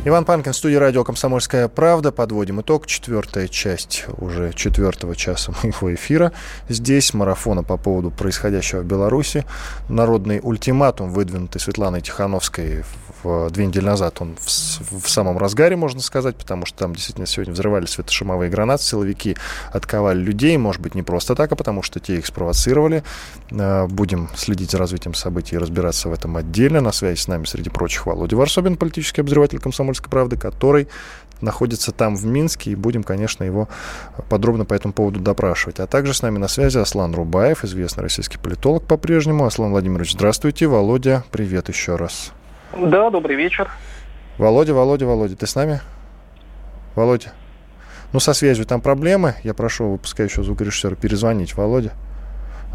Иван 0.05 0.23
Панкин, 0.23 0.53
студия 0.53 0.79
радио 0.79 1.03
«Комсомольская 1.03 1.67
правда». 1.67 2.13
Подводим 2.13 2.61
итог. 2.61 2.87
Четвертая 2.87 3.49
часть 3.49 4.05
уже 4.17 4.53
четвертого 4.53 5.13
часа 5.13 5.51
моего 5.61 5.93
эфира. 5.93 6.31
Здесь 6.69 7.13
марафона 7.13 7.63
по 7.63 7.75
поводу 7.75 8.11
происходящего 8.11 8.79
в 8.79 8.85
Беларуси. 8.85 9.43
Народный 9.89 10.39
ультиматум, 10.41 11.11
выдвинутый 11.11 11.59
Светланой 11.59 11.99
Тихановской 11.99 12.85
в, 13.23 13.49
две 13.49 13.65
недели 13.65 13.85
назад, 13.85 14.21
он 14.21 14.35
в, 14.39 15.01
в 15.01 15.09
самом 15.09 15.37
разгаре, 15.37 15.75
можно 15.75 16.01
сказать, 16.01 16.35
потому 16.35 16.65
что 16.65 16.79
там 16.79 16.95
действительно 16.95 17.27
сегодня 17.27 17.53
взрывали 17.53 17.85
светошумовые 17.85 18.49
гранаты, 18.49 18.83
силовики 18.83 19.35
отковали 19.71 20.19
людей, 20.19 20.57
может 20.57 20.81
быть, 20.81 20.95
не 20.95 21.03
просто 21.03 21.35
так, 21.35 21.51
а 21.51 21.55
потому 21.55 21.83
что 21.83 21.99
те 21.99 22.17
их 22.17 22.25
спровоцировали. 22.25 23.03
Э, 23.51 23.87
будем 23.87 24.29
следить 24.35 24.71
за 24.71 24.77
развитием 24.77 25.13
событий 25.13 25.55
и 25.55 25.59
разбираться 25.59 26.09
в 26.09 26.13
этом 26.13 26.37
отдельно. 26.37 26.81
На 26.81 26.91
связи 26.91 27.19
с 27.19 27.27
нами, 27.27 27.45
среди 27.45 27.69
прочих, 27.69 28.05
Володя 28.05 28.35
Варсобин, 28.35 28.77
политический 28.77 29.21
обозреватель 29.21 29.59
«Комсомольской 29.59 29.79
«Комсомольской 29.79 30.09
правды», 30.09 30.37
который 30.37 30.87
находится 31.41 31.91
там, 31.91 32.15
в 32.15 32.25
Минске, 32.25 32.71
и 32.71 32.75
будем, 32.75 33.03
конечно, 33.03 33.45
его 33.45 33.69
подробно 34.27 34.65
по 34.65 34.73
этому 34.73 34.93
поводу 34.93 35.19
допрашивать. 35.19 35.79
А 35.79 35.87
также 35.87 36.13
с 36.13 36.21
нами 36.21 36.37
на 36.37 36.49
связи 36.49 36.77
Аслан 36.77 37.15
Рубаев, 37.15 37.63
известный 37.63 38.01
российский 38.01 38.37
политолог 38.37 38.83
по-прежнему. 38.83 39.45
Аслан 39.45 39.71
Владимирович, 39.71 40.13
здравствуйте. 40.13 40.67
Володя, 40.67 41.23
привет 41.31 41.69
еще 41.69 41.95
раз. 41.95 42.33
Да, 42.77 43.09
добрый 43.09 43.35
вечер. 43.35 43.69
Володя, 44.37 44.73
Володя, 44.73 45.05
Володя, 45.05 45.35
ты 45.35 45.47
с 45.47 45.55
нами? 45.55 45.81
Володя? 46.95 47.33
Ну, 48.13 48.19
со 48.19 48.33
связью 48.33 48.65
там 48.65 48.81
проблемы. 48.81 49.35
Я 49.43 49.53
прошу 49.53 49.91
выпускающего 49.91 50.43
звукорежиссера 50.43 50.95
перезвонить. 50.95 51.55
Володя? 51.55 51.91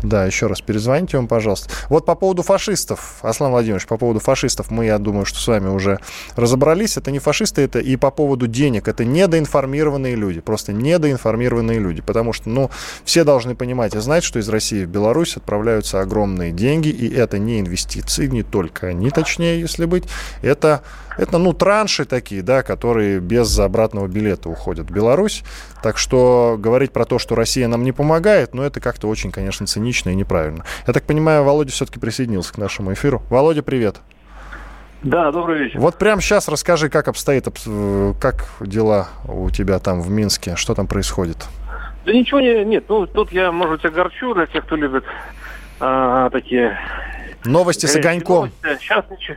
Да, 0.02 0.26
еще 0.26 0.46
раз 0.46 0.60
перезвоните 0.60 1.16
вам, 1.16 1.28
пожалуйста. 1.28 1.70
Вот 1.88 2.04
по 2.04 2.14
поводу 2.14 2.42
фашистов, 2.42 3.18
Аслан 3.22 3.52
Владимирович, 3.52 3.86
по 3.86 3.96
поводу 3.96 4.20
фашистов 4.20 4.70
мы, 4.70 4.86
я 4.86 4.98
думаю, 4.98 5.24
что 5.24 5.38
с 5.38 5.46
вами 5.46 5.68
уже 5.68 5.98
разобрались. 6.36 6.96
Это 6.96 7.10
не 7.10 7.18
фашисты, 7.18 7.62
это 7.62 7.78
и 7.78 7.96
по 7.96 8.10
поводу 8.10 8.46
денег. 8.46 8.88
Это 8.88 9.04
недоинформированные 9.04 10.14
люди, 10.14 10.40
просто 10.40 10.72
недоинформированные 10.72 11.78
люди. 11.78 12.02
Потому 12.02 12.32
что, 12.32 12.48
ну, 12.50 12.70
все 13.04 13.24
должны 13.24 13.54
понимать 13.54 13.94
и 13.94 13.98
знать, 13.98 14.24
что 14.24 14.38
из 14.38 14.48
России 14.48 14.84
в 14.84 14.88
Беларусь 14.88 15.36
отправляются 15.36 16.00
огромные 16.00 16.52
деньги, 16.52 16.88
и 16.88 17.12
это 17.14 17.38
не 17.38 17.60
инвестиции, 17.60 18.26
не 18.26 18.42
только 18.42 18.88
они, 18.88 19.10
точнее, 19.10 19.60
если 19.60 19.86
быть. 19.86 20.04
Это 20.42 20.82
это, 21.16 21.38
ну, 21.38 21.52
транши 21.52 22.04
такие, 22.04 22.42
да, 22.42 22.62
которые 22.62 23.20
без 23.20 23.58
обратного 23.58 24.08
билета 24.08 24.48
уходят 24.48 24.90
в 24.90 24.92
Беларусь. 24.92 25.44
Так 25.84 25.98
что 25.98 26.56
говорить 26.58 26.92
про 26.92 27.04
то, 27.04 27.18
что 27.18 27.34
Россия 27.34 27.68
нам 27.68 27.82
не 27.82 27.92
помогает, 27.92 28.54
ну, 28.54 28.62
это 28.62 28.80
как-то 28.80 29.06
очень, 29.06 29.30
конечно, 29.30 29.66
цинично 29.66 30.08
и 30.08 30.14
неправильно. 30.14 30.64
Я 30.86 30.94
так 30.94 31.02
понимаю, 31.02 31.44
Володя 31.44 31.72
все-таки 31.72 32.00
присоединился 32.00 32.54
к 32.54 32.56
нашему 32.56 32.94
эфиру. 32.94 33.20
Володя, 33.28 33.62
привет. 33.62 33.96
Да, 35.02 35.30
добрый 35.30 35.64
вечер. 35.64 35.78
Вот 35.78 35.96
прямо 35.96 36.22
сейчас 36.22 36.48
расскажи, 36.48 36.88
как 36.88 37.08
обстоит, 37.08 37.48
как 38.18 38.48
дела 38.60 39.08
у 39.28 39.50
тебя 39.50 39.78
там 39.78 40.00
в 40.00 40.08
Минске, 40.08 40.56
что 40.56 40.74
там 40.74 40.86
происходит? 40.86 41.44
Да 42.06 42.14
ничего 42.14 42.40
не, 42.40 42.64
нет, 42.64 42.86
ну 42.88 43.06
тут 43.06 43.30
я, 43.30 43.52
может 43.52 43.74
быть, 43.74 43.84
огорчу 43.84 44.32
для 44.32 44.46
тех, 44.46 44.64
кто 44.64 44.76
любит 44.76 45.04
а, 45.80 46.30
такие... 46.30 46.78
Новости 47.44 47.84
с 47.84 47.94
огоньком. 47.94 48.50
Новости. 48.62 48.82
Сейчас 48.82 49.04
ничего, 49.10 49.36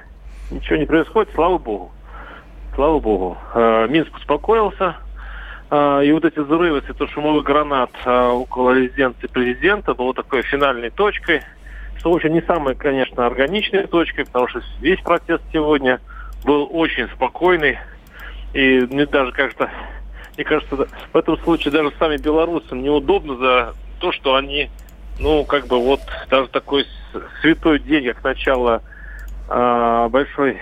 ничего 0.51 0.77
не 0.77 0.85
происходит, 0.85 1.29
слава 1.35 1.57
богу. 1.57 1.91
Слава 2.73 3.01
богу. 3.01 3.37
Э, 3.53 3.87
Минск 3.89 4.15
успокоился. 4.15 4.95
Э, 5.69 6.01
и 6.03 6.11
вот 6.11 6.25
эти 6.25 6.39
взрывы 6.39 6.81
светошумовых 6.81 7.43
гранат 7.43 7.91
э, 8.05 8.27
около 8.27 8.71
резиденции 8.71 9.27
президента 9.27 9.93
было 9.93 10.13
такой 10.13 10.41
финальной 10.43 10.89
точкой. 10.89 11.41
Что, 11.97 12.11
в 12.11 12.15
общем, 12.15 12.33
не 12.33 12.41
самой, 12.41 12.75
конечно, 12.75 13.25
органичной 13.25 13.87
точкой, 13.87 14.25
потому 14.25 14.47
что 14.47 14.61
весь 14.79 15.01
протест 15.01 15.43
сегодня 15.51 15.99
был 16.45 16.69
очень 16.71 17.07
спокойный. 17.09 17.79
И 18.53 18.87
мне 18.89 19.05
даже 19.05 19.31
как-то, 19.31 19.69
мне 20.35 20.45
кажется, 20.45 20.87
в 21.11 21.17
этом 21.17 21.37
случае 21.39 21.71
даже 21.71 21.91
сами 21.99 22.17
белорусам 22.17 22.81
неудобно 22.81 23.35
за 23.35 23.73
то, 23.99 24.11
что 24.11 24.35
они, 24.35 24.69
ну, 25.19 25.43
как 25.43 25.67
бы 25.67 25.79
вот 25.79 26.01
даже 26.29 26.47
такой 26.49 26.85
святой 27.41 27.79
день, 27.79 28.05
как 28.05 28.23
начало 28.23 28.83
большой 29.47 30.59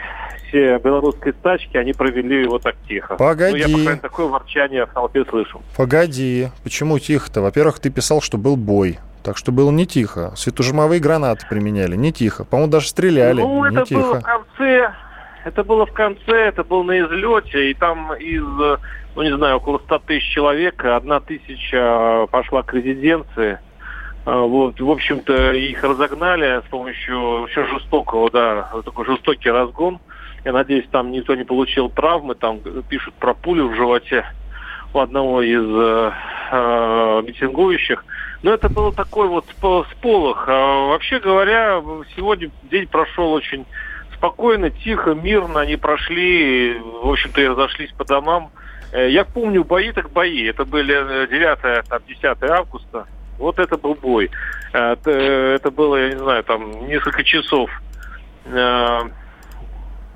все 0.47 0.77
белорусской 0.77 1.33
стачки, 1.33 1.77
они 1.77 1.93
провели 1.93 2.43
его 2.43 2.59
так 2.59 2.75
тихо. 2.87 3.15
Погоди. 3.15 3.63
Ну, 3.63 3.67
я, 3.67 3.77
по 3.77 3.83
крайней 3.83 4.01
такое 4.01 4.27
ворчание 4.27 4.85
в 4.85 4.89
толпе 4.89 5.25
слышал. 5.25 5.61
Погоди. 5.75 6.49
Почему 6.63 6.99
тихо-то? 6.99 7.41
Во-первых, 7.41 7.79
ты 7.79 7.89
писал, 7.89 8.21
что 8.21 8.37
был 8.37 8.55
бой. 8.55 8.99
Так 9.23 9.37
что 9.37 9.51
было 9.51 9.71
не 9.71 9.87
тихо. 9.87 10.33
Светожимовые 10.35 11.01
гранаты 11.01 11.47
применяли, 11.49 11.95
не 11.95 12.13
тихо. 12.13 12.45
По-моему, 12.45 12.71
даже 12.71 12.87
стреляли, 12.89 13.41
ну, 13.41 13.65
не 13.65 13.75
это 13.75 13.85
тихо. 13.85 14.01
было 14.01 14.19
в 14.19 14.23
конце, 14.23 14.93
Это 15.45 15.63
было 15.63 15.85
в 15.85 15.93
конце, 15.93 16.47
это 16.47 16.63
было 16.63 16.81
на 16.81 16.99
излете, 16.99 17.69
и 17.69 17.75
там 17.75 18.13
из, 18.15 18.43
ну 19.15 19.21
не 19.21 19.35
знаю, 19.35 19.57
около 19.57 19.77
100 19.77 19.99
тысяч 19.99 20.33
человек, 20.33 20.83
одна 20.83 21.19
тысяча 21.19 22.25
пошла 22.31 22.63
к 22.63 22.73
резиденции. 22.73 23.59
А, 24.25 24.41
вот, 24.41 24.79
в 24.79 24.89
общем-то, 24.89 25.53
их 25.53 25.83
разогнали 25.83 26.61
с 26.65 26.69
помощью 26.69 27.41
очень 27.43 27.65
жестокого, 27.67 28.31
да, 28.31 28.71
такой 28.83 29.05
жестокий 29.05 29.51
разгон. 29.51 29.99
Я 30.43 30.51
надеюсь, 30.51 30.85
там 30.91 31.11
никто 31.11 31.35
не 31.35 31.43
получил 31.43 31.89
травмы, 31.89 32.35
там 32.35 32.59
пишут 32.89 33.13
про 33.15 33.33
пулю 33.33 33.69
в 33.69 33.75
животе 33.75 34.25
у 34.93 34.99
одного 34.99 35.41
из 35.41 35.63
э, 35.63 36.11
э, 36.51 37.21
митингующих. 37.25 38.05
Но 38.43 38.53
это 38.53 38.69
было 38.69 38.93
такой 38.93 39.27
вот 39.27 39.45
сполох. 39.91 40.45
А 40.47 40.87
вообще 40.87 41.19
говоря, 41.19 41.81
сегодня 42.15 42.49
день 42.63 42.87
прошел 42.87 43.33
очень 43.33 43.65
спокойно, 44.15 44.69
тихо, 44.69 45.13
мирно. 45.13 45.61
Они 45.61 45.75
прошли, 45.75 46.79
в 46.79 47.09
общем-то, 47.09 47.41
и 47.41 47.47
разошлись 47.47 47.91
по 47.91 48.05
домам. 48.05 48.51
Э, 48.91 49.09
я 49.09 49.25
помню 49.25 49.63
бои 49.63 49.91
так 49.91 50.11
бои. 50.11 50.45
Это 50.45 50.65
были 50.65 51.27
9 51.27 51.87
там, 51.89 52.01
10 52.07 52.43
августа. 52.43 53.05
Вот 53.37 53.59
это 53.59 53.77
был 53.77 53.95
бой. 53.95 54.31
Это, 54.73 55.11
это 55.11 55.71
было, 55.71 55.95
я 55.97 56.09
не 56.13 56.19
знаю, 56.19 56.43
там 56.43 56.87
несколько 56.87 57.23
часов 57.23 57.69
э, 58.45 58.99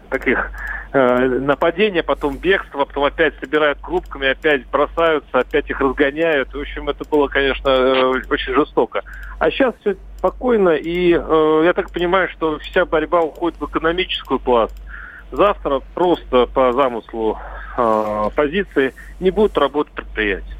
таких 0.09 0.51
э, 0.93 1.17
нападения, 1.39 2.03
потом 2.03 2.37
бегство, 2.37 2.85
потом 2.85 3.05
опять 3.05 3.33
собирают 3.39 3.79
группками, 3.81 4.29
опять 4.29 4.65
бросаются, 4.67 5.39
опять 5.39 5.69
их 5.69 5.79
разгоняют. 5.79 6.53
В 6.53 6.59
общем, 6.59 6.89
это 6.89 7.03
было, 7.05 7.27
конечно, 7.27 7.69
э, 7.69 8.23
очень 8.29 8.53
жестоко. 8.53 9.01
А 9.39 9.51
сейчас 9.51 9.75
все 9.81 9.95
спокойно, 10.17 10.69
и 10.69 11.13
э, 11.13 11.61
я 11.65 11.73
так 11.73 11.91
понимаю, 11.91 12.29
что 12.29 12.59
вся 12.59 12.85
борьба 12.85 13.21
уходит 13.21 13.59
в 13.59 13.65
экономическую 13.65 14.39
пласт. 14.39 14.75
Завтра 15.31 15.81
просто 15.93 16.47
по 16.47 16.73
замыслу 16.73 17.37
э, 17.77 18.29
позиции 18.35 18.93
не 19.19 19.31
будут 19.31 19.57
работать 19.57 19.93
предприятия. 19.93 20.58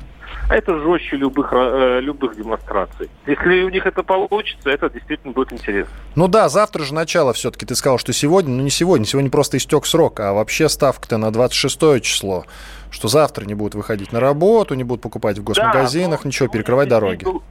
А 0.50 0.56
это 0.56 0.80
жестче 0.80 1.16
любых, 1.16 1.54
э, 1.54 2.00
любых 2.02 2.36
демонстраций. 2.36 3.08
Если 3.28 3.62
у 3.62 3.70
них 3.70 3.86
это 3.86 4.02
получится, 4.02 4.72
это 4.72 4.90
действительно 4.90 5.32
будет 5.32 5.54
интересно. 5.54 5.94
Ну 6.16 6.28
да, 6.28 6.50
завтра 6.50 6.84
же 6.84 6.96
начало 6.96 7.34
все-таки. 7.34 7.68
Ты 7.68 7.76
сказал, 7.76 8.00
что 8.00 8.14
сегодня, 8.14 8.56
ну 8.56 8.64
не 8.64 8.72
сегодня, 8.72 9.06
сегодня 9.06 9.30
просто 9.30 9.58
истек 9.58 9.86
срок, 9.86 10.20
а 10.20 10.34
вообще 10.34 10.68
ставка-то 10.68 11.18
на 11.18 11.32
26 11.32 12.02
число. 12.02 12.46
Что 12.90 13.08
завтра 13.08 13.46
не 13.46 13.54
будут 13.54 13.76
выходить 13.76 14.12
на 14.12 14.20
работу, 14.20 14.74
не 14.74 14.84
будут 14.84 15.04
покупать 15.04 15.38
в 15.38 15.44
госмагазинах, 15.44 16.24
да, 16.24 16.28
ничего, 16.28 16.50
перекрывать 16.50 16.90
дороги. 16.90 17.24
Был... 17.24 17.44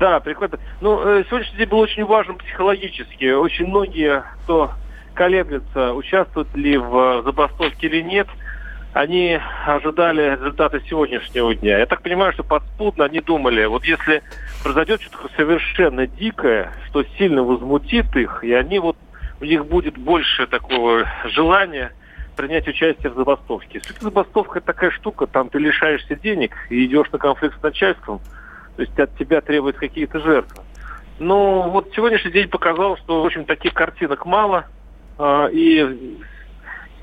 Да, 0.00 0.18
прикольно. 0.18 0.58
Ну, 0.80 1.00
э, 1.06 1.24
сегодняшний 1.28 1.58
день 1.58 1.68
был 1.68 1.78
очень 1.78 2.04
важен 2.04 2.36
психологически. 2.36 3.30
Очень 3.30 3.68
многие, 3.68 4.24
кто 4.42 4.72
колеблется, 5.14 5.94
участвуют 5.94 6.52
ли 6.56 6.78
в 6.78 7.22
забастовке 7.22 7.86
или 7.86 8.02
нет– 8.02 8.26
они 8.96 9.38
ожидали 9.66 10.36
результата 10.36 10.80
сегодняшнего 10.88 11.54
дня. 11.54 11.80
Я 11.80 11.86
так 11.86 12.00
понимаю, 12.00 12.32
что 12.32 12.42
подспудно 12.42 13.04
они 13.04 13.20
думали, 13.20 13.66
вот 13.66 13.84
если 13.84 14.22
произойдет 14.62 15.02
что-то 15.02 15.28
совершенно 15.36 16.06
дикое, 16.06 16.72
что 16.86 17.04
сильно 17.18 17.42
возмутит 17.42 18.16
их, 18.16 18.42
и 18.42 18.54
они 18.54 18.78
вот, 18.78 18.96
у 19.38 19.44
них 19.44 19.66
будет 19.66 19.98
больше 19.98 20.46
такого 20.46 21.04
желания 21.26 21.92
принять 22.36 22.66
участие 22.68 23.12
в 23.12 23.16
забастовке. 23.16 23.82
Если 23.84 24.02
забастовка 24.02 24.62
такая 24.62 24.90
штука, 24.90 25.26
там 25.26 25.50
ты 25.50 25.58
лишаешься 25.58 26.16
денег 26.16 26.52
и 26.70 26.86
идешь 26.86 27.12
на 27.12 27.18
конфликт 27.18 27.58
с 27.60 27.62
начальством, 27.62 28.20
то 28.76 28.82
есть 28.82 28.98
от 28.98 29.14
тебя 29.18 29.42
требуют 29.42 29.76
какие-то 29.76 30.20
жертвы. 30.20 30.62
Но 31.18 31.68
вот 31.68 31.90
сегодняшний 31.94 32.32
день 32.32 32.48
показал, 32.48 32.96
что, 32.96 33.22
в 33.22 33.26
общем, 33.26 33.44
таких 33.44 33.74
картинок 33.74 34.24
мало, 34.24 34.64
а, 35.18 35.48
и 35.48 36.16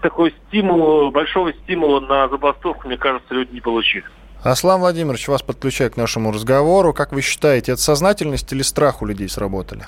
такой 0.04 0.36
стимул, 0.48 1.10
большого 1.10 1.54
стимула 1.54 2.00
на 2.02 2.30
забастовку, 2.30 2.88
мне 2.88 2.98
кажется, 2.98 3.34
люди 3.34 3.54
не 3.54 3.62
получили. 3.62 4.06
Аслан 4.44 4.82
Владимирович, 4.82 5.28
вас 5.30 5.42
подключаю 5.42 5.90
к 5.90 5.98
нашему 5.98 6.32
разговору. 6.32 6.94
Как 6.94 7.14
вы 7.14 7.22
считаете, 7.22 7.72
это 7.72 7.82
сознательность 7.82 8.52
или 8.52 8.62
страх 8.62 9.02
у 9.02 9.06
людей 9.06 9.30
сработали? 9.30 9.88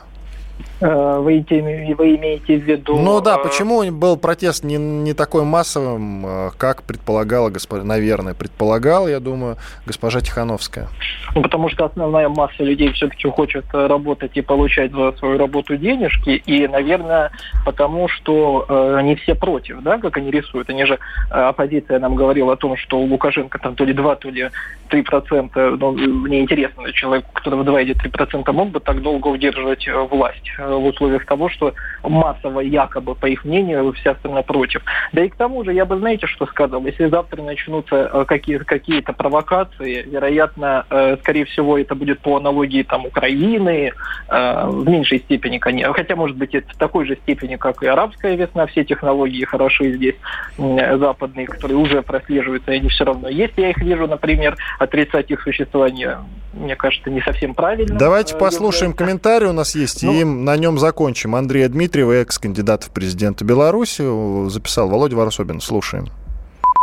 Э, 0.81 1.19
вы, 1.19 1.45
вы 1.49 2.15
имеете 2.15 2.57
в 2.57 2.63
виду... 2.63 2.97
Ну 2.97 3.21
да, 3.21 3.37
э, 3.37 3.43
почему 3.43 3.89
был 3.91 4.17
протест 4.17 4.63
не, 4.63 4.75
не 4.75 5.13
такой 5.13 5.43
массовым, 5.43 6.25
э, 6.25 6.49
как 6.57 6.83
предполагала, 6.83 7.49
госпожа, 7.49 7.83
наверное, 7.83 8.33
предполагала, 8.33 9.07
я 9.07 9.21
думаю, 9.21 9.55
госпожа 9.85 10.19
Тихановская? 10.19 10.89
Ну, 11.33 11.41
потому 11.41 11.69
что 11.69 11.85
основная 11.85 12.27
масса 12.27 12.63
людей 12.63 12.91
все-таки 12.91 13.27
хочет 13.29 13.65
работать 13.71 14.31
и 14.35 14.41
получать 14.41 14.91
за 14.91 15.13
свою 15.13 15.37
работу 15.37 15.77
денежки, 15.77 16.41
и, 16.45 16.67
наверное, 16.67 17.31
потому 17.65 18.09
что 18.09 18.65
э, 18.67 18.95
они 18.97 19.15
все 19.15 19.33
против, 19.33 19.81
да, 19.81 19.97
как 19.97 20.17
они 20.17 20.29
рисуют. 20.29 20.69
Они 20.69 20.85
же, 20.85 20.99
оппозиция 21.29 21.99
нам 21.99 22.15
говорила 22.15 22.53
о 22.53 22.57
том, 22.57 22.75
что 22.75 22.99
у 22.99 23.05
Лукашенко 23.05 23.59
там 23.59 23.75
то 23.75 23.85
ли 23.85 23.93
2, 23.93 24.15
то 24.15 24.29
ли 24.29 24.49
3 24.89 25.01
процента, 25.03 25.71
ну, 25.79 25.91
мне 25.93 26.41
интересно, 26.41 26.91
человек, 26.91 27.25
который 27.33 27.59
в 27.59 27.63
2 27.63 27.81
или 27.81 27.93
3 27.93 28.09
процента 28.09 28.51
мог 28.51 28.69
бы 28.69 28.79
так 28.81 29.01
долго 29.01 29.29
удерживать 29.29 29.87
власть 30.09 30.49
в 30.77 30.85
условиях 30.85 31.25
того, 31.25 31.49
что 31.49 31.73
массово 32.03 32.59
якобы, 32.61 33.15
по 33.15 33.25
их 33.27 33.45
мнению, 33.45 33.91
вся 33.93 34.15
страна 34.15 34.41
против. 34.41 34.81
Да 35.13 35.23
и 35.23 35.29
к 35.29 35.35
тому 35.35 35.63
же, 35.63 35.73
я 35.73 35.85
бы, 35.85 35.97
знаете, 35.97 36.27
что 36.27 36.45
сказал, 36.45 36.85
если 36.85 37.07
завтра 37.07 37.41
начнутся 37.41 38.09
э, 38.13 38.25
какие- 38.25 38.57
какие-то 38.57 39.13
провокации, 39.13 40.03
вероятно, 40.03 40.85
э, 40.89 41.17
скорее 41.21 41.45
всего, 41.45 41.77
это 41.77 41.95
будет 41.95 42.19
по 42.19 42.37
аналогии 42.37 42.83
там 42.83 43.05
Украины, 43.05 43.91
э, 44.29 44.67
в 44.67 44.87
меньшей 44.89 45.19
степени, 45.19 45.57
конечно, 45.57 45.93
хотя, 45.93 46.15
может 46.15 46.37
быть, 46.37 46.53
это 46.55 46.67
в 46.73 46.77
такой 46.77 47.05
же 47.05 47.15
степени, 47.17 47.55
как 47.55 47.83
и 47.83 47.87
арабская 47.87 48.35
весна, 48.35 48.65
все 48.67 48.83
технологии 48.83 49.43
хороши 49.45 49.93
здесь, 49.93 50.15
западные, 50.57 51.47
которые 51.47 51.77
уже 51.77 52.01
прослеживаются, 52.01 52.71
и 52.71 52.77
они 52.77 52.89
все 52.89 53.05
равно 53.05 53.29
есть. 53.29 53.53
Я 53.57 53.69
их 53.69 53.77
вижу, 53.77 54.07
например, 54.07 54.55
отрицать 54.79 55.29
их 55.31 55.41
существование, 55.41 56.17
мне 56.53 56.75
кажется, 56.75 57.09
не 57.09 57.21
совсем 57.21 57.53
правильно. 57.53 57.97
Давайте 57.97 58.35
послушаем 58.35 58.93
комментарий, 58.93 59.47
у 59.47 59.53
нас 59.53 59.75
есть, 59.75 60.03
ну, 60.03 60.13
и 60.13 60.23
на 60.23 60.54
нем 60.57 60.77
закончим. 60.79 61.35
Андрей 61.35 61.67
Дмитриев, 61.67 62.09
экс-кандидат 62.09 62.83
в 62.83 62.89
президенты 62.91 63.45
Беларуси, 63.45 64.49
записал 64.49 64.89
Володя 64.89 65.15
Варсобин. 65.15 65.61
Слушаем. 65.61 66.09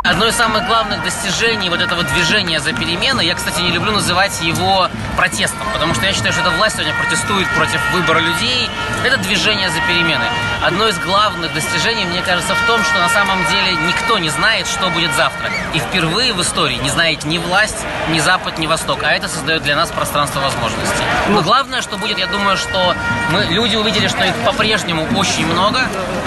Одно 0.05 0.27
из 0.27 0.35
самых 0.35 0.67
главных 0.67 1.05
достижений 1.05 1.71
вот 1.71 1.81
этого 1.81 2.03
движения 2.03 2.59
за 2.59 2.73
перемены, 2.73 3.21
я, 3.21 3.37
кстати, 3.37 3.61
не 3.61 3.71
люблю 3.71 3.93
называть 3.93 4.41
его 4.43 4.89
протестом, 5.17 5.65
потому 5.73 5.95
что 5.95 6.05
я 6.05 6.13
считаю, 6.13 6.33
что 6.33 6.43
эта 6.43 6.51
власть 6.51 6.75
сегодня 6.75 6.93
протестует 6.95 7.47
против 7.51 7.81
выбора 7.93 8.19
людей. 8.19 8.69
Это 9.05 9.17
движение 9.19 9.71
за 9.71 9.81
перемены. 9.83 10.25
Одно 10.61 10.89
из 10.89 10.99
главных 10.99 11.55
достижений, 11.55 12.05
мне 12.05 12.21
кажется, 12.23 12.57
в 12.57 12.67
том, 12.67 12.83
что 12.83 12.99
на 12.99 13.09
самом 13.11 13.47
деле 13.47 13.75
никто 13.87 14.19
не 14.19 14.31
знает, 14.31 14.67
что 14.67 14.91
будет 14.91 15.15
завтра. 15.15 15.51
И 15.73 15.79
впервые 15.79 16.33
в 16.33 16.43
истории 16.43 16.77
не 16.83 16.91
знает 16.91 17.25
ни 17.25 17.39
власть, 17.39 17.87
ни 18.11 18.19
Запад, 18.19 18.59
ни 18.59 18.67
Восток. 18.67 19.05
А 19.05 19.13
это 19.13 19.29
создает 19.29 19.63
для 19.63 19.77
нас 19.77 19.91
пространство 19.91 20.41
возможностей. 20.41 21.05
Но 21.29 21.43
главное, 21.43 21.81
что 21.81 21.97
будет, 21.97 22.19
я 22.19 22.27
думаю, 22.27 22.57
что 22.57 22.97
мы, 23.31 23.45
люди 23.45 23.77
увидели, 23.77 24.09
что 24.09 24.25
их 24.25 24.35
по-прежнему 24.45 25.07
очень 25.17 25.47
много, 25.47 25.87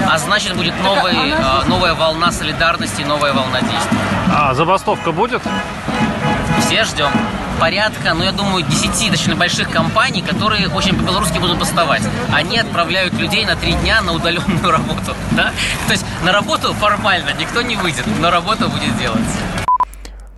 а 0.09 0.17
значит 0.17 0.55
будет 0.55 0.81
новый, 0.81 1.31
э, 1.31 1.63
новая 1.67 1.93
волна 1.93 2.31
солидарности, 2.31 3.01
новая 3.01 3.33
волна 3.33 3.64
действий. 3.69 3.97
А 4.33 4.53
забастовка 4.53 5.11
будет? 5.11 5.41
Все 6.59 6.83
ждем. 6.83 7.09
Порядка, 7.59 8.13
ну, 8.13 8.23
я 8.23 8.31
думаю, 8.31 8.65
10 8.65 8.91
достаточно 9.11 9.35
больших 9.35 9.69
компаний, 9.69 10.21
которые 10.21 10.67
очень 10.67 10.95
по-белорусски 10.95 11.37
будут 11.37 11.57
бастовать. 11.57 12.03
Они 12.33 12.57
отправляют 12.57 13.13
людей 13.13 13.45
на 13.45 13.55
три 13.55 13.73
дня 13.73 14.01
на 14.01 14.13
удаленную 14.13 14.71
работу. 14.71 15.15
Да? 15.31 15.51
То 15.87 15.93
есть 15.93 16.05
на 16.23 16.31
работу 16.31 16.73
формально 16.73 17.31
никто 17.39 17.61
не 17.61 17.75
выйдет, 17.75 18.05
но 18.19 18.29
работа 18.29 18.67
будет 18.67 18.97
делаться. 18.97 19.64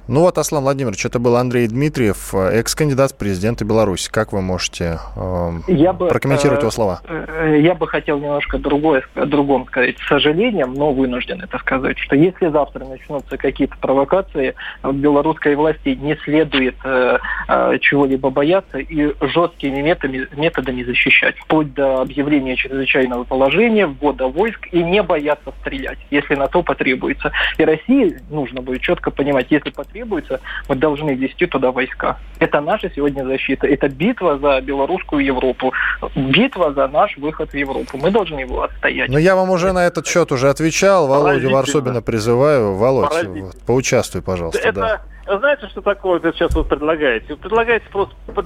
Ну 0.09 0.21
вот, 0.21 0.37
Аслан 0.37 0.63
Владимирович, 0.63 1.05
это 1.05 1.19
был 1.19 1.35
Андрей 1.35 1.67
Дмитриев, 1.67 2.33
экс-кандидат 2.33 3.11
в 3.11 3.17
президенты 3.17 3.65
Беларуси. 3.65 4.09
Как 4.09 4.31
вы 4.31 4.41
можете 4.41 4.99
э, 5.17 5.51
я 5.67 5.91
бы, 5.91 6.07
прокомментировать 6.07 6.59
э, 6.59 6.61
его 6.61 6.71
слова? 6.71 7.01
Э, 7.03 7.57
я 7.59 7.75
бы 7.75 7.89
хотел 7.89 8.17
немножко 8.17 8.57
другое, 8.57 9.03
другом 9.15 9.67
сказать. 9.67 9.97
С 9.99 10.07
сожалением, 10.07 10.75
но 10.75 10.93
вынужден 10.93 11.41
это 11.41 11.57
сказать, 11.57 11.97
что 11.97 12.15
если 12.15 12.47
завтра 12.47 12.85
начнутся 12.85 13.35
какие-то 13.37 13.75
провокации, 13.79 14.55
белорусской 14.81 15.55
власти 15.55 15.89
не 15.89 16.15
следует 16.23 16.75
э, 16.85 17.17
э, 17.49 17.77
чего-либо 17.81 18.29
бояться 18.29 18.77
и 18.77 19.13
жесткими 19.19 19.81
методами, 19.81 20.25
методами 20.37 20.83
защищать, 20.83 21.35
вплоть 21.39 21.73
до 21.73 21.99
объявления 21.99 22.55
чрезвычайного 22.55 23.25
положения, 23.25 23.87
ввода 23.87 24.27
войск 24.27 24.69
и 24.71 24.81
не 24.81 25.03
бояться 25.03 25.51
стрелять, 25.59 25.99
если 26.11 26.35
на 26.35 26.47
то 26.47 26.63
потребуется. 26.63 27.33
И 27.57 27.65
России 27.65 28.17
нужно 28.29 28.61
будет 28.61 28.79
четко 28.79 29.11
понимать, 29.11 29.47
если 29.49 29.69
потребуется 29.69 29.96
требуется, 29.97 30.39
мы 30.69 30.75
должны 30.75 31.15
ввести 31.15 31.47
туда 31.47 31.71
войска. 31.71 32.17
Это 32.39 32.61
наша 32.61 32.91
сегодня 32.95 33.23
защита. 33.25 33.67
Это 33.67 33.89
битва 33.89 34.37
за 34.37 34.61
белорусскую 34.61 35.25
Европу. 35.25 35.73
Битва 36.15 36.73
за 36.73 36.87
наш 36.87 37.17
выход 37.17 37.49
в 37.49 37.53
Европу. 37.55 37.97
Мы 37.97 38.11
должны 38.11 38.41
его 38.41 38.63
отстоять. 38.63 39.09
Но 39.09 39.17
я 39.17 39.35
вам 39.35 39.49
уже 39.49 39.73
на 39.73 39.85
этот 39.87 40.07
счет 40.07 40.31
уже 40.31 40.49
отвечал. 40.49 41.07
Володю 41.07 41.49
Варсобина 41.49 42.01
призываю. 42.01 42.75
Володь, 42.75 43.25
вот, 43.25 43.55
поучаствуй, 43.65 44.21
пожалуйста. 44.21 44.59
Это, 44.59 45.01
да. 45.25 45.39
знаете, 45.39 45.67
что 45.67 45.81
такое 45.81 46.17
это 46.19 46.31
сейчас 46.33 46.53
вы 46.53 46.63
предлагаете? 46.63 47.25
Вы 47.29 47.37
предлагаете 47.37 47.85
просто 47.91 48.13
под, 48.33 48.45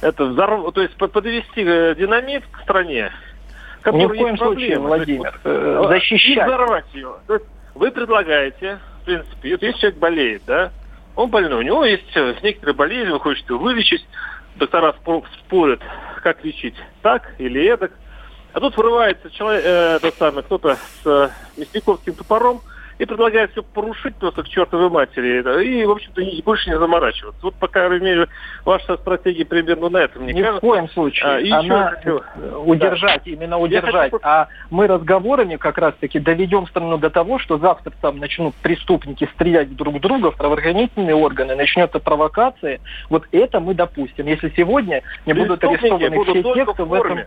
это, 0.00 0.24
взорв... 0.24 0.72
то 0.74 0.82
есть 0.82 0.94
подвести 0.96 1.62
э, 1.64 1.94
динамит 1.96 2.42
к 2.50 2.62
стране, 2.62 3.10
Ни 3.86 4.06
в 4.06 4.08
коем 4.08 4.36
случае, 4.36 4.78
Владимир, 4.78 5.38
э, 5.44 5.84
защищать. 5.88 6.38
И 6.38 6.48
взорвать 6.48 6.86
ее. 6.92 7.10
Вы 7.74 7.92
предлагаете, 7.92 8.78
в 9.02 9.04
принципе, 9.04 9.50
если 9.50 9.70
человек 9.72 9.98
болеет, 10.00 10.42
да, 10.46 10.72
он 11.18 11.30
больной, 11.30 11.58
у 11.58 11.62
него 11.62 11.84
есть 11.84 12.14
э, 12.14 12.36
некоторые 12.44 12.76
болезни, 12.76 13.10
он 13.10 13.18
хочет 13.18 13.44
его 13.48 13.58
вылечить, 13.58 14.06
доктора 14.54 14.94
спорят, 15.40 15.80
как 16.22 16.44
лечить, 16.44 16.76
так 17.02 17.32
или 17.38 17.60
эдак. 17.66 17.90
А 18.52 18.60
тут 18.60 18.76
вырывается 18.76 19.28
человек, 19.30 19.64
э, 19.66 19.98
тот 20.00 20.14
самый, 20.14 20.44
кто-то 20.44 20.76
с 20.76 21.06
э, 21.06 21.30
мясниковским 21.56 22.14
топором, 22.14 22.60
и 22.98 23.04
предлагает 23.04 23.52
все 23.52 23.62
порушить 23.62 24.16
просто 24.16 24.42
к 24.42 24.48
чертовой 24.48 24.90
матери. 24.90 25.62
И, 25.64 25.84
в 25.84 25.90
общем-то, 25.90 26.22
больше 26.44 26.70
не 26.70 26.78
заморачиваться. 26.78 27.40
Вот, 27.42 27.54
по 27.54 27.68
крайней 27.68 28.04
мере, 28.04 28.28
ваша 28.64 28.96
стратегия 28.96 29.44
примерно 29.44 29.88
на 29.88 29.98
этом, 29.98 30.24
мне 30.24 30.32
Ни 30.32 30.42
кажется. 30.42 30.58
в 30.58 30.68
коем 30.68 30.88
случае. 30.90 31.28
А, 31.28 31.40
и 31.40 31.50
Она 31.50 31.90
хочу... 31.90 32.22
удержать, 32.64 33.22
да. 33.24 33.30
именно 33.30 33.58
удержать. 33.58 34.10
Хочу... 34.10 34.24
А 34.24 34.48
мы 34.70 34.86
разговорами 34.86 35.56
как 35.56 35.78
раз-таки 35.78 36.18
доведем 36.18 36.66
страну 36.66 36.98
до 36.98 37.10
того, 37.10 37.38
что 37.38 37.58
завтра 37.58 37.92
там 38.00 38.18
начнут 38.18 38.54
преступники 38.56 39.28
стрелять 39.34 39.74
друг 39.74 40.00
друга 40.00 40.30
в 40.30 40.36
правоохранительные 40.36 41.14
органы, 41.14 41.54
начнется 41.54 42.00
провокация. 42.00 42.80
Вот 43.08 43.24
это 43.32 43.60
мы 43.60 43.74
допустим. 43.74 44.26
Если 44.26 44.52
сегодня 44.56 45.02
не 45.24 45.32
будут 45.32 45.62
арестованы 45.62 46.24
все 46.24 46.42
те, 46.54 46.64
кто 46.64 46.84
в, 46.84 46.88
в 46.88 46.94
этом 46.94 47.20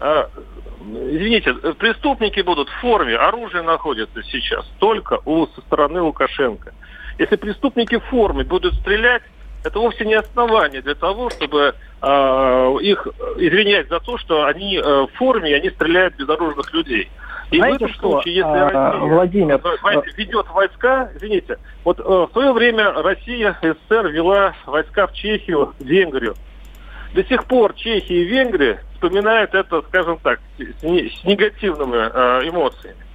извините, 0.00 1.54
преступники 1.74 2.40
будут 2.40 2.68
в 2.68 2.80
форме, 2.80 3.16
оружие 3.16 3.62
находится 3.62 4.22
сейчас 4.22 4.64
только 4.78 5.20
у 5.24 5.46
со 5.46 5.60
стороны 5.62 6.02
Лукашенко. 6.02 6.72
Если 7.18 7.36
преступники 7.36 7.98
в 7.98 8.04
форме 8.04 8.44
будут 8.44 8.74
стрелять, 8.74 9.22
это 9.64 9.80
вовсе 9.80 10.04
не 10.04 10.14
основание 10.14 10.82
для 10.82 10.94
того, 10.94 11.30
чтобы 11.30 11.74
э, 12.00 12.76
их 12.80 13.08
извинять 13.36 13.88
за 13.88 13.98
то, 14.00 14.16
что 14.18 14.44
они 14.44 14.76
э, 14.76 14.82
в 14.82 15.08
форме 15.16 15.50
и 15.50 15.54
они 15.54 15.70
стреляют 15.70 16.14
безоружных 16.16 16.72
людей. 16.72 17.10
И 17.50 17.56
Знаете 17.56 17.72
в 17.72 17.82
этом 17.82 17.94
что, 17.94 18.10
случае, 18.12 18.34
если 18.36 18.50
а, 18.50 18.92
Россия 18.92 19.00
Владимир, 19.00 19.60
ведет 20.16 20.48
войска, 20.50 21.10
извините, 21.16 21.58
вот 21.82 21.98
э, 21.98 22.02
в 22.02 22.28
свое 22.32 22.52
время 22.52 22.92
Россия, 22.92 23.58
СССР 23.62 24.08
вела 24.08 24.54
войска 24.66 25.06
в 25.06 25.12
Чехию, 25.14 25.74
в 25.78 25.84
Венгрию. 25.84 26.34
До 27.14 27.24
сих 27.24 27.44
пор 27.46 27.74
Чехия 27.74 28.22
и 28.22 28.24
Венгрия 28.24 28.82
вспоминают 28.94 29.54
это, 29.54 29.82
скажем 29.82 30.18
так, 30.18 30.40
с, 30.58 30.62
с 30.82 31.24
негативными 31.24 31.96
э, 31.96 32.48
эмоциями. 32.48 33.08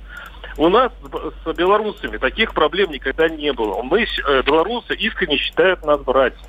У 0.57 0.69
нас 0.69 0.91
с 1.43 1.53
белорусами 1.53 2.17
таких 2.17 2.53
проблем 2.53 2.91
никогда 2.91 3.27
не 3.27 3.51
было. 3.53 3.81
Мы, 3.81 4.03
э, 4.03 4.41
белорусы, 4.43 4.95
искренне 4.95 5.37
считают 5.37 5.83
нас 5.83 6.01
братьями. 6.01 6.47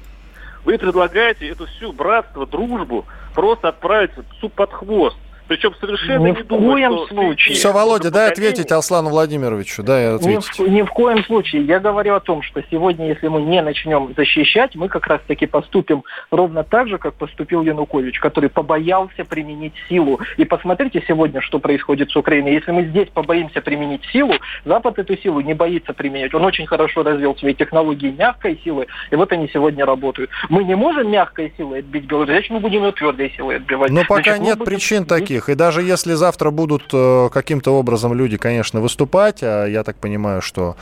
Вы 0.64 0.78
предлагаете 0.78 1.48
эту 1.48 1.66
всю 1.66 1.92
братство, 1.92 2.46
дружбу 2.46 3.06
просто 3.34 3.68
отправить 3.68 4.12
под 4.54 4.72
хвост. 4.72 5.16
Причем 5.46 5.74
совершенно 5.78 6.26
ни 6.26 6.30
не 6.30 6.42
в 6.42 6.46
думаю, 6.46 6.72
коем 6.72 6.92
что... 6.92 7.06
случае. 7.08 7.54
Все, 7.54 7.72
Володя, 7.72 8.10
дай 8.10 8.30
ответить 8.30 8.72
Аслану 8.72 9.10
Владимировичу. 9.10 9.82
Дай 9.82 10.14
ответить. 10.14 10.58
Ни 10.58 10.64
в, 10.64 10.68
ни 10.68 10.82
в 10.82 10.90
коем 10.90 11.22
случае. 11.24 11.64
Я 11.64 11.80
говорю 11.80 12.14
о 12.14 12.20
том, 12.20 12.42
что 12.42 12.62
сегодня, 12.70 13.08
если 13.08 13.28
мы 13.28 13.42
не 13.42 13.60
начнем 13.60 14.14
защищать, 14.16 14.74
мы 14.74 14.88
как 14.88 15.06
раз-таки 15.06 15.46
поступим 15.46 16.04
ровно 16.30 16.64
так 16.64 16.88
же, 16.88 16.98
как 16.98 17.14
поступил 17.14 17.62
Янукович, 17.62 18.20
который 18.20 18.48
побоялся 18.48 19.24
применить 19.24 19.74
силу. 19.88 20.20
И 20.38 20.44
посмотрите 20.44 21.04
сегодня, 21.06 21.40
что 21.42 21.58
происходит 21.58 22.10
с 22.10 22.16
Украиной. 22.16 22.54
Если 22.54 22.70
мы 22.70 22.84
здесь 22.84 23.08
побоимся 23.12 23.60
применить 23.60 24.04
силу, 24.12 24.34
Запад 24.64 24.98
эту 24.98 25.16
силу 25.18 25.40
не 25.40 25.54
боится 25.54 25.92
применять. 25.92 26.32
Он 26.34 26.44
очень 26.44 26.66
хорошо 26.66 27.02
развил 27.02 27.36
свои 27.36 27.54
технологии 27.54 28.10
мягкой 28.10 28.58
силы, 28.64 28.86
и 29.10 29.16
вот 29.16 29.30
они 29.32 29.48
сегодня 29.52 29.84
работают. 29.84 30.30
Мы 30.48 30.64
не 30.64 30.74
можем 30.74 31.10
мягкой 31.10 31.52
силой 31.56 31.80
отбить 31.80 32.04
Беларусь, 32.04 32.30
значит, 32.30 32.50
мы 32.50 32.60
будем 32.60 32.84
ее 32.84 32.92
твердой 32.92 33.32
силой 33.36 33.56
отбивать. 33.56 33.90
Но 33.90 34.04
пока 34.08 34.36
значит, 34.36 34.42
нет 34.42 34.64
причин 34.64 35.04
таких 35.04 35.33
таких. 35.34 35.48
И 35.48 35.54
даже 35.54 35.82
если 35.82 36.14
завтра 36.14 36.50
будут 36.50 36.82
э, 36.92 37.28
каким-то 37.32 37.72
образом 37.72 38.14
люди, 38.14 38.36
конечно, 38.36 38.80
выступать, 38.80 39.42
а 39.42 39.66
я 39.66 39.82
так 39.82 39.96
понимаю, 39.96 40.42
что 40.42 40.76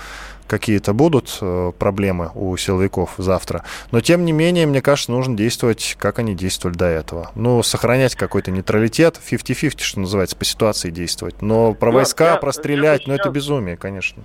какие-то 0.46 0.92
будут 0.92 1.38
э, 1.40 1.72
проблемы 1.78 2.30
у 2.34 2.57
силовиков 2.57 3.14
завтра. 3.16 3.64
Но, 3.90 4.00
тем 4.00 4.24
не 4.24 4.32
менее, 4.32 4.66
мне 4.66 4.82
кажется, 4.82 5.12
нужно 5.12 5.36
действовать, 5.36 5.96
как 5.98 6.18
они 6.18 6.34
действовали 6.34 6.76
до 6.76 6.86
этого. 6.86 7.30
Ну, 7.34 7.62
сохранять 7.62 8.14
какой-то 8.14 8.50
нейтралитет, 8.50 9.18
50-50, 9.18 9.80
что 9.80 10.00
называется, 10.00 10.36
по 10.36 10.44
ситуации 10.44 10.90
действовать. 10.90 11.40
Но 11.40 11.74
про 11.74 11.90
войска, 11.90 12.32
я, 12.32 12.36
прострелять, 12.36 13.07
я 13.07 13.12
ну, 13.12 13.14
это 13.14 13.30
безумие, 13.30 13.76
конечно. 13.76 14.22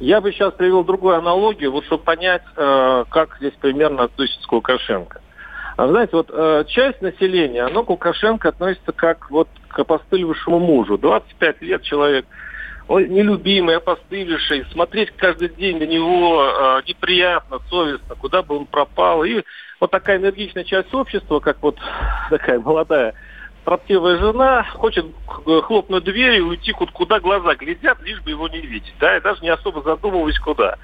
Я 0.00 0.20
бы 0.20 0.32
сейчас 0.32 0.52
привел 0.54 0.82
другую 0.82 1.16
аналогию, 1.16 1.70
вот 1.70 1.84
чтобы 1.84 2.02
понять, 2.02 2.42
э, 2.56 3.04
как 3.10 3.36
здесь 3.38 3.54
примерно 3.60 4.04
относится 4.04 4.46
Лукашенко. 4.50 5.20
А 5.76 5.88
знаете, 5.88 6.16
вот 6.16 6.30
э, 6.32 6.64
часть 6.68 7.02
населения, 7.02 7.62
оно 7.62 7.84
к 7.84 7.90
Лукашенко 7.90 8.50
относится 8.50 8.92
как 8.92 9.30
вот 9.30 9.48
к 9.68 9.78
опостылевшему 9.78 10.60
мужу. 10.60 10.98
25 10.98 11.62
лет 11.62 11.82
человек, 11.82 12.26
он 12.86 13.08
нелюбимый, 13.08 13.76
опостылевший, 13.76 14.66
смотреть 14.72 15.10
каждый 15.16 15.48
день 15.48 15.78
на 15.78 15.84
него 15.86 16.44
э, 16.44 16.82
неприятно, 16.86 17.58
совестно, 17.68 18.14
куда 18.14 18.42
бы 18.42 18.56
он 18.56 18.66
пропал. 18.66 19.24
И 19.24 19.42
вот 19.80 19.90
такая 19.90 20.18
энергичная 20.18 20.64
часть 20.64 20.94
общества, 20.94 21.40
как 21.40 21.58
вот 21.60 21.78
такая 22.30 22.60
молодая 22.60 23.14
строптивая 23.62 24.18
жена, 24.18 24.62
хочет 24.74 25.06
хлопнуть 25.26 26.04
дверью 26.04 26.36
и 26.36 26.48
уйти 26.48 26.72
куда 26.72 27.18
глаза 27.18 27.54
глядят, 27.54 28.00
лишь 28.02 28.20
бы 28.20 28.30
его 28.30 28.46
не 28.46 28.60
видеть. 28.60 28.94
Да, 29.00 29.16
и 29.16 29.22
даже 29.22 29.40
не 29.40 29.48
особо 29.48 29.80
задумываясь, 29.80 30.38
куда. 30.38 30.76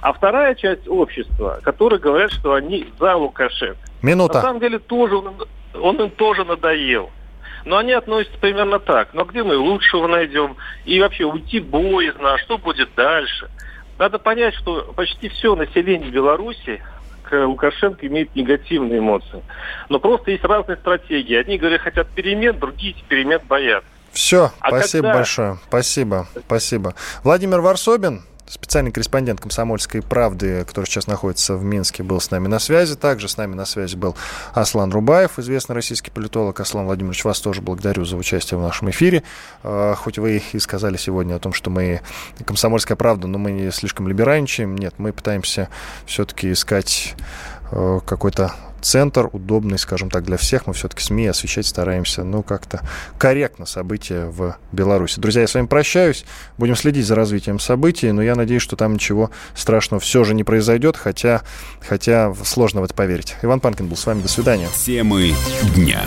А 0.00 0.12
вторая 0.12 0.54
часть 0.54 0.86
общества, 0.88 1.60
которые 1.62 1.98
говорят, 1.98 2.32
что 2.32 2.54
они 2.54 2.88
за 2.98 3.16
Лукашенко. 3.16 3.78
Минута. 4.02 4.34
На 4.34 4.42
самом 4.42 4.60
деле 4.60 4.78
тоже 4.78 5.16
он, 5.16 5.34
он 5.74 6.00
им 6.00 6.10
тоже 6.10 6.44
надоел. 6.44 7.10
Но 7.64 7.78
они 7.78 7.92
относятся 7.92 8.38
примерно 8.38 8.78
так. 8.78 9.12
Но 9.12 9.24
где 9.24 9.42
мы 9.42 9.56
лучшего 9.56 10.06
найдем? 10.06 10.56
И 10.84 11.00
вообще 11.00 11.24
уйти 11.24 11.60
боязно, 11.60 12.34
а 12.34 12.38
что 12.38 12.58
будет 12.58 12.90
дальше? 12.94 13.50
Надо 13.98 14.18
понять, 14.18 14.54
что 14.54 14.92
почти 14.94 15.28
все 15.28 15.56
население 15.56 16.10
Беларуси 16.10 16.80
к 17.24 17.46
Лукашенко 17.46 18.06
имеет 18.06 18.34
негативные 18.36 19.00
эмоции. 19.00 19.42
Но 19.88 19.98
просто 19.98 20.30
есть 20.30 20.44
разные 20.44 20.76
стратегии. 20.76 21.34
Одни 21.34 21.58
говорят, 21.58 21.80
хотят 21.80 22.08
перемен, 22.08 22.58
другие 22.58 22.94
перемен 23.08 23.40
боятся. 23.48 23.88
Все, 24.12 24.50
а 24.60 24.68
спасибо 24.68 25.02
когда... 25.02 25.14
большое. 25.14 25.58
Спасибо, 25.68 26.26
спасибо. 26.46 26.94
Владимир 27.24 27.60
Варсобин, 27.60 28.22
специальный 28.48 28.90
корреспондент 28.90 29.40
«Комсомольской 29.40 30.02
правды», 30.02 30.64
который 30.64 30.86
сейчас 30.86 31.06
находится 31.06 31.54
в 31.54 31.64
Минске, 31.64 32.02
был 32.02 32.20
с 32.20 32.30
нами 32.30 32.48
на 32.48 32.58
связи. 32.58 32.96
Также 32.96 33.28
с 33.28 33.36
нами 33.36 33.54
на 33.54 33.64
связи 33.64 33.96
был 33.96 34.16
Аслан 34.54 34.90
Рубаев, 34.90 35.38
известный 35.38 35.74
российский 35.74 36.10
политолог. 36.10 36.58
Аслан 36.60 36.86
Владимирович, 36.86 37.24
вас 37.24 37.40
тоже 37.40 37.60
благодарю 37.60 38.04
за 38.04 38.16
участие 38.16 38.58
в 38.58 38.62
нашем 38.62 38.90
эфире. 38.90 39.22
А, 39.62 39.94
хоть 39.94 40.18
вы 40.18 40.42
и 40.52 40.58
сказали 40.58 40.96
сегодня 40.96 41.34
о 41.34 41.38
том, 41.38 41.52
что 41.52 41.70
мы 41.70 42.00
«Комсомольская 42.44 42.96
правда», 42.96 43.26
но 43.26 43.38
мы 43.38 43.52
не 43.52 43.70
слишком 43.70 44.08
либеральничаем. 44.08 44.76
Нет, 44.76 44.94
мы 44.98 45.12
пытаемся 45.12 45.68
все-таки 46.06 46.52
искать 46.52 47.14
э, 47.70 48.00
какой-то 48.04 48.52
центр 48.80 49.28
удобный, 49.32 49.78
скажем 49.78 50.10
так, 50.10 50.24
для 50.24 50.36
всех. 50.36 50.66
Мы 50.66 50.74
все-таки 50.74 51.02
СМИ 51.02 51.26
освещать 51.26 51.66
стараемся, 51.66 52.24
ну, 52.24 52.42
как-то 52.42 52.80
корректно 53.18 53.66
события 53.66 54.26
в 54.26 54.56
Беларуси. 54.72 55.20
Друзья, 55.20 55.42
я 55.42 55.48
с 55.48 55.54
вами 55.54 55.66
прощаюсь. 55.66 56.24
Будем 56.56 56.76
следить 56.76 57.06
за 57.06 57.14
развитием 57.14 57.58
событий, 57.58 58.12
но 58.12 58.22
я 58.22 58.34
надеюсь, 58.34 58.62
что 58.62 58.76
там 58.76 58.94
ничего 58.94 59.30
страшного 59.54 60.00
все 60.00 60.24
же 60.24 60.34
не 60.34 60.44
произойдет, 60.44 60.96
хотя, 60.96 61.42
хотя 61.86 62.34
сложно 62.44 62.80
в 62.80 62.84
это 62.84 62.94
поверить. 62.94 63.36
Иван 63.42 63.60
Панкин 63.60 63.86
был 63.88 63.96
с 63.96 64.06
вами. 64.06 64.22
До 64.22 64.28
свидания. 64.28 64.68
Темы 64.84 65.32
дня. 65.74 66.02